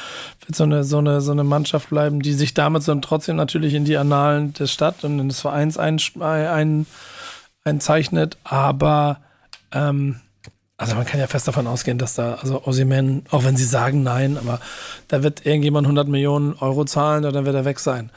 wird 0.46 0.56
so, 0.56 0.64
eine, 0.64 0.82
so, 0.82 0.96
eine, 0.96 1.20
so 1.20 1.32
eine 1.32 1.44
Mannschaft 1.44 1.90
bleiben, 1.90 2.20
die 2.20 2.32
sich 2.32 2.54
damit 2.54 2.82
so 2.82 2.94
trotzdem 2.94 3.36
natürlich 3.36 3.74
in 3.74 3.84
die 3.84 3.98
Annalen 3.98 4.54
der 4.54 4.66
Stadt 4.66 5.04
und 5.04 5.28
des 5.28 5.42
Vereins 5.42 5.76
ein, 5.76 6.00
ein, 6.20 6.86
einzeichnet. 7.64 8.38
Aber 8.44 9.20
ähm, 9.72 10.20
also 10.84 10.96
man 10.96 11.06
kann 11.06 11.20
ja 11.20 11.26
fest 11.26 11.48
davon 11.48 11.66
ausgehen, 11.66 11.98
dass 11.98 12.14
da, 12.14 12.34
also 12.34 12.64
Ossiman, 12.64 13.24
auch 13.30 13.44
wenn 13.44 13.56
sie 13.56 13.64
sagen 13.64 14.02
nein, 14.02 14.36
aber 14.36 14.60
da 15.08 15.22
wird 15.22 15.44
irgendjemand 15.46 15.86
100 15.86 16.08
Millionen 16.08 16.54
Euro 16.54 16.84
zahlen 16.84 17.24
oder 17.24 17.32
dann 17.32 17.46
wird 17.46 17.56
er 17.56 17.64
weg 17.64 17.80
sein. 17.80 18.10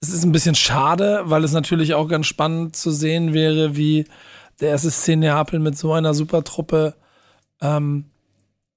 Es 0.00 0.08
ist 0.08 0.24
ein 0.24 0.32
bisschen 0.32 0.56
schade, 0.56 1.22
weil 1.26 1.44
es 1.44 1.52
natürlich 1.52 1.94
auch 1.94 2.08
ganz 2.08 2.26
spannend 2.26 2.74
zu 2.74 2.90
sehen 2.90 3.32
wäre, 3.32 3.76
wie 3.76 4.06
der 4.60 4.74
SSC 4.74 5.16
Neapel 5.16 5.60
mit 5.60 5.78
so 5.78 5.92
einer 5.92 6.12
Supertruppe 6.12 6.94
ähm, 7.60 8.06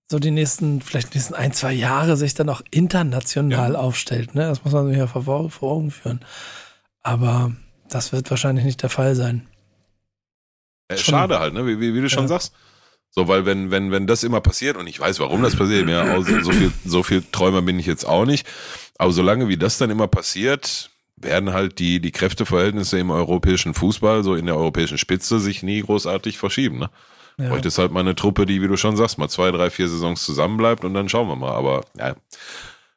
so 0.09 0.19
die 0.19 0.31
nächsten, 0.31 0.81
vielleicht 0.81 1.13
die 1.13 1.17
nächsten 1.17 1.33
ein, 1.33 1.51
zwei 1.51 1.73
Jahre 1.73 2.15
sich 2.15 2.35
dann 2.35 2.49
auch 2.49 2.61
international 2.69 3.73
ja. 3.73 3.79
aufstellt. 3.79 4.35
Ne? 4.35 4.47
Das 4.47 4.63
muss 4.63 4.73
man 4.73 4.87
sich 4.87 4.97
ja 4.97 5.07
vor, 5.07 5.49
vor 5.49 5.71
Augen 5.71 5.89
führen. 5.89 6.19
Aber 7.01 7.51
das 7.89 8.11
wird 8.11 8.29
wahrscheinlich 8.29 8.65
nicht 8.65 8.83
der 8.83 8.89
Fall 8.89 9.15
sein. 9.15 9.47
Äh, 10.87 10.97
schade 10.97 11.39
halt, 11.39 11.53
ne? 11.53 11.65
Wie, 11.65 11.79
wie, 11.79 11.93
wie 11.93 12.01
du 12.01 12.09
schon 12.09 12.23
ja. 12.23 12.29
sagst. 12.29 12.53
So, 13.09 13.29
weil 13.29 13.45
wenn, 13.45 13.71
wenn, 13.71 13.91
wenn 13.91 14.07
das 14.07 14.23
immer 14.23 14.41
passiert, 14.41 14.75
und 14.75 14.87
ich 14.87 14.99
weiß, 14.99 15.19
warum 15.21 15.41
das 15.41 15.55
passiert, 15.55 15.87
ja, 15.87 16.21
so 16.21 16.51
viel, 16.51 16.71
so 16.83 17.01
viel 17.01 17.23
Träumer 17.31 17.61
bin 17.61 17.79
ich 17.79 17.85
jetzt 17.85 18.03
auch 18.03 18.25
nicht. 18.25 18.45
Aber 18.97 19.13
solange 19.13 19.47
wie 19.47 19.55
das 19.55 19.77
dann 19.77 19.89
immer 19.89 20.07
passiert, 20.07 20.89
werden 21.15 21.53
halt 21.53 21.79
die, 21.79 22.01
die 22.01 22.11
Kräfteverhältnisse 22.11 22.99
im 22.99 23.11
europäischen 23.11 23.73
Fußball, 23.73 24.23
so 24.25 24.35
in 24.35 24.47
der 24.47 24.57
europäischen 24.57 24.97
Spitze, 24.97 25.39
sich 25.39 25.63
nie 25.63 25.81
großartig 25.81 26.37
verschieben, 26.37 26.79
ne? 26.79 26.89
Ja. 27.37 27.49
Bräuchte 27.49 27.67
es 27.67 27.77
halt 27.77 27.91
mal 27.91 27.99
eine 27.99 28.15
Truppe, 28.15 28.45
die, 28.45 28.61
wie 28.61 28.67
du 28.67 28.77
schon 28.77 28.95
sagst, 28.95 29.17
mal 29.17 29.27
zwei, 29.27 29.51
drei, 29.51 29.69
vier 29.69 29.89
Saisons 29.89 30.25
zusammenbleibt 30.25 30.85
und 30.85 30.93
dann 30.93 31.09
schauen 31.09 31.27
wir 31.27 31.35
mal. 31.35 31.51
Aber 31.51 31.83
ja, 31.97 32.15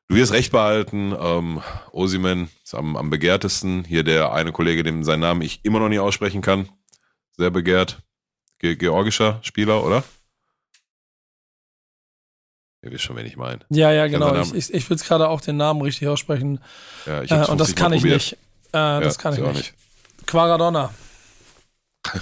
du 0.09 0.15
wirst 0.15 0.33
recht 0.33 0.53
behalten. 0.53 1.13
Ähm, 1.21 1.61
Osimen 1.91 2.49
ist 2.63 2.75
am, 2.75 2.97
am 2.97 3.11
begehrtesten. 3.11 3.83
Hier 3.83 4.05
der 4.05 4.33
eine 4.33 4.53
Kollege, 4.53 4.85
dem 4.85 5.03
seinen 5.03 5.21
Namen 5.21 5.43
ich 5.43 5.65
immer 5.65 5.81
noch 5.81 5.89
nie 5.89 5.99
aussprechen 5.99 6.41
kann 6.41 6.69
sehr 7.39 7.51
begehrt. 7.51 8.03
Ge 8.59 8.77
georgischer 8.77 9.39
Spieler, 9.43 9.85
oder? 9.85 10.03
Ihr 12.83 12.93
wisst 12.93 13.05
schon, 13.05 13.17
wen 13.17 13.27
ich 13.27 13.37
meine. 13.37 13.61
Ja, 13.71 13.93
ja, 13.93 14.07
genau. 14.09 14.35
Ich, 14.41 14.55
ich, 14.55 14.75
ich 14.75 14.91
will 14.91 14.97
es 14.97 15.05
gerade 15.05 15.29
auch 15.29 15.41
den 15.41 15.57
Namen 15.57 15.81
richtig 15.83 16.09
aussprechen. 16.09 16.61
Ja, 17.07 17.23
ich 17.23 17.31
äh, 17.31 17.45
und 17.47 17.61
das 17.61 17.75
kann 17.75 17.93
ich 17.93 18.05
nicht. 18.05 18.35
Äh, 18.73 18.77
ja, 18.77 19.01
das 19.01 19.19
kann 19.19 19.35
ich 19.35 19.41
nicht. 19.41 19.55
nicht. 19.55 19.75
Quaradonna. 20.27 20.93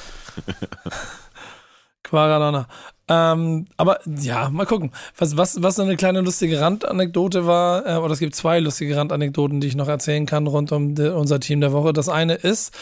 Quaradonna. 2.03 2.69
Ähm, 3.09 3.67
aber 3.77 4.01
ja, 4.07 4.49
mal 4.51 4.67
gucken. 4.67 4.93
Was, 5.17 5.37
was, 5.37 5.63
was 5.63 5.79
eine 5.79 5.97
kleine 5.97 6.21
lustige 6.23 6.61
Randanekdote 6.61 7.47
war, 7.47 7.87
äh, 7.87 7.97
oder 7.97 8.13
es 8.13 8.19
gibt 8.19 8.35
zwei 8.35 8.59
lustige 8.61 8.97
Randanekdoten, 8.97 9.61
die 9.61 9.69
ich 9.69 9.77
noch 9.77 9.89
erzählen 9.89 10.27
kann 10.27 10.47
rund 10.47 10.73
um 10.73 10.95
die, 10.95 11.13
unser 11.13 11.41
Team 11.41 11.61
der 11.61 11.73
Woche. 11.73 11.93
Das 11.93 12.09
eine 12.09 12.35
ist, 12.35 12.75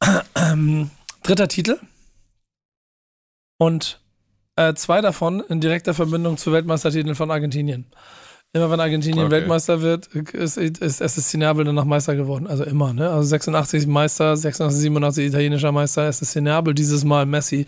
ähm, 0.34 0.90
Dritter 1.26 1.48
Titel. 1.48 1.80
Und 3.58 4.00
äh, 4.54 4.74
zwei 4.74 5.00
davon 5.00 5.40
in 5.40 5.60
direkter 5.60 5.92
Verbindung 5.92 6.36
zu 6.36 6.52
Weltmeistertiteln 6.52 7.16
von 7.16 7.32
Argentinien. 7.32 7.86
Immer 8.52 8.70
wenn 8.70 8.78
Argentinien 8.78 9.26
okay. 9.26 9.32
Weltmeister 9.32 9.82
wird, 9.82 10.06
ist, 10.06 10.56
ist 10.56 11.00
SSC 11.00 11.38
Neapel 11.38 11.64
danach 11.64 11.84
Meister 11.84 12.14
geworden. 12.14 12.46
Also 12.46 12.62
immer, 12.62 12.92
ne? 12.92 13.10
Also 13.10 13.28
86 13.28 13.88
Meister, 13.88 14.36
86, 14.36 14.82
87 14.82 15.26
italienischer 15.26 15.72
Meister, 15.72 16.06
SSC 16.06 16.40
Neapel, 16.40 16.74
dieses 16.74 17.02
Mal 17.02 17.26
Messi, 17.26 17.66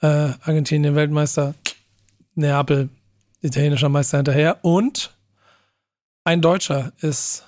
äh, 0.00 0.32
Argentinien 0.42 0.96
Weltmeister, 0.96 1.54
Neapel 2.34 2.88
italienischer 3.42 3.88
Meister 3.88 4.18
hinterher. 4.18 4.58
Und 4.62 5.16
ein 6.24 6.42
Deutscher 6.42 6.92
ist 7.00 7.46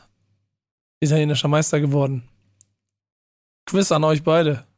italienischer 1.00 1.48
Meister 1.48 1.80
geworden. 1.80 2.22
Quiz 3.66 3.90
an 3.90 4.04
euch 4.04 4.22
beide. 4.22 4.69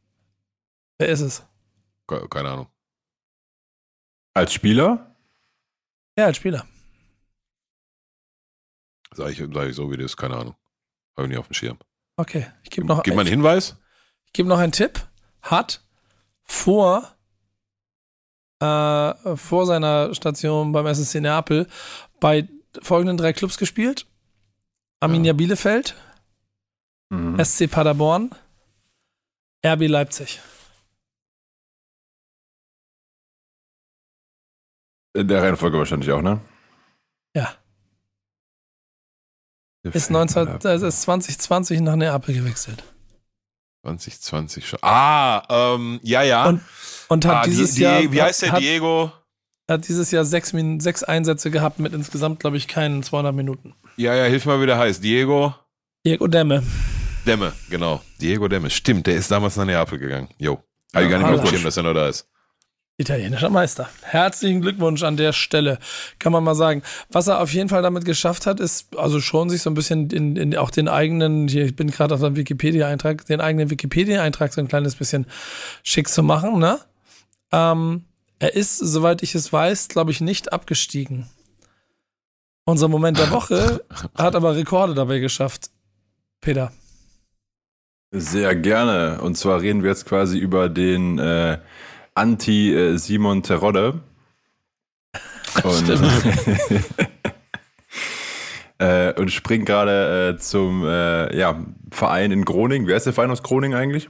Wer 1.02 1.08
ist 1.08 1.20
es? 1.20 1.42
Keine 2.30 2.50
Ahnung. 2.50 2.68
Als 4.34 4.52
Spieler? 4.52 5.16
Ja, 6.16 6.26
als 6.26 6.36
Spieler. 6.36 6.64
Sag 9.12 9.32
ich, 9.32 9.38
sag 9.38 9.68
ich 9.68 9.74
so, 9.74 9.90
wie 9.90 9.96
das 9.96 10.06
ist, 10.06 10.16
keine 10.16 10.36
Ahnung. 10.36 10.54
Habe 11.16 11.24
ich 11.24 11.30
nicht 11.30 11.38
auf 11.38 11.48
dem 11.48 11.54
Schirm. 11.54 11.78
Okay, 12.16 12.46
ich 12.62 12.70
gebe 12.70 12.86
noch. 12.86 13.02
Gib 13.02 13.16
mal 13.16 13.22
einen 13.22 13.30
Hinweis. 13.30 13.76
Ich 14.26 14.32
gebe 14.32 14.48
noch 14.48 14.60
einen 14.60 14.70
Tipp. 14.70 15.04
Hat 15.42 15.84
vor, 16.44 17.16
äh, 18.60 19.36
vor 19.36 19.66
seiner 19.66 20.14
Station 20.14 20.70
beim 20.70 20.86
SSC 20.86 21.20
Neapel 21.20 21.66
bei 22.20 22.48
folgenden 22.80 23.16
drei 23.16 23.32
Clubs 23.32 23.58
gespielt: 23.58 24.06
Arminia 25.00 25.30
ja. 25.30 25.36
Bielefeld, 25.36 25.96
mhm. 27.10 27.44
SC 27.44 27.68
Paderborn 27.68 28.30
RB 29.66 29.88
Leipzig. 29.88 30.40
In 35.14 35.28
der 35.28 35.42
Reihenfolge 35.42 35.78
wahrscheinlich 35.78 36.10
auch, 36.10 36.22
ne? 36.22 36.40
Ja. 37.36 37.54
Ist, 39.84 40.10
19, 40.10 40.60
äh, 40.64 40.76
ist 40.76 41.02
2020 41.02 41.80
nach 41.80 41.96
Neapel 41.96 42.34
gewechselt. 42.34 42.84
2020 43.84 44.68
schon. 44.68 44.78
Ah, 44.82 45.42
ähm, 45.48 45.98
ja, 46.02 46.22
ja. 46.22 46.46
Und, 46.46 46.60
und 47.08 47.24
hat 47.26 47.36
ah, 47.36 47.42
dieses 47.44 47.74
die, 47.74 47.82
Jahr. 47.82 48.00
die, 48.00 48.12
wie 48.12 48.22
heißt 48.22 48.42
der? 48.42 48.52
hat, 48.52 48.60
Diego? 48.60 49.10
Hat 49.68 49.88
dieses 49.88 50.10
Jahr 50.12 50.24
sechs, 50.24 50.54
sechs 50.78 51.02
Einsätze 51.02 51.50
gehabt 51.50 51.80
mit 51.80 51.92
insgesamt, 51.92 52.38
glaube 52.40 52.56
ich, 52.56 52.68
keinen 52.68 53.02
200 53.02 53.34
Minuten. 53.34 53.74
Ja, 53.96 54.14
ja, 54.14 54.24
hilf 54.24 54.46
mal, 54.46 54.60
wie 54.60 54.66
der 54.66 54.78
heißt. 54.78 55.02
Diego? 55.02 55.54
Diego 56.06 56.28
Demme. 56.28 56.62
Demme, 57.26 57.52
genau. 57.70 58.00
Diego 58.20 58.46
Demme. 58.48 58.70
Stimmt, 58.70 59.06
der 59.08 59.16
ist 59.16 59.30
damals 59.30 59.56
nach 59.56 59.64
Neapel 59.64 59.98
gegangen. 59.98 60.28
Jo. 60.38 60.62
Habe 60.94 61.04
ich 61.04 61.10
gar 61.10 61.18
nicht 61.18 61.26
mehr 61.26 61.38
auf 61.38 61.42
dem 61.42 61.50
Schirm, 61.50 61.64
dass 61.64 61.76
er 61.76 61.82
noch 61.82 61.94
da 61.94 62.08
ist. 62.08 62.28
Italienischer 62.98 63.48
Meister. 63.48 63.88
Herzlichen 64.02 64.60
Glückwunsch 64.60 65.02
an 65.02 65.16
der 65.16 65.32
Stelle, 65.32 65.78
kann 66.18 66.32
man 66.32 66.44
mal 66.44 66.54
sagen. 66.54 66.82
Was 67.10 67.26
er 67.26 67.40
auf 67.40 67.52
jeden 67.52 67.68
Fall 67.68 67.82
damit 67.82 68.04
geschafft 68.04 68.46
hat, 68.46 68.60
ist 68.60 68.96
also 68.96 69.20
schon 69.20 69.48
sich 69.48 69.62
so 69.62 69.70
ein 69.70 69.74
bisschen 69.74 70.10
in, 70.10 70.36
in 70.36 70.56
auch 70.56 70.70
den 70.70 70.88
eigenen, 70.88 71.48
hier, 71.48 71.64
ich 71.64 71.74
bin 71.74 71.90
gerade 71.90 72.14
auf 72.14 72.20
dem 72.20 72.36
Wikipedia-Eintrag, 72.36 73.24
den 73.26 73.40
eigenen 73.40 73.70
Wikipedia-Eintrag 73.70 74.52
so 74.52 74.60
ein 74.60 74.68
kleines 74.68 74.96
bisschen 74.96 75.26
schick 75.82 76.08
zu 76.08 76.22
machen, 76.22 76.58
ne? 76.58 76.78
Ähm, 77.50 78.04
er 78.38 78.54
ist, 78.54 78.78
soweit 78.78 79.22
ich 79.22 79.34
es 79.34 79.52
weiß, 79.52 79.88
glaube 79.88 80.10
ich, 80.10 80.20
nicht 80.20 80.52
abgestiegen. 80.52 81.28
Unser 82.64 82.88
Moment 82.88 83.18
der 83.18 83.30
Woche 83.30 83.84
hat 84.14 84.34
aber 84.34 84.54
Rekorde 84.54 84.94
dabei 84.94 85.18
geschafft. 85.18 85.70
Peter. 86.40 86.72
Sehr 88.10 88.54
gerne. 88.54 89.20
Und 89.22 89.36
zwar 89.36 89.60
reden 89.62 89.82
wir 89.82 89.90
jetzt 89.90 90.06
quasi 90.06 90.38
über 90.38 90.68
den 90.68 91.18
äh, 91.18 91.58
Anti-Simon 92.14 93.42
Terodde. 93.42 94.00
Und, 95.62 95.90
äh, 98.78 99.12
und 99.14 99.30
springt 99.30 99.66
gerade 99.66 100.34
äh, 100.34 100.38
zum 100.38 100.84
äh, 100.84 101.36
ja, 101.36 101.64
Verein 101.90 102.32
in 102.32 102.44
Groningen. 102.44 102.86
Wer 102.86 102.96
ist 102.96 103.06
der 103.06 103.12
Verein 103.12 103.30
aus 103.30 103.42
Groningen 103.42 103.76
eigentlich? 103.76 104.08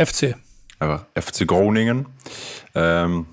FC. 0.00 0.34
Einfach 0.78 1.06
FC 1.14 1.46
Groningen. 1.46 2.06
Ähm, 2.74 3.26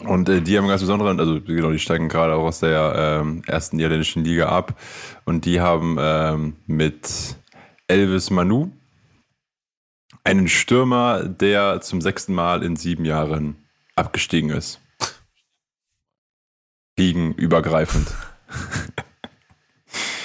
und 0.00 0.28
äh, 0.28 0.40
die 0.40 0.56
haben 0.56 0.64
einen 0.64 0.70
ganz 0.70 0.80
besonderen, 0.80 1.18
also 1.18 1.40
genau, 1.40 1.70
die 1.70 1.78
steigen 1.78 2.08
gerade 2.08 2.34
auch 2.34 2.44
aus 2.44 2.60
der 2.60 3.20
ähm, 3.20 3.42
ersten 3.46 3.76
niederländischen 3.76 4.24
Liga 4.24 4.48
ab. 4.48 4.80
Und 5.24 5.44
die 5.44 5.60
haben 5.60 5.96
ähm, 6.00 6.56
mit 6.66 7.36
Elvis 7.88 8.30
Manu 8.30 8.70
einen 10.28 10.48
Stürmer, 10.48 11.24
der 11.24 11.80
zum 11.80 12.02
sechsten 12.02 12.34
Mal 12.34 12.62
in 12.62 12.76
sieben 12.76 13.06
Jahren 13.06 13.56
abgestiegen 13.96 14.50
ist. 14.50 14.78
Ligenübergreifend. 16.98 18.08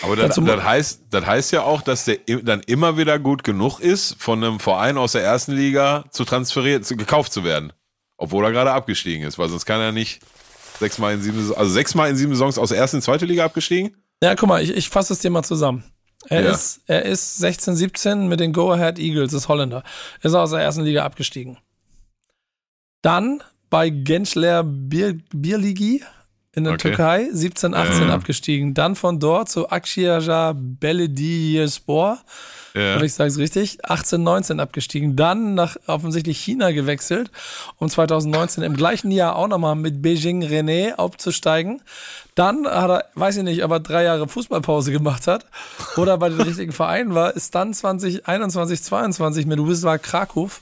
Aber 0.01 0.17
das, 0.17 0.35
das, 0.35 0.63
heißt, 0.63 1.03
das 1.09 1.25
heißt 1.25 1.53
ja 1.53 1.63
auch, 1.63 1.81
dass 1.81 2.03
der 2.03 2.17
dann 2.43 2.59
immer 2.61 2.97
wieder 2.97 3.17
gut 3.17 3.45
genug 3.45 3.79
ist, 3.79 4.17
von 4.19 4.43
einem 4.43 4.59
Verein 4.59 4.97
aus 4.97 5.13
der 5.13 5.23
ersten 5.23 5.53
Liga 5.53 6.03
zu 6.11 6.25
transferieren, 6.25 6.83
zu, 6.83 6.97
gekauft 6.97 7.31
zu 7.31 7.45
werden. 7.45 7.71
Obwohl 8.17 8.43
er 8.43 8.51
gerade 8.51 8.73
abgestiegen 8.73 9.25
ist, 9.25 9.39
weil 9.39 9.47
sonst 9.47 9.65
kann 9.65 9.79
er 9.79 9.93
nicht 9.93 10.21
sechsmal 10.79 11.13
in 11.13 11.21
sieben, 11.21 11.53
also 11.55 11.71
sechsmal 11.71 12.09
in 12.09 12.17
sieben 12.17 12.35
Saisons 12.35 12.57
aus 12.57 12.69
der 12.69 12.79
ersten 12.79 12.97
und 12.97 13.03
zweiten 13.03 13.25
Liga 13.25 13.45
abgestiegen. 13.45 13.95
Ja, 14.21 14.35
guck 14.35 14.49
mal, 14.49 14.61
ich, 14.61 14.71
ich 14.71 14.89
fasse 14.89 15.13
es 15.13 15.19
dir 15.19 15.29
mal 15.29 15.43
zusammen. 15.43 15.85
Er, 16.29 16.43
ja. 16.43 16.51
ist, 16.51 16.81
er 16.87 17.03
ist 17.03 17.37
16, 17.37 17.75
17 17.75 18.27
mit 18.27 18.39
den 18.39 18.53
Go 18.53 18.71
Ahead 18.71 18.99
Eagles, 18.99 19.33
ist 19.33 19.47
Holländer. 19.47 19.83
Ist 20.21 20.33
aus 20.33 20.51
der 20.51 20.61
ersten 20.61 20.83
Liga 20.83 21.03
abgestiegen. 21.03 21.57
Dann 23.01 23.43
bei 23.69 23.89
Gençler 23.89 24.63
Bir 24.63 25.19
Birligi 25.33 26.03
in 26.55 26.63
der 26.63 26.73
okay. 26.73 26.89
Türkei, 26.89 27.29
17, 27.31 27.73
18 27.73 28.07
ja. 28.07 28.13
abgestiegen. 28.13 28.73
Dann 28.73 28.95
von 28.95 29.19
dort 29.19 29.49
zu 29.49 29.69
Akşehir 29.69 30.53
Belediyespor. 30.55 32.19
Ja. 32.73 32.95
Und 32.95 33.03
ich 33.03 33.13
sage 33.13 33.29
es 33.29 33.37
richtig, 33.37 33.85
18, 33.85 34.21
19 34.23 34.59
abgestiegen. 34.59 35.15
Dann 35.15 35.53
nach 35.53 35.77
offensichtlich 35.85 36.39
China 36.39 36.71
gewechselt, 36.71 37.29
um 37.77 37.87
2019 37.87 38.63
im 38.63 38.75
gleichen 38.75 39.11
Jahr 39.11 39.35
auch 39.35 39.47
nochmal 39.47 39.75
mit 39.75 40.01
Beijing 40.01 40.43
René 40.43 40.95
aufzusteigen. 40.95 41.81
Dann 42.35 42.65
hat 42.65 42.89
er, 42.89 43.05
weiß 43.13 43.37
ich 43.37 43.43
nicht, 43.43 43.63
aber 43.63 43.79
drei 43.79 44.03
Jahre 44.03 44.27
Fußballpause 44.27 44.91
gemacht 44.91 45.27
hat 45.27 45.45
oder 45.97 46.17
bei 46.17 46.29
den 46.29 46.41
richtigen 46.41 46.71
Vereinen 46.71 47.13
war, 47.13 47.35
ist 47.35 47.53
dann 47.53 47.75
2021, 47.75 48.81
22 48.81 49.45
mit 49.45 49.59
Wisła 49.59 49.99
Krakow 49.99 50.59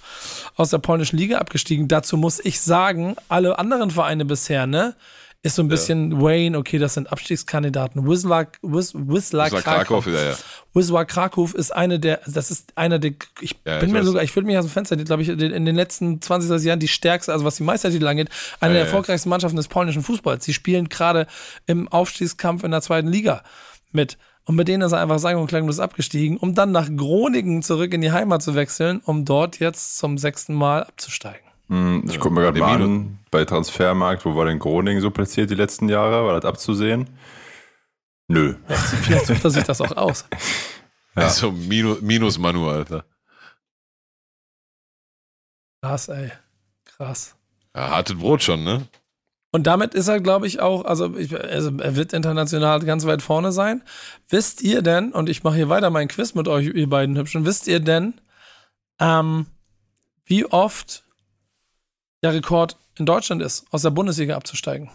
aus 0.58 0.70
der 0.70 0.80
polnischen 0.80 1.18
Liga 1.18 1.38
abgestiegen. 1.38 1.88
Dazu 1.88 2.18
muss 2.18 2.40
ich 2.44 2.60
sagen, 2.60 3.16
alle 3.30 3.58
anderen 3.58 3.90
Vereine 3.90 4.26
bisher, 4.26 4.68
ne? 4.68 4.96
Ist 5.44 5.56
so 5.56 5.64
ein 5.64 5.68
bisschen 5.68 6.12
ja. 6.12 6.22
Wayne, 6.22 6.58
okay, 6.58 6.78
das 6.78 6.94
sind 6.94 7.12
Abstiegskandidaten. 7.12 8.08
Wisła, 8.08 8.46
Wis, 8.62 8.94
Wisła, 8.94 9.50
Krakow. 9.50 9.64
Krakow 9.64 10.08
ja, 10.08 10.24
ja. 10.30 10.36
Wisła 10.76 11.04
Krakow 11.06 11.54
ist 11.56 11.72
eine 11.72 12.00
der, 12.00 12.22
das 12.28 12.52
ist 12.52 12.78
einer 12.78 13.00
der, 13.00 13.14
ich 13.40 13.56
ja, 13.66 13.80
bin 13.80 13.90
ich 13.90 13.94
mir 13.94 14.00
weiß. 14.00 14.06
sogar, 14.06 14.24
ich 14.24 14.36
würde 14.36 14.46
mich 14.46 14.58
aus 14.58 14.66
dem 14.66 14.72
Fenster, 14.72 14.96
glaube 14.98 15.24
ich, 15.24 15.30
in 15.30 15.66
den 15.66 15.76
letzten 15.76 16.22
20 16.22 16.64
Jahren 16.64 16.80
die 16.80 16.88
stärkste, 16.88 17.34
also 17.34 17.44
was 17.44 17.56
die 17.56 17.64
Meistertitel 17.64 18.06
angeht, 18.08 18.30
eine 18.60 18.74
der 18.76 18.84
erfolgreichsten 18.84 19.30
Mannschaften 19.30 19.58
des 19.58 19.68
polnischen 19.68 20.04
Fußballs. 20.04 20.46
Sie 20.46 20.54
spielen 20.54 20.90
gerade 20.90 21.26
im 21.66 21.88
Aufstiegskampf 21.88 22.64
in 22.64 22.72
der 22.72 22.82
zweiten 22.82 23.08
Liga 23.08 23.44
mit. 23.92 24.18
Und 24.46 24.56
mit 24.56 24.68
denen 24.68 24.84
ist 24.84 24.92
er 24.92 25.02
einfach 25.02 25.20
sang- 25.20 25.38
und 25.38 25.48
klanglos 25.48 25.80
abgestiegen, 25.80 26.38
um 26.38 26.54
dann 26.54 26.72
nach 26.72 26.90
Groningen 26.96 27.64
zurück 27.64 27.94
in 27.94 28.02
die 28.02 28.12
Heimat 28.12 28.44
zu 28.44 28.54
wechseln, 28.56 29.02
um 29.06 29.26
dort 29.26 29.60
jetzt 29.60 29.98
zum 29.98 30.18
sechsten 30.18 30.54
Mal 30.54 30.84
abzusteigen. 30.84 31.51
Hm, 31.72 32.04
ich 32.06 32.20
gucke 32.20 32.36
mir 32.36 32.42
gerade 32.42 32.60
mal 32.60 32.82
an, 32.82 33.20
bei 33.32 33.46
Transfermarkt, 33.46 34.26
wo 34.26 34.36
war 34.36 34.46
denn 34.46 34.60
Groningen 34.60 35.02
so 35.02 35.10
platziert 35.10 35.50
die 35.50 35.56
letzten 35.56 35.88
Jahre? 35.88 36.26
War 36.26 36.38
das 36.38 36.44
abzusehen? 36.44 37.10
Nö. 38.28 38.56
Vielleicht 38.68 39.28
sucht 39.28 39.46
er 39.46 39.50
sich 39.50 39.64
das 39.64 39.82
auch 39.82 39.96
aus. 39.98 40.26
Ja. 41.14 41.24
Also 41.24 41.52
Minus, 41.52 42.00
Minus 42.00 42.38
Manu, 42.38 42.70
Alter. 42.70 43.04
Krass, 45.84 46.08
ey. 46.08 46.32
Krass. 46.86 47.36
Ja, 47.76 47.90
hartes 47.90 48.18
Brot 48.18 48.42
schon, 48.42 48.64
ne? 48.64 48.88
Und 49.52 49.68
damit 49.68 49.94
ist 49.94 50.08
er, 50.08 50.22
glaube 50.22 50.48
ich, 50.48 50.62
auch, 50.62 50.86
also, 50.86 51.18
ich, 51.18 51.38
also, 51.38 51.78
er 51.80 51.98
wird 51.98 52.14
international 52.14 52.80
ganz 52.86 53.06
weit 53.06 53.22
vorne 53.22 53.52
sein. 53.52 53.84
Wisst 54.30 54.62
ihr 54.62 54.82
denn, 54.82 55.12
und 55.12 55.28
ich 55.28 55.44
mache 55.44 55.58
hier 55.58 55.68
weiter 55.68 55.90
meinen 55.90 56.08
Quiz 56.08 56.34
mit 56.34 56.48
euch, 56.48 56.68
ihr 56.68 56.90
beiden 56.90 57.18
Hübschen, 57.18 57.44
wisst 57.44 57.68
ihr 57.68 57.82
denn, 57.82 58.14
ähm, 59.02 59.48
wie 60.24 60.46
oft 60.46 61.04
der 62.22 62.34
Rekord 62.34 62.78
in 62.98 63.06
Deutschland 63.06 63.42
ist, 63.42 63.66
aus 63.72 63.82
der 63.82 63.90
Bundesliga 63.90 64.36
abzusteigen. 64.36 64.90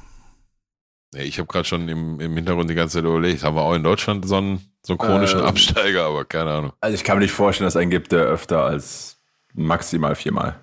Ich 1.15 1.39
habe 1.39 1.47
gerade 1.47 1.65
schon 1.65 1.89
im, 1.89 2.21
im 2.21 2.35
Hintergrund 2.35 2.69
die 2.69 2.75
ganze 2.75 2.99
Zeit 2.99 3.05
überlegt, 3.05 3.43
haben 3.43 3.57
wir 3.57 3.63
auch 3.63 3.75
in 3.75 3.83
Deutschland 3.83 4.27
so 4.27 4.37
einen, 4.37 4.61
so 4.83 4.93
einen 4.93 4.99
chronischen 4.99 5.41
ähm, 5.41 5.47
Absteiger, 5.47 6.05
aber 6.05 6.25
keine 6.25 6.51
Ahnung. 6.51 6.73
Also 6.81 6.95
ich 6.95 7.05
kann 7.05 7.17
mir 7.19 7.25
nicht 7.25 7.33
vorstellen, 7.33 7.67
dass 7.67 7.75
es 7.75 7.81
einen 7.81 7.91
gibt, 7.91 8.13
der 8.13 8.25
öfter 8.25 8.65
als 8.65 9.19
maximal 9.55 10.15
viermal. 10.15 10.61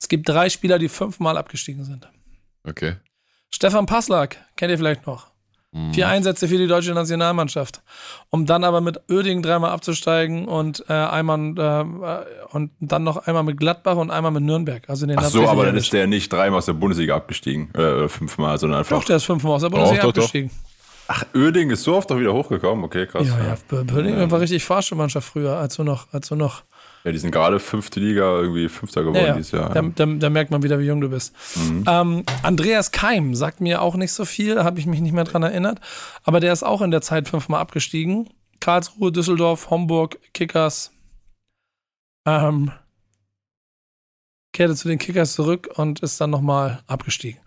Es 0.00 0.08
gibt 0.08 0.28
drei 0.28 0.48
Spieler, 0.48 0.78
die 0.78 0.88
fünfmal 0.88 1.36
abgestiegen 1.36 1.84
sind. 1.84 2.08
Okay. 2.64 2.96
Stefan 3.50 3.86
Passlack, 3.86 4.38
kennt 4.56 4.70
ihr 4.70 4.78
vielleicht 4.78 5.06
noch? 5.06 5.30
Mhm. 5.76 5.92
Vier 5.92 6.08
Einsätze 6.08 6.48
für 6.48 6.56
die 6.56 6.66
deutsche 6.66 6.92
Nationalmannschaft. 6.92 7.82
Um 8.30 8.46
dann 8.46 8.64
aber 8.64 8.80
mit 8.80 8.98
Oerding 9.10 9.42
dreimal 9.42 9.70
abzusteigen 9.70 10.48
und 10.48 10.84
äh, 10.88 10.94
einmal 10.94 11.38
äh, 11.58 12.54
und 12.54 12.70
dann 12.80 13.04
noch 13.04 13.18
einmal 13.26 13.42
mit 13.42 13.58
Gladbach 13.58 13.96
und 13.96 14.10
einmal 14.10 14.30
mit 14.32 14.42
Nürnberg. 14.42 14.88
Also 14.88 15.06
den 15.06 15.18
Ach 15.18 15.24
so, 15.24 15.46
aber 15.46 15.66
dann 15.66 15.76
ist 15.76 15.92
der 15.92 16.06
nicht 16.06 16.32
dreimal 16.32 16.58
aus 16.58 16.66
der 16.66 16.72
Bundesliga 16.72 17.14
abgestiegen, 17.14 17.74
äh, 17.74 18.08
fünfmal, 18.08 18.58
sondern 18.58 18.78
einfach. 18.78 18.98
Doch, 18.98 19.04
der 19.04 19.16
ist 19.16 19.24
fünfmal 19.24 19.52
aus 19.52 19.62
der 19.62 19.68
Bundesliga 19.68 20.02
doch, 20.02 20.08
abgestiegen. 20.08 20.50
Doch. 20.50 20.76
Ach, 21.08 21.24
Oerding 21.34 21.70
ist 21.70 21.84
so 21.84 21.94
oft 21.94 22.10
doch 22.10 22.18
wieder 22.18 22.32
hochgekommen, 22.32 22.84
okay, 22.84 23.06
krass. 23.06 23.28
Ja, 23.28 23.38
ja, 23.38 23.94
Oerding 23.94 24.18
ja. 24.18 24.30
war 24.30 24.40
richtig 24.40 24.64
Fahrstuhlmannschaft 24.64 25.28
früher, 25.28 25.56
als 25.56 25.76
du 25.76 25.84
noch, 25.84 26.12
als 26.12 26.28
du 26.28 26.36
noch 26.36 26.62
ja, 27.06 27.12
die 27.12 27.18
sind 27.18 27.30
gerade 27.30 27.60
fünfte 27.60 28.00
Liga, 28.00 28.36
irgendwie 28.36 28.68
Fünfter 28.68 29.02
geworden 29.02 29.20
ja, 29.20 29.28
ja. 29.28 29.34
dieses 29.34 29.52
Jahr. 29.52 29.72
Da, 29.72 29.80
da, 29.80 30.06
da, 30.06 30.28
merkt 30.28 30.50
man 30.50 30.64
wieder, 30.64 30.80
wie 30.80 30.86
jung 30.86 31.00
du 31.00 31.08
bist. 31.08 31.36
Mhm. 31.54 31.84
Ähm, 31.86 32.24
Andreas 32.42 32.90
Keim 32.90 33.36
sagt 33.36 33.60
mir 33.60 33.80
auch 33.80 33.94
nicht 33.94 34.10
so 34.10 34.24
viel, 34.24 34.64
habe 34.64 34.80
ich 34.80 34.86
mich 34.86 35.00
nicht 35.00 35.12
mehr 35.12 35.22
dran 35.22 35.44
erinnert. 35.44 35.78
Aber 36.24 36.40
der 36.40 36.52
ist 36.52 36.64
auch 36.64 36.82
in 36.82 36.90
der 36.90 37.02
Zeit 37.02 37.28
fünfmal 37.28 37.60
abgestiegen. 37.60 38.28
Karlsruhe, 38.58 39.12
Düsseldorf, 39.12 39.70
Homburg, 39.70 40.18
Kickers. 40.34 40.90
Ähm, 42.26 42.72
kehrte 44.52 44.74
zu 44.74 44.88
den 44.88 44.98
Kickers 44.98 45.34
zurück 45.34 45.68
und 45.76 46.00
ist 46.00 46.20
dann 46.20 46.30
nochmal 46.30 46.82
abgestiegen. 46.88 47.40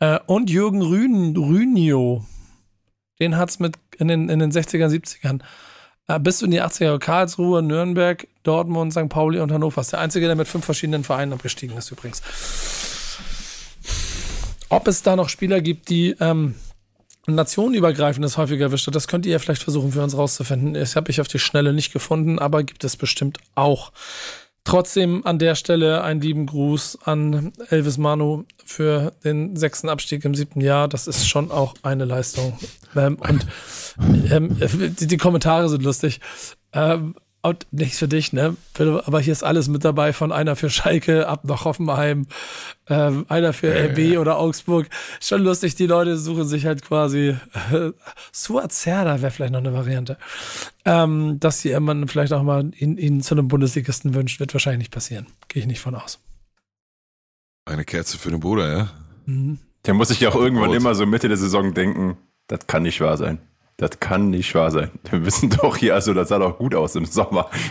Äh, 0.00 0.18
und 0.26 0.50
Jürgen 0.50 0.82
Rün, 0.82 1.36
Rünio, 1.36 2.26
den 3.20 3.36
hat 3.36 3.50
es 3.50 3.60
in 3.98 4.08
den, 4.08 4.28
in 4.28 4.40
den 4.40 4.50
60er, 4.50 4.88
70ern 4.88 5.40
äh, 5.40 5.44
bis 6.16 6.40
in 6.40 6.50
die 6.50 6.62
80er 6.62 6.98
Karlsruhe, 6.98 7.62
Nürnberg, 7.62 8.26
Dortmund, 8.42 8.92
St. 8.92 9.10
Pauli 9.10 9.40
und 9.40 9.52
Hannover. 9.52 9.82
Ist 9.82 9.92
der 9.92 10.00
einzige, 10.00 10.26
der 10.26 10.36
mit 10.36 10.48
fünf 10.48 10.64
verschiedenen 10.64 11.04
Vereinen 11.04 11.34
abgestiegen 11.34 11.76
ist 11.76 11.90
übrigens. 11.90 12.22
Ob 14.70 14.88
es 14.88 15.02
da 15.02 15.16
noch 15.16 15.28
Spieler 15.28 15.60
gibt, 15.60 15.90
die 15.90 16.16
ähm, 16.20 16.54
nationenübergreifendes 17.26 18.38
häufiger 18.38 18.66
erwischt 18.66 18.86
hat, 18.86 18.94
das 18.94 19.06
könnt 19.06 19.26
ihr 19.26 19.32
ja 19.32 19.38
vielleicht 19.38 19.62
versuchen 19.62 19.92
für 19.92 20.02
uns 20.02 20.16
rauszufinden. 20.16 20.74
Das 20.74 20.96
habe 20.96 21.10
ich 21.10 21.20
auf 21.20 21.28
die 21.28 21.38
Schnelle 21.38 21.74
nicht 21.74 21.92
gefunden, 21.92 22.38
aber 22.38 22.62
gibt 22.62 22.84
es 22.84 22.96
bestimmt 22.96 23.38
auch. 23.54 23.92
Trotzdem 24.68 25.24
an 25.24 25.38
der 25.38 25.54
Stelle 25.54 26.02
einen 26.02 26.20
lieben 26.20 26.44
Gruß 26.44 26.98
an 27.02 27.54
Elvis 27.70 27.96
Manu 27.96 28.44
für 28.66 29.14
den 29.24 29.56
sechsten 29.56 29.88
Abstieg 29.88 30.26
im 30.26 30.34
siebten 30.34 30.60
Jahr. 30.60 30.88
Das 30.88 31.06
ist 31.06 31.26
schon 31.26 31.50
auch 31.50 31.74
eine 31.82 32.04
Leistung. 32.04 32.58
Ähm, 32.94 33.16
und 33.16 33.46
ähm, 34.30 34.58
die, 35.00 35.06
die, 35.06 35.16
Kommentare 35.16 35.70
sind 35.70 35.82
lustig. 35.84 36.20
Ähm, 36.74 37.14
und 37.42 37.66
nichts 37.70 37.98
für 37.98 38.08
dich, 38.08 38.32
ne? 38.32 38.56
Aber 38.78 39.20
hier 39.20 39.32
ist 39.32 39.44
alles 39.44 39.68
mit 39.68 39.84
dabei, 39.84 40.12
von 40.12 40.32
einer 40.32 40.56
für 40.56 40.70
Schalke 40.70 41.28
ab 41.28 41.44
nach 41.44 41.64
Hoffenheim, 41.64 42.26
ähm, 42.88 43.26
einer 43.28 43.52
für 43.52 43.72
äh. 43.72 43.92
RB 43.92 44.18
oder 44.18 44.38
Augsburg. 44.38 44.88
Schon 45.20 45.42
lustig, 45.42 45.76
die 45.76 45.86
Leute 45.86 46.16
suchen 46.16 46.46
sich 46.46 46.66
halt 46.66 46.82
quasi 46.82 47.36
äh, 47.72 47.92
Suazerda 48.32 49.22
wäre 49.22 49.30
vielleicht 49.30 49.52
noch 49.52 49.60
eine 49.60 49.72
Variante. 49.72 50.18
Ähm, 50.84 51.38
dass 51.38 51.60
sie 51.60 51.78
man 51.78 52.08
vielleicht 52.08 52.32
auch 52.32 52.42
mal 52.42 52.70
ihn, 52.76 52.96
ihn 52.96 53.22
zu 53.22 53.34
einem 53.34 53.48
Bundesligisten 53.48 54.14
wünscht, 54.14 54.40
wird 54.40 54.54
wahrscheinlich 54.54 54.78
nicht 54.78 54.92
passieren. 54.92 55.26
Gehe 55.48 55.62
ich 55.62 55.68
nicht 55.68 55.80
von 55.80 55.94
aus. 55.94 56.20
Eine 57.66 57.84
Kerze 57.84 58.18
für 58.18 58.30
den 58.30 58.40
Bruder, 58.40 58.76
ja? 58.76 58.90
Mhm. 59.26 59.58
Der 59.86 59.94
muss 59.94 60.08
sich 60.08 60.20
ja 60.20 60.30
auch 60.30 60.34
irgendwann 60.34 60.72
immer 60.72 60.94
so 60.94 61.06
Mitte 61.06 61.28
der 61.28 61.36
Saison 61.36 61.72
denken, 61.72 62.16
das 62.48 62.66
kann 62.66 62.82
nicht 62.82 63.00
wahr 63.00 63.16
sein. 63.16 63.38
Das 63.78 64.00
kann 64.00 64.30
nicht 64.30 64.52
wahr 64.56 64.72
sein. 64.72 64.90
Wir 65.08 65.24
wissen 65.24 65.50
doch 65.50 65.76
hier, 65.76 65.94
also 65.94 66.12
das 66.12 66.28
sah 66.28 66.38
doch 66.38 66.58
gut 66.58 66.74
aus 66.74 66.96
im 66.96 67.04
Sommer. 67.04 67.48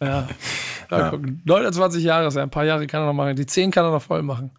ja. 0.00 0.28
ja. 0.90 1.12
29 1.44 2.02
Jahre 2.02 2.26
ist 2.26 2.34
ja, 2.34 2.42
ein 2.42 2.50
paar 2.50 2.64
Jahre 2.64 2.88
kann 2.88 3.02
er 3.02 3.06
noch 3.06 3.12
machen. 3.12 3.36
Die 3.36 3.46
10 3.46 3.70
kann 3.70 3.84
er 3.84 3.92
noch 3.92 4.02
voll 4.02 4.22
machen. 4.22 4.50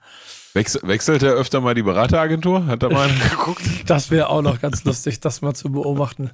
Wechsel, 0.53 0.79
wechselt 0.85 1.21
er 1.21 1.33
öfter 1.33 1.59
mal 1.59 1.75
die 1.75 1.83
Berateragentur? 1.83 2.65
Hat 2.65 2.81
er 2.81 2.89
mal 2.89 3.09
geguckt? 3.29 3.61
Das 3.87 4.09
wäre 4.09 4.29
auch 4.29 4.41
noch 4.41 4.61
ganz 4.61 4.85
lustig, 4.85 5.19
das 5.19 5.41
mal 5.41 5.53
zu 5.53 5.69
beobachten. 5.69 6.31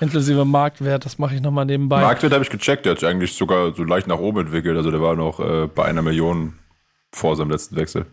Inklusive 0.00 0.46
Marktwert, 0.46 1.04
das 1.04 1.18
mache 1.18 1.34
ich 1.34 1.42
nochmal 1.42 1.66
nebenbei. 1.66 2.00
Marktwert 2.00 2.32
habe 2.32 2.42
ich 2.42 2.48
gecheckt, 2.48 2.86
der 2.86 2.92
hat 2.92 3.00
sich 3.00 3.08
eigentlich 3.08 3.34
sogar 3.34 3.74
so 3.74 3.84
leicht 3.84 4.06
nach 4.06 4.16
oben 4.18 4.46
entwickelt. 4.46 4.78
Also 4.78 4.90
der 4.90 5.02
war 5.02 5.16
noch 5.16 5.38
äh, 5.38 5.66
bei 5.66 5.84
einer 5.84 6.00
Million 6.00 6.54
vor 7.12 7.36
seinem 7.36 7.50
letzten 7.50 7.76
Wechsel. 7.76 8.06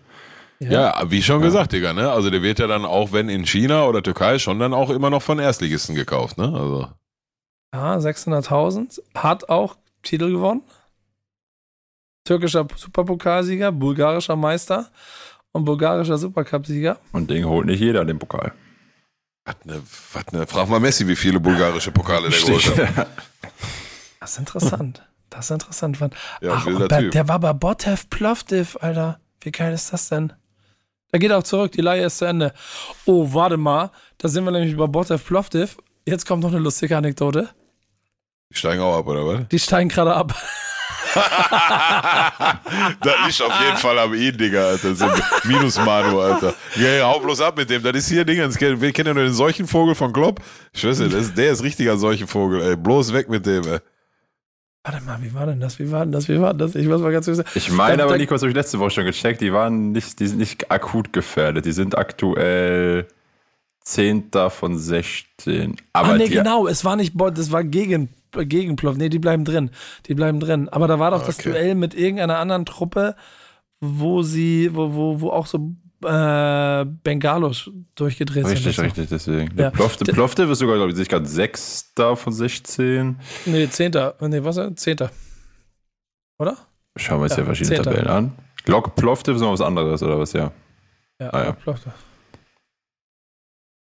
Ja, 0.60 0.72
ja 0.72 1.12
wie 1.12 1.22
schon 1.22 1.40
ja. 1.42 1.46
gesagt, 1.46 1.74
Digga, 1.74 1.94
ne? 1.94 2.12
Also 2.12 2.30
der 2.30 2.42
wird 2.42 2.60
ja 2.60 2.68
dann 2.68 2.86
auch, 2.86 3.12
wenn 3.12 3.30
in 3.30 3.46
China 3.46 3.86
oder 3.86 4.02
Türkei, 4.02 4.40
schon 4.40 4.60
dann 4.60 4.74
auch 4.74 4.90
immer 4.90 5.10
noch 5.10 5.22
von 5.22 5.40
Erstligisten 5.40 5.96
gekauft, 5.96 6.38
ne? 6.38 6.46
Also. 6.46 6.88
Ja, 7.74 7.98
600.000. 7.98 9.02
Hat 9.16 9.50
auch 9.50 9.76
Titel 10.02 10.32
gewonnen. 10.32 10.62
Türkischer 12.24 12.68
Superpokalsieger, 12.76 13.72
bulgarischer 13.72 14.36
Meister 14.36 14.90
und 15.52 15.66
bulgarischer 15.66 16.18
Supercup-Sieger. 16.18 16.98
Und 17.12 17.30
den 17.30 17.46
holt 17.46 17.68
nicht 17.68 17.80
jeder, 17.80 18.04
den 18.04 18.18
Pokal. 18.18 18.54
Was 19.46 19.56
ne, 19.64 19.82
was 20.14 20.32
ne, 20.32 20.48
frag 20.48 20.68
mal 20.70 20.80
Messi, 20.80 21.08
wie 21.08 21.16
viele 21.16 21.40
bulgarische 21.40 21.92
Pokale 21.92 22.30
der 22.30 22.40
geholt 22.40 22.96
hat. 22.96 23.08
Das 24.20 24.32
ist 24.32 24.40
interessant. 24.40 25.04
Das 25.30 25.46
ist 25.46 25.52
interessant. 25.52 26.00
Ja, 26.42 26.54
Ach, 26.54 26.66
bei, 26.88 27.04
der 27.04 27.28
war 27.28 27.40
bei 27.40 27.54
Botev 27.54 28.10
Plovdiv, 28.10 28.76
Alter. 28.82 29.20
Wie 29.42 29.52
geil 29.52 29.72
ist 29.72 29.94
das 29.94 30.10
denn? 30.10 30.34
Da 31.12 31.18
geht 31.18 31.32
auch 31.32 31.44
zurück, 31.44 31.72
die 31.72 31.82
Leihe 31.82 32.06
ist 32.06 32.18
zu 32.18 32.26
Ende. 32.26 32.54
Oh, 33.06 33.34
warte 33.34 33.58
mal, 33.58 33.92
da 34.18 34.28
sind 34.28 34.44
wir 34.44 34.52
nämlich 34.52 34.74
über 34.74 34.88
Botev 34.88 35.24
Plovdiv. 35.24 35.78
Jetzt 36.06 36.26
kommt 36.26 36.44
noch 36.44 36.52
eine 36.52 36.60
lustige 36.60 36.98
Anekdote. 36.98 37.50
Die 38.52 38.58
steigen 38.58 38.82
auch 38.82 38.98
ab, 38.98 39.08
oder 39.08 39.26
was? 39.26 39.48
Die 39.50 39.60
steigen 39.60 39.90
gerade 39.90 40.14
ab. 40.14 40.36
das 43.02 43.30
ist 43.30 43.42
auf 43.42 43.54
jeden 43.62 43.78
Fall 43.78 43.98
am 44.00 44.14
ihn, 44.14 44.38
Digga, 44.38 44.68
Alter. 44.68 44.94
So 44.96 45.08
Minus 45.46 45.78
Manu, 45.78 46.20
Alter. 46.20 46.54
Ja, 46.76 46.90
ja, 46.90 47.08
hau 47.08 47.20
bloß 47.20 47.40
ab 47.42 47.58
mit 47.58 47.70
dem. 47.70 47.82
Das 47.82 47.96
ist 47.96 48.10
hier, 48.10 48.26
Digga. 48.26 48.50
Wir 48.60 48.92
kennen 48.92 49.08
ja 49.08 49.14
nur 49.14 49.24
den 49.24 49.34
Seuchenvogel 49.34 49.96
von 49.96 50.12
Klopp. 50.12 50.42
Ich 50.74 50.86
weiß 50.86 51.00
nicht, 51.00 51.38
der 51.38 51.52
ist 51.52 51.64
richtiger 51.64 51.98
Seuchenvogel, 51.98 52.62
ey. 52.62 52.76
Bloß 52.76 53.14
weg 53.14 53.30
mit 53.30 53.46
dem, 53.46 53.66
ey. 53.66 53.80
Warte 54.86 55.04
mal, 55.04 55.20
wie 55.24 55.34
war 55.34 55.48
denn 55.48 55.60
das? 55.60 55.80
Wie 55.80 55.92
war 55.92 56.06
denn 56.06 56.12
das? 56.12 56.30
Wie 56.30 56.40
war 56.40 56.54
denn 56.54 56.60
das? 56.60 56.76
Ich 56.76 56.88
muss 56.88 57.02
mal 57.02 57.12
ganz 57.12 57.26
kurz 57.26 57.38
sagen. 57.38 57.50
Ich 57.56 57.72
meine 57.72 58.04
aber, 58.04 58.20
Nico, 58.20 58.36
das 58.36 58.44
habe 58.44 58.52
ich 58.52 58.56
letzte 58.56 58.78
Woche 58.78 58.92
schon 58.92 59.06
gecheckt. 59.06 59.42
Die 59.42 59.52
waren 59.52 59.92
nicht, 59.92 60.20
die 60.20 60.28
sind 60.28 60.38
nicht 60.38 60.70
akut 60.70 61.12
gefährdet. 61.12 61.66
Die 61.66 61.72
sind 61.72 61.98
aktuell 61.98 63.08
Zehnter 63.80 64.52
von 64.52 64.78
16. 64.78 65.78
Aber 65.94 66.10
ah, 66.10 66.18
nee, 66.18 66.28
genau. 66.28 66.68
Es 66.68 66.86
war 66.86 66.96
nicht, 66.98 67.14
das 67.16 67.52
war 67.52 67.64
gegen, 67.64 68.10
gegen 68.32 68.76
Plov. 68.76 68.96
Nee, 68.96 69.10
die 69.10 69.18
bleiben 69.18 69.44
drin. 69.44 69.72
Die 70.06 70.14
bleiben 70.14 70.40
drin. 70.40 70.70
Aber 70.70 70.88
da 70.88 71.00
war 71.00 71.10
doch 71.10 71.24
okay. 71.24 71.28
das 71.28 71.38
Duell 71.38 71.74
mit 71.74 71.96
irgendeiner 71.96 72.38
anderen 72.38 72.68
Truppe, 72.68 73.16
wo 73.80 74.22
sie, 74.22 74.70
wo, 74.76 74.94
wo, 74.94 75.20
wo 75.20 75.30
auch 75.32 75.48
so 75.48 75.72
äh, 76.04 76.86
Bengalos 77.04 77.70
durchgedreht 77.96 78.46
richtig, 78.46 78.76
sind. 78.76 78.86
Richtig, 78.86 78.86
richtig, 78.86 79.10
deswegen. 79.10 79.58
Ja. 79.58 79.70
Plofte, 79.70 80.06
Plofte 80.06 80.48
wird 80.48 80.58
sogar, 80.58 80.76
glaube 80.76 80.92
ich, 80.92 81.10
gerade 81.10 81.26
Sechster 81.26 82.16
von 82.16 82.34
16. 82.34 83.18
Nee, 83.46 83.70
Zehnter. 83.70 84.16
Nee, 84.20 84.44
was? 84.44 84.60
Zehnter. 84.76 85.12
Oder? 86.40 86.58
Schauen 86.98 87.20
wir 87.20 87.24
uns 87.24 87.34
ja, 87.34 87.40
ja 87.40 87.46
verschiedene 87.46 87.76
Zehnter. 87.78 87.92
Tabellen 87.92 88.08
an. 88.08 88.32
Glock 88.64 88.96
Plofte 88.96 89.32
ist 89.32 89.42
noch 89.42 89.52
was 89.52 89.62
anderes, 89.62 90.02
oder 90.02 90.20
was, 90.20 90.34
ja? 90.34 90.52
Ja, 91.20 91.30
ah, 91.30 91.44
ja. 91.44 91.52
Plofte. 91.54 91.94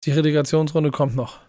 Die 0.06 0.12
Relegationsrunde 0.12 0.91
kommt 0.91 1.16
noch. 1.16 1.39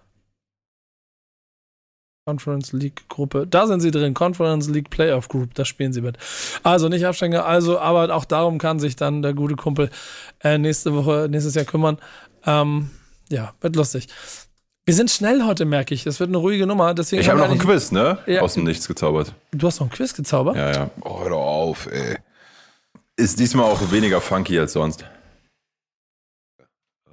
Conference 2.27 2.73
League 2.73 3.09
Gruppe. 3.09 3.47
Da 3.47 3.67
sind 3.67 3.81
sie 3.81 3.91
drin. 3.91 4.15
Conference 4.15 4.69
League 4.69 4.91
Playoff 4.91 5.29
Group. 5.29 5.55
Da 5.55 5.65
spielen 5.65 5.93
sie 5.93 6.01
mit. 6.01 6.19
Also 6.63 6.89
nicht 6.89 7.07
absteigen. 7.07 7.37
Also, 7.37 7.79
aber 7.79 8.15
auch 8.15 8.25
darum 8.25 8.59
kann 8.59 8.79
sich 8.79 8.97
dann 8.97 9.23
der 9.23 9.35
gute 9.35 9.57
Kumpel 9.57 9.91
äh, 10.43 10.59
nächste 10.59 10.95
Woche, 10.95 11.29
nächstes 11.31 11.55
Jahr 11.55 11.65
kümmern. 11.65 11.99
Ähm, 12.47 12.91
ja, 13.31 13.55
wird 13.61 13.77
lustig. 13.77 14.09
Wir 14.85 14.95
sind 14.95 15.11
schnell 15.11 15.45
heute, 15.45 15.65
merke 15.65 15.95
ich. 15.95 16.07
Es 16.07 16.21
wird 16.21 16.31
eine 16.31 16.39
ruhige 16.39 16.67
Nummer. 16.67 16.95
Deswegen 16.95 17.21
ich 17.23 17.29
habe 17.29 17.39
noch 17.39 17.51
ein 17.51 17.59
Quiz, 17.59 17.93
ne? 17.93 18.19
Ja. 18.27 18.43
Aus 18.43 18.55
dem 18.55 18.65
Nichts 18.65 18.89
gezaubert. 18.89 19.35
Du 19.53 19.67
hast 19.67 19.81
noch 19.81 19.87
ein 19.87 19.91
Quiz 19.91 20.15
gezaubert? 20.15 20.57
Ja, 20.57 20.73
ja. 20.73 20.91
Oh, 21.03 21.21
hör 21.21 21.31
doch 21.31 21.47
auf, 21.47 21.87
ey. 21.87 22.17
Ist 23.17 23.39
diesmal 23.39 23.67
auch 23.67 23.93
weniger 23.93 24.21
funky 24.21 24.59
als 24.59 24.73
sonst. 24.73 25.05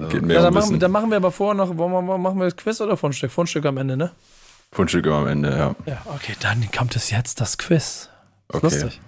Geht 0.09 0.21
mehr 0.21 0.37
ja, 0.37 0.41
dann, 0.43 0.53
machen, 0.53 0.79
dann 0.79 0.91
machen 0.91 1.09
wir 1.09 1.17
aber 1.17 1.31
vorher 1.31 1.55
noch, 1.55 1.73
machen 1.73 2.39
wir 2.39 2.45
das 2.45 2.55
Quiz 2.55 2.79
oder 2.81 2.95
Fundstück? 2.95 3.31
Fundstück 3.31 3.65
am 3.65 3.77
Ende, 3.77 3.97
ne? 3.97 4.11
Fundstück 4.71 5.05
immer 5.05 5.15
am 5.15 5.27
Ende, 5.27 5.49
ja. 5.49 5.75
Ja, 5.85 6.01
okay, 6.05 6.33
dann 6.39 6.69
kommt 6.75 6.95
es 6.95 7.09
jetzt 7.09 7.41
das 7.41 7.57
Quiz. 7.57 8.09
Okay. 8.49 8.59
Lustig. 8.63 9.01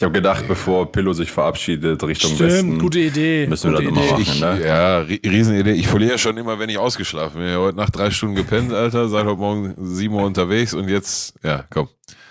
Ich 0.00 0.02
habe 0.02 0.12
gedacht, 0.12 0.48
bevor 0.48 0.90
Pillow 0.90 1.12
sich 1.12 1.30
verabschiedet 1.30 2.02
Richtung 2.02 2.34
Stimmt, 2.34 2.50
Westen, 2.50 2.78
gute 2.78 3.00
Idee. 3.00 3.46
Müssen 3.46 3.70
wir 3.70 3.80
gute 3.80 3.92
das 3.92 4.02
immer 4.02 4.12
machen, 4.12 4.22
ich, 4.22 4.40
ne? 4.40 4.66
Ja, 4.66 5.00
Riesenidee. 5.00 5.72
Ich 5.72 5.88
verliere 5.88 6.16
schon 6.16 6.38
immer, 6.38 6.58
wenn 6.58 6.70
ich 6.70 6.78
ausgeschlafen 6.78 7.38
bin. 7.38 7.50
Ich 7.50 7.56
heute 7.56 7.76
Nacht 7.76 7.94
drei 7.94 8.10
Stunden 8.10 8.34
gepennt, 8.34 8.72
Alter, 8.72 9.10
seit 9.10 9.26
heute 9.26 9.36
Morgen 9.36 9.74
sieben 9.76 10.14
Uhr 10.14 10.22
unterwegs 10.24 10.72
und 10.72 10.88
jetzt, 10.88 11.34
ja, 11.42 11.64
komm. 11.68 11.88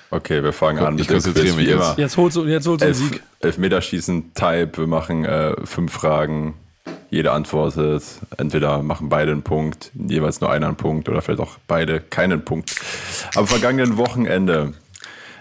Okay, 0.09 0.41
wir 0.43 0.51
fangen 0.51 0.79
komm, 0.79 0.87
an 0.87 0.93
mit 0.95 1.01
ich 1.01 1.07
dem 1.07 1.21
Quiz, 1.21 1.55
mich 1.55 1.67
jetzt. 1.67 1.97
Jetzt 1.99 2.17
holst 2.17 2.37
du, 2.37 2.45
jetzt 2.47 2.65
holst 2.65 2.81
du 2.81 2.87
Elf, 2.87 2.97
Sieg. 2.97 3.21
Elfmeterschießen, 3.41 4.33
Type, 4.33 4.79
wir 4.79 4.87
machen 4.87 5.25
äh, 5.25 5.53
fünf 5.63 5.93
Fragen. 5.93 6.55
Jeder 7.09 7.33
antwortet. 7.33 8.03
Entweder 8.37 8.83
machen 8.83 9.09
beide 9.09 9.31
einen 9.31 9.43
Punkt, 9.43 9.91
jeweils 9.93 10.41
nur 10.41 10.51
einer 10.51 10.67
einen 10.67 10.75
Punkt 10.75 11.09
oder 11.09 11.21
vielleicht 11.21 11.41
auch 11.41 11.57
beide 11.67 11.99
keinen 11.99 12.45
Punkt. 12.45 12.75
Am 13.35 13.47
vergangenen 13.47 13.97
Wochenende 13.97 14.73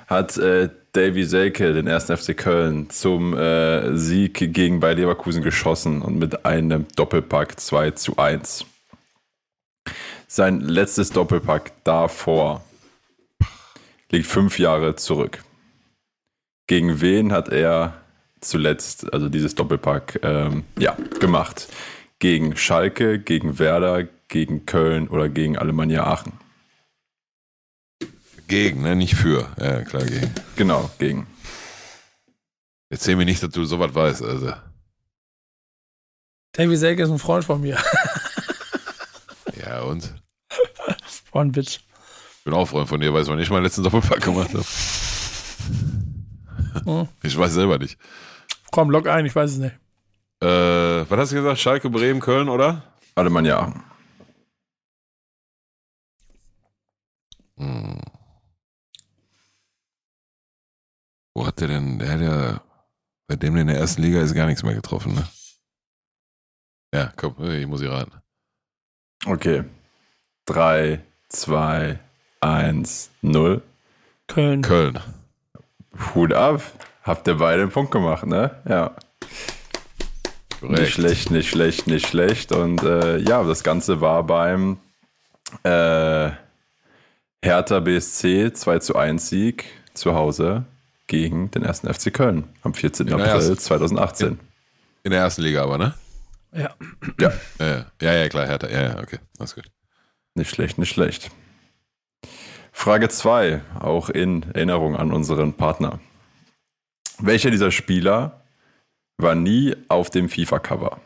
hat 0.06 0.38
äh, 0.38 0.70
Davy 0.92 1.24
Selke 1.24 1.74
den 1.74 1.86
ersten 1.86 2.16
FC 2.16 2.36
Köln 2.36 2.88
zum 2.88 3.36
äh, 3.36 3.96
Sieg 3.96 4.52
gegen 4.54 4.80
Bayer 4.80 4.94
Leverkusen 4.94 5.42
geschossen 5.42 6.00
und 6.00 6.18
mit 6.18 6.46
einem 6.46 6.86
Doppelpack 6.96 7.60
2 7.60 7.90
zu 7.92 8.16
1. 8.16 8.64
Sein 10.26 10.60
letztes 10.60 11.10
Doppelpack 11.10 11.72
davor 11.84 12.62
liegt 14.10 14.26
fünf 14.26 14.58
Jahre 14.58 14.96
zurück. 14.96 15.42
Gegen 16.66 17.00
wen 17.00 17.32
hat 17.32 17.48
er 17.48 17.94
zuletzt, 18.40 19.12
also 19.12 19.28
dieses 19.28 19.54
Doppelpack, 19.54 20.20
ähm, 20.22 20.64
ja, 20.78 20.96
gemacht. 21.20 21.68
Gegen 22.18 22.56
Schalke, 22.56 23.18
gegen 23.18 23.58
Werder, 23.58 24.04
gegen 24.28 24.66
Köln 24.66 25.08
oder 25.08 25.28
gegen 25.28 25.56
Alemannia 25.56 26.04
Aachen. 26.04 26.32
Gegen, 28.48 28.82
ne? 28.82 28.96
Nicht 28.96 29.14
für. 29.14 29.46
Ja, 29.60 29.82
klar, 29.82 30.04
gegen. 30.04 30.32
Genau, 30.56 30.90
gegen. 30.98 31.26
Erzähl 32.90 33.16
mir 33.16 33.26
nicht, 33.26 33.42
dass 33.42 33.50
du 33.50 33.64
sowas 33.64 33.94
weißt, 33.94 34.22
also. 34.22 34.52
Davy 36.52 36.76
Selke 36.76 37.02
ist 37.02 37.10
ein 37.10 37.18
Freund 37.18 37.44
von 37.44 37.60
mir. 37.60 37.78
ja, 39.64 39.82
und? 39.82 40.14
Freund, 41.30 41.52
Bitch. 41.52 41.80
Ich 42.38 42.44
bin 42.44 42.54
auch 42.54 42.66
Freund 42.66 42.88
von 42.88 43.00
dir, 43.00 43.12
weiß 43.12 43.28
man 43.28 43.38
nicht 43.38 43.50
mal 43.50 43.62
letzten 43.62 43.82
Doppelpack 43.82 44.22
gemacht 44.22 44.54
habe. 44.54 44.64
Hm. 46.88 47.06
Ich 47.22 47.36
weiß 47.36 47.52
selber 47.52 47.76
nicht. 47.78 47.98
Komm, 48.70 48.90
log 48.90 49.06
ein, 49.08 49.26
ich 49.26 49.36
weiß 49.36 49.50
es 49.50 49.58
nicht. 49.58 49.74
Äh, 50.40 51.10
was 51.10 51.18
hast 51.18 51.32
du 51.32 51.36
gesagt? 51.36 51.58
Schalke, 51.58 51.90
Bremen, 51.90 52.20
Köln, 52.20 52.48
oder? 52.48 52.82
Alemannia. 53.14 53.74
Hm. 57.58 58.00
Wo 61.34 61.46
hat 61.46 61.60
der 61.60 61.68
denn, 61.68 61.98
der 61.98 62.10
hat 62.10 62.20
ja, 62.22 62.60
bei 63.26 63.36
dem 63.36 63.56
in 63.56 63.66
der 63.66 63.76
ersten 63.76 64.00
Liga 64.00 64.22
ist 64.22 64.32
gar 64.32 64.46
nichts 64.46 64.62
mehr 64.62 64.74
getroffen, 64.74 65.14
ne? 65.14 65.28
Ja, 66.94 67.12
komm, 67.16 67.34
ich 67.50 67.66
muss 67.66 67.80
hier 67.80 67.92
raten. 67.92 68.12
Okay. 69.26 69.64
3, 70.46 71.04
2, 71.28 71.98
1, 72.40 73.10
0. 73.20 73.62
Köln. 74.26 74.62
Köln. 74.62 74.98
Hut 76.14 76.32
ab. 76.32 76.62
Habt 77.02 77.26
ihr 77.28 77.34
beide 77.36 77.62
einen 77.62 77.70
Punkt 77.70 77.90
gemacht, 77.90 78.26
ne? 78.26 78.50
Ja. 78.68 78.94
Nicht 80.60 80.92
schlecht, 80.94 81.30
nicht 81.30 81.48
schlecht, 81.48 81.86
nicht 81.86 82.06
schlecht. 82.08 82.52
Und 82.52 82.82
äh, 82.82 83.18
ja, 83.18 83.42
das 83.44 83.62
Ganze 83.62 84.00
war 84.00 84.24
beim 84.24 84.78
äh, 85.62 86.30
Hertha 87.42 87.80
BSC 87.80 88.52
2 88.52 88.78
zu 88.80 88.96
1 88.96 89.28
Sieg 89.28 89.64
zu 89.94 90.14
Hause 90.14 90.64
gegen 91.06 91.50
den 91.52 91.62
ersten 91.62 91.92
FC 91.92 92.12
Köln 92.12 92.44
am 92.62 92.74
14. 92.74 93.06
der 93.06 93.16
April 93.16 93.28
ersten- 93.30 93.58
2018. 93.58 94.40
In 95.04 95.12
der 95.12 95.20
ersten 95.20 95.42
Liga 95.42 95.62
aber, 95.62 95.78
ne? 95.78 95.94
Ja. 96.52 96.70
Ja, 97.20 97.32
Ja, 97.60 97.66
ja, 97.68 97.84
ja, 98.02 98.12
ja 98.14 98.28
klar, 98.28 98.46
Hertha. 98.46 98.68
Ja, 98.68 98.82
ja, 98.82 98.98
okay. 98.98 99.18
Alles 99.38 99.54
gut. 99.54 99.70
nicht 100.34 100.50
schlecht, 100.50 100.76
nicht 100.78 100.90
schlecht. 100.92 101.30
Frage 102.78 103.08
2, 103.08 103.60
auch 103.80 104.08
in 104.08 104.44
Erinnerung 104.54 104.94
an 104.94 105.10
unseren 105.12 105.52
Partner. 105.52 105.98
Welcher 107.18 107.50
dieser 107.50 107.72
Spieler 107.72 108.44
war 109.16 109.34
nie 109.34 109.74
auf 109.88 110.10
dem 110.10 110.28
FIFA-Cover? 110.28 111.00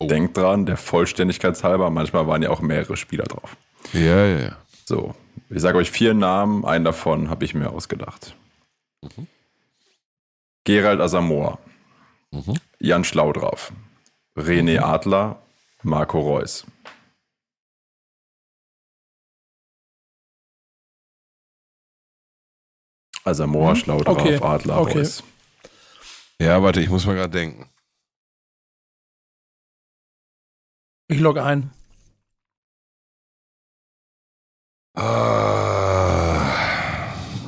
Oh. 0.00 0.08
Denkt 0.08 0.36
dran, 0.36 0.66
der 0.66 0.76
Vollständigkeit 0.76 1.62
halber, 1.62 1.90
manchmal 1.90 2.26
waren 2.26 2.42
ja 2.42 2.50
auch 2.50 2.60
mehrere 2.62 2.96
Spieler 2.96 3.22
drauf. 3.26 3.56
Ja, 3.92 4.26
ja, 4.26 4.38
ja. 4.40 4.56
So, 4.86 5.14
ich 5.50 5.60
sage 5.60 5.78
euch 5.78 5.92
vier 5.92 6.14
Namen, 6.14 6.64
einen 6.64 6.84
davon 6.84 7.30
habe 7.30 7.44
ich 7.44 7.54
mir 7.54 7.70
ausgedacht. 7.70 8.34
Gerald 10.64 11.00
Asamoah, 11.00 11.58
Mhm. 12.32 12.54
Jan 12.80 13.04
Schlaudraff, 13.04 13.72
René 14.36 14.80
Adler, 14.80 15.40
Marco 15.84 16.18
Reus. 16.18 16.66
Asamoah, 23.28 23.76
Schlaudraff, 23.76 24.16
Okay, 24.18 24.38
Adler, 24.40 24.80
okay. 24.80 24.98
Reus. 24.98 25.22
Ja, 26.40 26.62
warte, 26.62 26.80
ich 26.80 26.88
muss 26.88 27.06
mal 27.06 27.14
gerade 27.14 27.30
denken. 27.32 27.68
Ich 31.08 31.20
logge 31.20 31.42
ein. 31.42 31.70
Ah. 34.94 36.38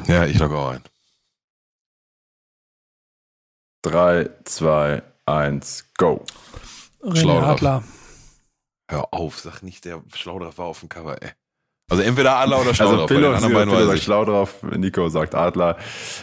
Ja, 0.07 0.25
ich 0.25 0.39
logge 0.39 0.57
auch 0.57 0.71
ein. 0.71 0.83
Drei, 3.83 4.31
zwei, 4.45 5.03
eins, 5.27 5.87
go. 5.97 6.25
René. 7.01 7.41
Adler. 7.43 7.83
Hör 8.91 9.15
auf, 9.15 9.39
sag 9.39 9.63
nicht, 9.63 9.85
der 9.85 10.03
Schlaudraff 10.15 10.59
war 10.59 10.67
auf 10.67 10.81
dem 10.81 10.89
Cover, 10.89 11.23
ey. 11.23 11.33
Also 11.91 12.03
entweder 12.03 12.37
Adler 12.37 12.57
oder 12.61 12.69
Also 12.69 12.75
Schlaudraff. 12.75 13.01
bei 13.09 13.15
Pillow, 13.15 13.27
den 13.29 13.35
anderen 13.37 13.55
beiden 13.55 13.69
Pillow 13.71 13.83
weiß 13.83 13.91
sagt. 13.95 14.03
Schlaudraff, 14.05 14.55
Nico 14.77 15.09
sagt 15.09 15.35
Adler. 15.35 15.77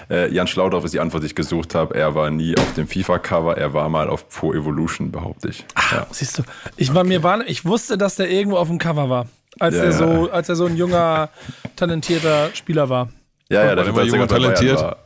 Äh, 0.09 0.34
Jan 0.34 0.47
Schlaudraff 0.47 0.84
ist 0.86 0.93
die 0.93 0.99
Antwort, 0.99 1.24
die 1.24 1.28
ich 1.28 1.36
gesucht 1.36 1.76
habe. 1.76 1.93
Er 1.93 2.15
war 2.15 2.30
nie 2.32 2.57
auf 2.57 2.74
dem 2.76 2.88
FIFA-Cover, 2.88 3.57
er 3.57 3.74
war 3.74 3.89
mal 3.89 4.09
auf 4.09 4.28
Pro 4.30 4.53
Evolution, 4.53 5.11
behaupte 5.11 5.49
ich. 5.49 5.65
Ja. 5.91 6.07
Siehst 6.09 6.39
du, 6.39 6.43
ich 6.78 6.95
war 6.95 7.03
mir 7.03 7.22
war, 7.22 7.45
ich 7.47 7.65
wusste, 7.65 7.97
dass 7.97 8.15
der 8.15 8.30
irgendwo 8.32 8.57
auf 8.57 8.68
dem 8.70 8.78
Cover 8.80 9.09
war, 9.09 9.28
als 9.59 9.76
Ja, 9.76 9.84
er 9.84 9.91
ja. 9.91 9.97
so, 9.97 10.32
als 10.32 10.49
er 10.49 10.55
so 10.55 10.65
ein 10.65 10.78
junger, 10.78 11.30
talentierter 11.76 12.49
Spieler 12.53 12.89
war. 12.89 13.09
Ja, 13.49 13.63
ja, 13.65 13.76
der 13.76 13.78
War 13.78 13.88
Rekordsänger 13.88 14.05
jung 14.13 14.22
und 14.22 14.30
bei 14.30 14.36
talentiert? 14.39 14.82
war- 14.82 14.97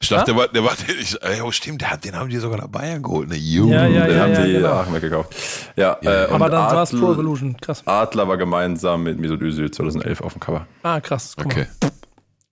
Ich 0.00 0.10
dachte, 0.10 0.26
der 0.26 0.36
war, 0.36 0.48
der 0.48 0.62
war, 0.62 0.74
ich, 1.00 1.20
ey, 1.22 1.40
oh, 1.42 1.50
stimmt, 1.50 1.80
der 1.82 1.90
hat, 1.90 2.04
den 2.04 2.14
haben 2.14 2.28
die 2.28 2.36
sogar 2.36 2.58
nach 2.58 2.68
Bayern 2.68 3.02
geholt, 3.02 3.28
ne? 3.28 3.34
Junge. 3.36 3.74
Ja, 3.74 3.86
ja, 3.86 4.06
Den 4.06 4.16
ja, 4.16 4.22
haben 4.22 4.32
ja, 4.32 4.44
die 4.46 4.52
genau. 4.52 4.72
Aachen 4.74 4.94
weggekauft. 4.94 5.34
Ja, 5.76 5.98
Ja, 6.00 6.10
äh, 6.10 6.28
ja. 6.28 6.34
Aber 6.34 6.48
dann 6.48 6.74
war 6.74 6.82
es 6.84 6.90
Pro 6.90 7.12
Evolution. 7.12 7.56
Krass. 7.60 7.84
Adler 7.84 8.28
war 8.28 8.36
gemeinsam 8.36 9.02
mit 9.02 9.18
Mesut 9.18 9.42
Özil 9.42 9.70
2011 9.70 10.20
auf 10.20 10.34
dem 10.34 10.40
Cover. 10.40 10.66
Ah, 10.84 11.00
krass. 11.00 11.34
Guck 11.36 11.46
Okay. 11.46 11.66
Mal. 11.82 11.90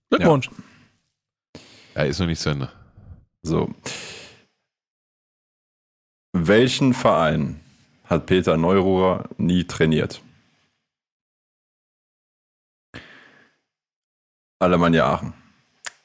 Glückwunsch. 0.09 0.49
Ja, 1.95 2.03
ist 2.03 2.19
noch 2.19 2.27
nicht 2.27 2.41
zu 2.41 2.49
Ende. 2.49 2.69
So. 3.43 3.69
Welchen 6.33 6.93
Verein 6.93 7.61
hat 8.05 8.25
Peter 8.25 8.57
Neururer 8.57 9.23
nie 9.37 9.63
trainiert? 9.63 10.21
Alemannia 14.59 15.05
Aachen, 15.05 15.33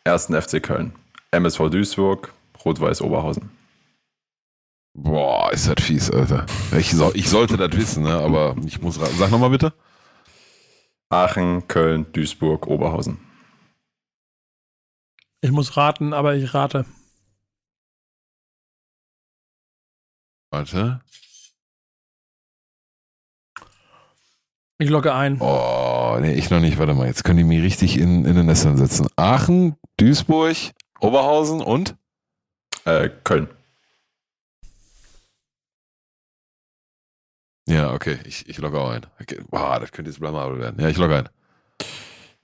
1. 0.04 0.26
FC 0.26 0.62
Köln, 0.62 0.92
MSV 1.32 1.70
Duisburg, 1.70 2.32
Rot-Weiß 2.64 3.00
Oberhausen. 3.00 3.50
Boah, 4.94 5.50
ist 5.50 5.66
das 5.66 5.82
fies, 5.82 6.10
Alter. 6.10 6.44
Ich, 6.76 6.90
soll, 6.90 7.12
ich 7.14 7.28
sollte 7.28 7.56
das 7.56 7.72
wissen, 7.72 8.04
ne? 8.04 8.12
aber 8.12 8.54
ich 8.66 8.80
muss. 8.82 8.96
Sag 8.96 9.30
nochmal 9.30 9.50
bitte. 9.50 9.72
Aachen, 11.08 11.66
Köln, 11.68 12.06
Duisburg, 12.12 12.66
Oberhausen. 12.66 13.18
Ich 15.40 15.50
muss 15.50 15.76
raten, 15.76 16.12
aber 16.12 16.34
ich 16.34 16.52
rate. 16.52 16.84
Warte. 20.50 21.00
Ich 24.78 24.90
logge 24.90 25.14
ein. 25.14 25.40
Oh, 25.40 26.18
nee, 26.20 26.34
ich 26.34 26.50
noch 26.50 26.60
nicht. 26.60 26.78
Warte 26.78 26.94
mal, 26.94 27.06
jetzt 27.06 27.24
können 27.24 27.38
die 27.38 27.44
mich 27.44 27.62
richtig 27.62 27.98
in, 27.98 28.26
in 28.26 28.36
den 28.36 28.46
Nestern 28.46 28.76
setzen. 28.76 29.06
Aachen, 29.16 29.76
Duisburg, 29.96 30.56
Oberhausen 31.02 31.60
und? 31.60 31.96
Äh, 32.84 33.10
Köln. 33.24 33.48
Ja, 37.66 37.92
okay, 37.92 38.18
ich, 38.24 38.48
ich 38.48 38.58
logge 38.58 38.78
auch 38.78 38.90
ein. 38.90 39.06
Okay. 39.20 39.40
Boah, 39.50 39.80
das 39.80 39.90
könnte 39.90 40.10
jetzt 40.10 40.20
blamabel 40.20 40.60
werden. 40.60 40.80
Ja, 40.80 40.88
ich 40.88 40.96
logge 40.96 41.16
ein. 41.16 41.28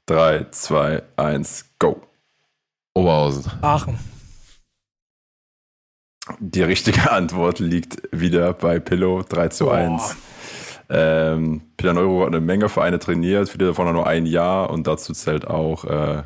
3, 0.06 0.46
2, 0.50 1.02
1, 1.16 1.66
go. 1.78 2.02
Oberhausen. 2.94 3.52
Aachen. 3.62 3.98
Die 6.40 6.62
richtige 6.62 7.10
Antwort 7.12 7.60
liegt 7.60 8.08
wieder 8.10 8.54
bei 8.54 8.80
Pillow 8.80 9.22
3 9.22 9.48
zu 9.48 9.70
1. 9.70 10.16
Ähm, 10.90 11.62
Peter 11.76 11.92
Neuro 11.92 12.22
hat 12.22 12.28
eine 12.28 12.40
Menge 12.40 12.68
Vereine 12.68 12.98
trainiert, 12.98 13.50
viele 13.50 13.66
davon 13.66 13.92
nur 13.92 14.06
ein 14.06 14.26
Jahr 14.26 14.70
und 14.70 14.86
dazu 14.86 15.12
zählt 15.12 15.46
auch 15.46 15.84
äh, 15.84 16.22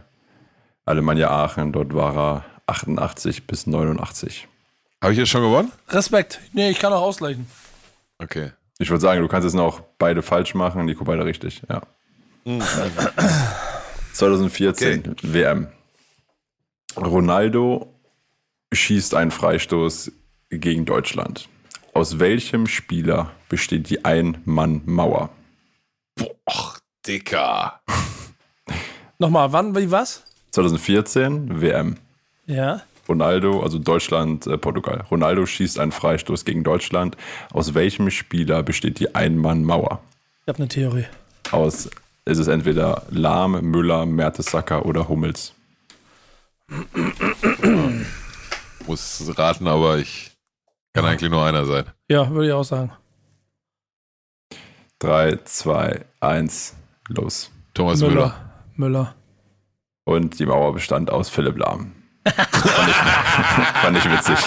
Alemannia 0.85 1.31
Aachen. 1.31 1.73
Dort 1.73 1.95
war 1.95 2.17
er 2.17 2.45
88 2.67 3.47
bis 3.47 3.67
89. 3.67 4.49
Habe 5.01 5.13
ich 5.13 5.19
jetzt 5.19 5.31
schon 5.31 5.43
gewonnen? 5.43 5.73
Respekt. 5.89 6.41
Nee, 6.53 6.71
ich 6.71 6.79
kann 6.79 6.93
auch 6.93 7.03
ausgleichen. 7.03 7.47
Okay. 8.19 8.53
Ich 8.79 8.91
würde 8.91 9.01
sagen, 9.01 9.21
du 9.21 9.29
kannst 9.29 9.47
es 9.47 9.55
noch 9.55 9.81
beide 9.99 10.23
falsch 10.23 10.55
machen, 10.55 10.85
Nico 10.85 11.05
beide 11.05 11.25
richtig. 11.25 11.63
Ja. 11.69 11.83
2014 14.13 15.17
WM. 15.23 15.69
Ronaldo 16.97 17.93
schießt 18.73 19.15
einen 19.15 19.31
Freistoß 19.31 20.13
gegen 20.51 20.85
Deutschland. 20.85 21.49
Aus 21.95 22.19
welchem 22.19 22.67
Spieler 22.67 23.31
besteht 23.49 23.91
die 23.91 24.05
Ein-Mann-Mauer? 24.05 25.31
Boah, 26.17 26.77
Dicker. 27.07 27.81
Nochmal, 29.19 29.53
wann, 29.53 29.77
wie, 29.77 29.91
was? 29.91 30.25
2014 30.53 31.61
WM. 31.61 31.97
Ja. 32.47 32.83
Ronaldo, 33.09 33.63
also 33.63 33.79
Deutschland, 33.79 34.47
äh, 34.47 34.57
Portugal. 34.59 35.05
Ronaldo 35.11 35.45
schießt 35.45 35.79
einen 35.81 35.93
Freistoß 35.93 36.45
gegen 36.45 36.63
Deutschland. 36.63 37.17
Aus 37.51 37.75
welchem 37.75 38.11
Spieler 38.11 38.63
besteht 38.63 39.01
die 39.01 39.15
Ein-Mann-Mauer? 39.15 40.01
Ich 40.43 40.49
habe 40.49 40.59
eine 40.59 40.69
Theorie. 40.69 41.07
Aus 41.51 41.91
ist 42.25 42.39
es 42.39 42.47
entweder 42.47 43.03
Lahm, 43.11 43.61
Müller, 43.63 44.07
Mertesacker 44.07 44.87
oder 44.87 45.09
Hummels? 45.09 45.55
Muss 48.87 49.33
raten, 49.37 49.67
aber 49.67 49.99
ich 49.99 50.31
kann 50.93 51.05
eigentlich 51.05 51.31
nur 51.31 51.45
einer 51.45 51.65
sein. 51.67 51.85
Ja, 52.09 52.31
würde 52.31 52.49
ich 52.49 52.53
auch 52.53 52.65
sagen. 52.65 52.93
3, 55.01 55.41
2, 55.45 56.05
1, 56.21 56.77
los. 57.09 57.51
Thomas 57.75 58.01
Müller. 58.01 58.15
Müller. 58.15 58.35
Müller. 58.77 59.15
Und 60.05 60.39
die 60.39 60.47
Mauer 60.47 60.73
bestand 60.73 61.11
aus 61.11 61.29
Philipp 61.29 61.59
Lahm. 61.59 61.93
fand, 62.29 62.89
ich, 62.89 62.95
fand 62.95 63.99
ich 63.99 64.05
witzig. 64.13 64.39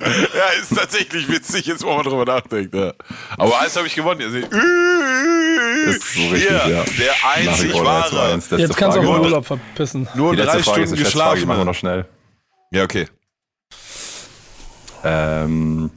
Ja, 0.00 0.60
ist 0.60 0.74
tatsächlich 0.74 1.28
witzig, 1.28 1.66
jetzt 1.66 1.84
wo 1.84 1.94
man 1.94 2.02
drüber 2.04 2.24
nachdenkt. 2.24 2.74
Ja. 2.74 2.92
Aber 3.38 3.60
eins 3.60 3.76
habe 3.76 3.86
ich 3.86 3.94
gewonnen. 3.94 4.20
Ihr 4.20 4.30
seht, 4.30 4.52
Das 4.52 5.96
ist 5.96 6.14
so 6.14 6.28
richtig, 6.28 6.50
ja. 6.50 6.66
der 6.66 7.14
einzig 7.36 7.70
vor 7.70 7.84
3 7.84 8.08
zu 8.08 8.16
wahre. 8.16 8.32
1. 8.32 8.50
Letzte 8.50 8.56
Jetzt 8.56 8.76
kannst 8.76 8.96
du 8.96 9.02
Frage 9.02 9.12
auch 9.12 9.16
den 9.18 9.24
Urlaub 9.26 9.46
verpissen. 9.46 10.08
Nur 10.14 10.34
drei 10.34 10.44
Frage 10.44 10.82
ist 10.82 10.88
Stunden 10.90 10.96
Schätzfrage, 10.96 11.40
die 11.40 11.46
machen 11.46 11.58
wir 11.60 11.64
geschlafen. 11.64 11.66
noch 11.66 11.74
schnell. 11.74 12.06
Ja, 12.72 12.82
okay. 12.82 13.06
Ähm, 15.04 15.90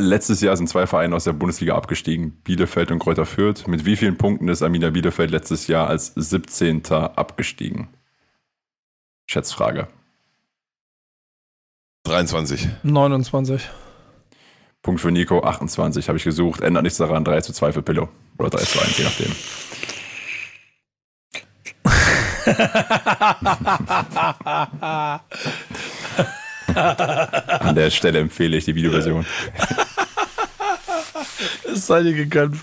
letztes 0.00 0.40
Jahr 0.40 0.56
sind 0.56 0.68
zwei 0.68 0.86
Vereine 0.86 1.14
aus 1.14 1.24
der 1.24 1.32
Bundesliga 1.32 1.74
abgestiegen, 1.74 2.32
Bielefeld 2.44 2.90
und 2.90 2.98
Kräuter 2.98 3.26
Fürth. 3.26 3.66
Mit 3.66 3.84
wie 3.84 3.96
vielen 3.96 4.16
Punkten 4.16 4.48
ist 4.48 4.62
Arminia 4.62 4.90
Bielefeld 4.90 5.30
letztes 5.30 5.66
Jahr 5.66 5.88
als 5.88 6.12
17. 6.16 6.84
abgestiegen? 6.90 7.88
Schätzfrage. 9.26 9.88
23. 12.04 12.68
29. 12.82 13.68
Punkt 14.82 15.00
für 15.00 15.12
Nico, 15.12 15.42
28 15.42 16.08
habe 16.08 16.18
ich 16.18 16.24
gesucht. 16.24 16.62
Ändert 16.62 16.84
nichts 16.84 16.98
daran, 16.98 17.24
3 17.24 17.42
zu 17.42 17.52
2 17.52 17.72
für 17.72 17.82
Pillow. 17.82 18.08
Oder 18.38 18.50
3 18.50 18.64
zu 18.64 18.80
1, 18.80 18.98
je 18.98 19.04
nachdem. 19.04 19.32
An 26.74 27.74
der 27.74 27.90
Stelle 27.90 28.20
empfehle 28.20 28.56
ich 28.56 28.64
die 28.64 28.74
Videoversion. 28.74 29.26
Es 31.72 31.86
sei 31.86 32.02
dir 32.02 32.14
gegönnt, 32.14 32.56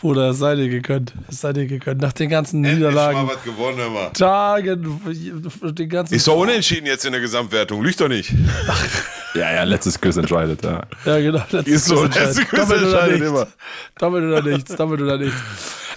Bruder, 0.00 0.30
es 0.30 0.38
sei 0.38 0.56
dir 0.56 0.68
gegönnt. 0.68 1.14
Es 1.28 1.40
sei 1.40 1.52
dir 1.52 1.66
gegönnt. 1.66 2.00
Nach 2.02 2.12
den 2.12 2.28
ganzen 2.28 2.60
Niederlagen, 2.60 3.26
was 3.28 3.42
gewonnen, 3.42 3.78
immer. 3.78 4.12
Tagen, 4.12 5.00
den 5.62 5.88
ganzen. 5.88 6.14
Ist 6.14 6.26
doch 6.26 6.36
unentschieden 6.36 6.86
jetzt 6.86 7.04
in 7.04 7.12
der 7.12 7.20
Gesamtwertung. 7.20 7.82
Lügt 7.82 8.00
doch 8.00 8.08
nicht. 8.08 8.32
Ja, 9.34 9.52
ja, 9.52 9.64
letztes 9.64 10.00
Quiz 10.00 10.16
entscheidet. 10.16 10.62
Ja. 10.62 10.84
Ja, 11.04 11.18
genau. 11.18 11.42
Letztes 11.50 11.66
Ist 11.66 11.86
so, 11.86 12.02
Quiz 12.02 12.14
letztes 12.14 12.46
Quiz 12.46 12.70
entscheidet 12.70 13.20
immer. 13.20 13.48
Doppelt 13.98 14.24
oder 14.24 14.42
nichts, 14.48 14.76
doppelt 14.76 15.00
oder 15.00 15.18
nichts. 15.18 15.36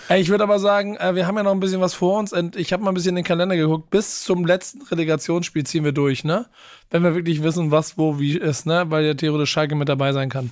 Ey, 0.10 0.22
ich 0.22 0.30
würde 0.30 0.44
aber 0.44 0.58
sagen, 0.58 0.96
äh, 0.96 1.14
wir 1.14 1.28
haben 1.28 1.38
ja 1.38 1.44
noch 1.44 1.52
ein 1.52 1.60
bisschen 1.60 1.80
was 1.80 1.94
vor 1.94 2.18
uns 2.18 2.34
und 2.34 2.56
ich 2.56 2.74
habe 2.74 2.84
mal 2.84 2.90
ein 2.90 2.94
bisschen 2.96 3.10
in 3.10 3.18
den 3.18 3.26
Kalender 3.26 3.56
geguckt. 3.56 3.92
Bis 3.92 4.24
zum 4.24 4.44
letzten 4.44 4.82
Relegationsspiel 4.82 5.66
ziehen 5.66 5.84
wir 5.84 5.92
durch, 5.92 6.24
ne? 6.24 6.48
Wenn 6.90 7.04
wir 7.04 7.14
wirklich 7.14 7.44
wissen, 7.44 7.70
was 7.70 7.96
wo 7.96 8.18
wie 8.20 8.38
ist, 8.38 8.66
ne? 8.66 8.86
Weil 8.88 9.06
ja 9.06 9.14
theoretisch 9.14 9.52
Schalke 9.52 9.76
mit 9.76 9.88
dabei 9.88 10.14
sein 10.14 10.30
kann. 10.30 10.50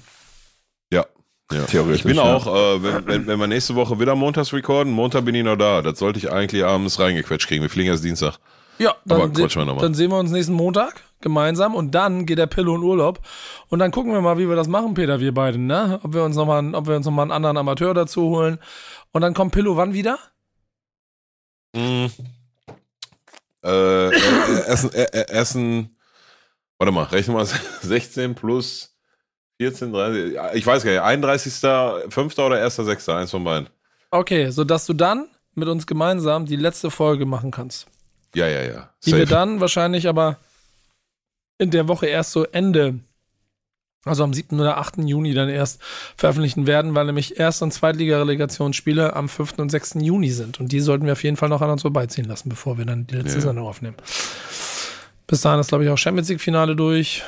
Ja. 0.93 1.07
Ja. 1.51 1.63
Theoretisch, 1.65 1.99
Ich 1.99 2.03
bin 2.03 2.15
ja. 2.17 2.23
auch, 2.23 2.47
äh, 2.47 2.83
wenn, 2.83 3.07
wenn, 3.07 3.27
wenn 3.27 3.39
wir 3.39 3.47
nächste 3.47 3.75
Woche 3.75 3.99
wieder 3.99 4.15
montags 4.15 4.51
recorden, 4.53 4.91
Montag 4.91 5.25
bin 5.25 5.35
ich 5.35 5.43
noch 5.43 5.55
da. 5.57 5.81
Das 5.81 5.99
sollte 5.99 6.19
ich 6.19 6.31
eigentlich 6.31 6.63
abends 6.65 6.99
reingequetscht 6.99 7.47
kriegen. 7.47 7.61
Wir 7.61 7.69
fliegen 7.69 7.89
erst 7.89 8.03
Dienstag. 8.03 8.39
Ja, 8.77 8.95
Aber 9.09 9.19
dann, 9.19 9.33
quatschen 9.33 9.61
wir 9.61 9.65
se 9.65 9.65
noch 9.65 9.75
mal. 9.75 9.81
dann 9.81 9.93
sehen 9.93 10.11
wir 10.11 10.17
uns 10.17 10.31
nächsten 10.31 10.53
Montag 10.53 11.01
gemeinsam 11.21 11.75
und 11.75 11.95
dann 11.95 12.25
geht 12.25 12.37
der 12.37 12.47
Pillow 12.47 12.75
in 12.75 12.83
Urlaub 12.83 13.19
und 13.69 13.79
dann 13.79 13.91
gucken 13.91 14.11
wir 14.11 14.21
mal, 14.21 14.37
wie 14.37 14.49
wir 14.49 14.55
das 14.55 14.67
machen, 14.67 14.93
Peter, 14.95 15.19
wir 15.19 15.33
beiden, 15.33 15.65
ne? 15.65 15.99
Ob 16.03 16.13
wir 16.13 16.23
uns 16.23 16.35
noch 16.35 16.45
mal, 16.45 16.75
ob 16.75 16.87
wir 16.87 16.95
uns 16.95 17.05
noch 17.05 17.13
mal 17.13 17.21
einen 17.23 17.31
anderen 17.31 17.57
Amateur 17.57 17.93
dazu 17.93 18.23
holen 18.23 18.59
und 19.11 19.21
dann 19.21 19.33
kommt 19.33 19.53
Pillow 19.53 19.77
wann 19.77 19.93
wieder? 19.93 20.19
Mm. 21.73 22.07
Äh, 23.63 24.07
äh, 24.09 24.65
Essen, 24.67 24.93
äh, 24.93 25.03
äh, 25.03 25.27
Essen, 25.29 25.95
warte 26.77 26.91
mal, 26.91 27.03
rechne 27.03 27.33
mal 27.33 27.45
16 27.81 28.35
plus 28.35 28.94
14, 29.59 29.91
30, 29.93 30.33
ja, 30.33 30.53
ich 30.53 30.65
weiß 30.65 30.83
gar 30.83 30.91
nicht, 30.91 31.01
31. 31.01 31.53
5. 32.09 32.37
oder 32.39 32.61
1. 32.61 32.75
6. 32.75 33.09
Eins 33.09 33.31
von 33.31 33.43
beiden. 33.43 33.69
Okay, 34.11 34.49
sodass 34.49 34.85
du 34.85 34.93
dann 34.93 35.27
mit 35.53 35.67
uns 35.69 35.87
gemeinsam 35.87 36.45
die 36.45 36.57
letzte 36.57 36.91
Folge 36.91 37.25
machen 37.25 37.51
kannst. 37.51 37.87
Ja, 38.35 38.47
ja, 38.47 38.63
ja. 38.63 38.89
Die 39.05 39.13
wir 39.13 39.25
dann 39.25 39.61
wahrscheinlich 39.61 40.07
aber 40.09 40.37
in 41.57 41.71
der 41.71 41.87
Woche 41.87 42.07
erst 42.07 42.31
so 42.31 42.43
Ende, 42.43 42.99
also 44.03 44.25
am 44.25 44.33
7. 44.33 44.59
oder 44.59 44.77
8. 44.77 44.97
Juni 44.97 45.33
dann 45.33 45.47
erst 45.47 45.81
veröffentlichen 46.17 46.67
werden, 46.67 46.93
weil 46.93 47.05
nämlich 47.05 47.39
Erst- 47.39 47.61
und 47.61 47.71
Zweitliga-Relegationsspiele 47.71 49.15
am 49.15 49.29
5. 49.29 49.53
und 49.59 49.69
6. 49.69 49.95
Juni 50.01 50.31
sind. 50.31 50.59
Und 50.59 50.73
die 50.73 50.81
sollten 50.81 51.05
wir 51.05 51.13
auf 51.13 51.23
jeden 51.23 51.37
Fall 51.37 51.47
noch 51.49 51.61
an 51.61 51.69
uns 51.69 51.83
vorbeiziehen 51.83 52.25
lassen, 52.25 52.49
bevor 52.49 52.77
wir 52.77 52.83
dann 52.85 53.07
die 53.07 53.15
letzte 53.15 53.35
Ja. 53.37 53.41
Sendung 53.45 53.67
aufnehmen. 53.67 53.95
Bis 55.27 55.41
dahin 55.41 55.61
ist, 55.61 55.69
glaube 55.69 55.85
ich, 55.85 55.89
auch 55.89 55.97
Champions 55.97 56.27
League-Finale 56.27 56.75
durch. 56.75 57.23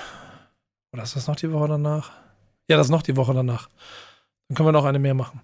Oder 0.94 1.04
ist 1.04 1.16
das 1.16 1.28
noch 1.28 1.36
die 1.36 1.52
Woche 1.52 1.68
danach? 1.68 2.12
Ja, 2.70 2.78
das 2.78 2.88
ist 2.88 2.92
noch 2.92 3.02
die 3.02 3.16
Woche 3.16 3.34
danach. 3.34 3.70
Dann 4.48 4.56
können 4.56 4.68
wir 4.68 4.74
noch 4.74 4.86
eine 4.86 5.00
mehr 5.00 5.14
machen. 5.14 5.42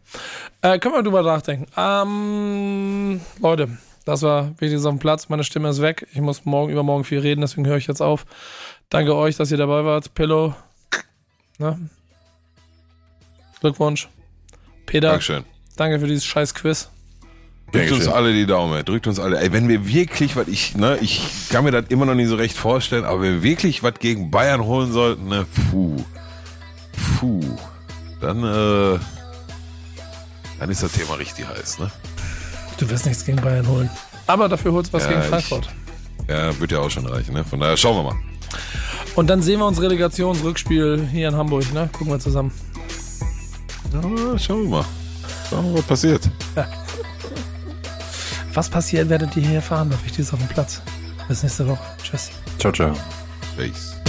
Äh, 0.61 0.79
können 0.79 0.95
wir 0.95 1.03
drüber 1.03 1.23
nachdenken. 1.23 1.65
Ähm, 1.75 3.19
Leute, 3.39 3.77
das 4.05 4.21
war 4.21 4.49
wichtig 4.59 4.77
auf 4.77 4.83
dem 4.85 4.99
Platz. 4.99 5.29
Meine 5.29 5.43
Stimme 5.43 5.69
ist 5.69 5.81
weg. 5.81 6.07
Ich 6.13 6.21
muss 6.21 6.45
morgen, 6.45 6.71
übermorgen 6.71 7.03
viel 7.03 7.19
reden, 7.19 7.41
deswegen 7.41 7.67
höre 7.67 7.77
ich 7.77 7.87
jetzt 7.87 8.01
auf. 8.01 8.25
Danke 8.89 9.15
euch, 9.15 9.35
dass 9.35 9.51
ihr 9.51 9.57
dabei 9.57 9.83
wart. 9.85 10.13
Pillow. 10.13 10.55
Ne? 11.57 11.89
Glückwunsch. 13.59 14.09
Peter, 14.85 15.09
Dankeschön. 15.09 15.45
danke 15.77 15.99
für 15.99 16.07
dieses 16.07 16.25
scheiß 16.25 16.53
Quiz. 16.53 16.89
Drückt 17.73 17.91
uns 17.91 18.07
alle 18.07 18.31
die 18.33 18.45
Daumen, 18.45 18.75
ey. 18.77 18.83
drückt 18.83 19.07
uns 19.07 19.19
alle. 19.19 19.39
Ey, 19.41 19.51
wenn 19.51 19.67
wir 19.67 19.87
wirklich 19.87 20.35
was, 20.35 20.47
ich, 20.47 20.75
ne, 20.75 20.97
ich 21.01 21.27
kann 21.49 21.63
mir 21.63 21.71
das 21.71 21.85
immer 21.89 22.05
noch 22.05 22.13
nicht 22.15 22.29
so 22.29 22.35
recht 22.35 22.55
vorstellen, 22.55 23.03
aber 23.03 23.21
wenn 23.21 23.33
wir 23.35 23.43
wirklich 23.43 23.81
was 23.83 23.95
gegen 23.99 24.29
Bayern 24.31 24.63
holen 24.63 24.91
sollten, 24.91 25.27
ne, 25.27 25.45
puh, 25.71 25.97
puh, 27.19 27.41
dann, 28.21 28.43
äh, 28.43 28.99
dann 30.59 30.69
ist 30.69 30.83
das 30.83 30.91
Thema 30.91 31.15
richtig 31.15 31.47
heiß, 31.47 31.79
ne? 31.79 31.91
Du 32.77 32.89
wirst 32.89 33.05
nichts 33.05 33.25
gegen 33.25 33.41
Bayern 33.41 33.67
holen. 33.67 33.89
Aber 34.27 34.47
dafür 34.47 34.71
holst 34.73 34.93
du 34.93 34.97
was 34.97 35.03
Ja, 35.05 35.09
gegen 35.09 35.21
ich- 35.21 35.27
Frankfurt. 35.27 35.69
Ja, 36.29 36.57
wird 36.59 36.71
ja 36.71 36.79
auch 36.79 36.89
schon 36.91 37.05
reichen, 37.07 37.33
ne? 37.33 37.43
Von 37.43 37.59
daher 37.59 37.75
schauen 37.75 37.97
wir 37.97 38.03
mal. 38.11 38.15
Und 39.15 39.27
dann 39.29 39.41
sehen 39.41 39.59
wir 39.59 39.65
uns 39.67 39.81
Relegationsrückspiel 39.81 41.07
hier 41.11 41.27
in 41.29 41.35
Hamburg, 41.35 41.71
ne? 41.73 41.89
Gucken 41.91 42.13
wir 42.13 42.19
zusammen. 42.19 42.51
Ja, 43.93 44.37
schauen 44.39 44.63
wir 44.63 44.69
mal. 44.69 44.85
Schauen 45.49 45.65
wir 45.65 45.71
mal, 45.71 45.77
was 45.79 45.85
passiert. 45.85 46.29
Was 48.53 48.69
passiert, 48.69 49.09
werdet 49.09 49.35
ihr 49.35 49.43
hier 49.43 49.55
erfahren, 49.55 49.89
bei 49.89 49.95
Wichtiges 50.05 50.31
auf 50.33 50.39
dem 50.39 50.47
Platz. 50.47 50.81
Bis 51.27 51.41
nächste 51.43 51.67
Woche. 51.67 51.83
Tschüss. 52.03 52.31
Ciao, 52.59 52.71
ciao. 52.71 52.93
Peace. 53.57 54.02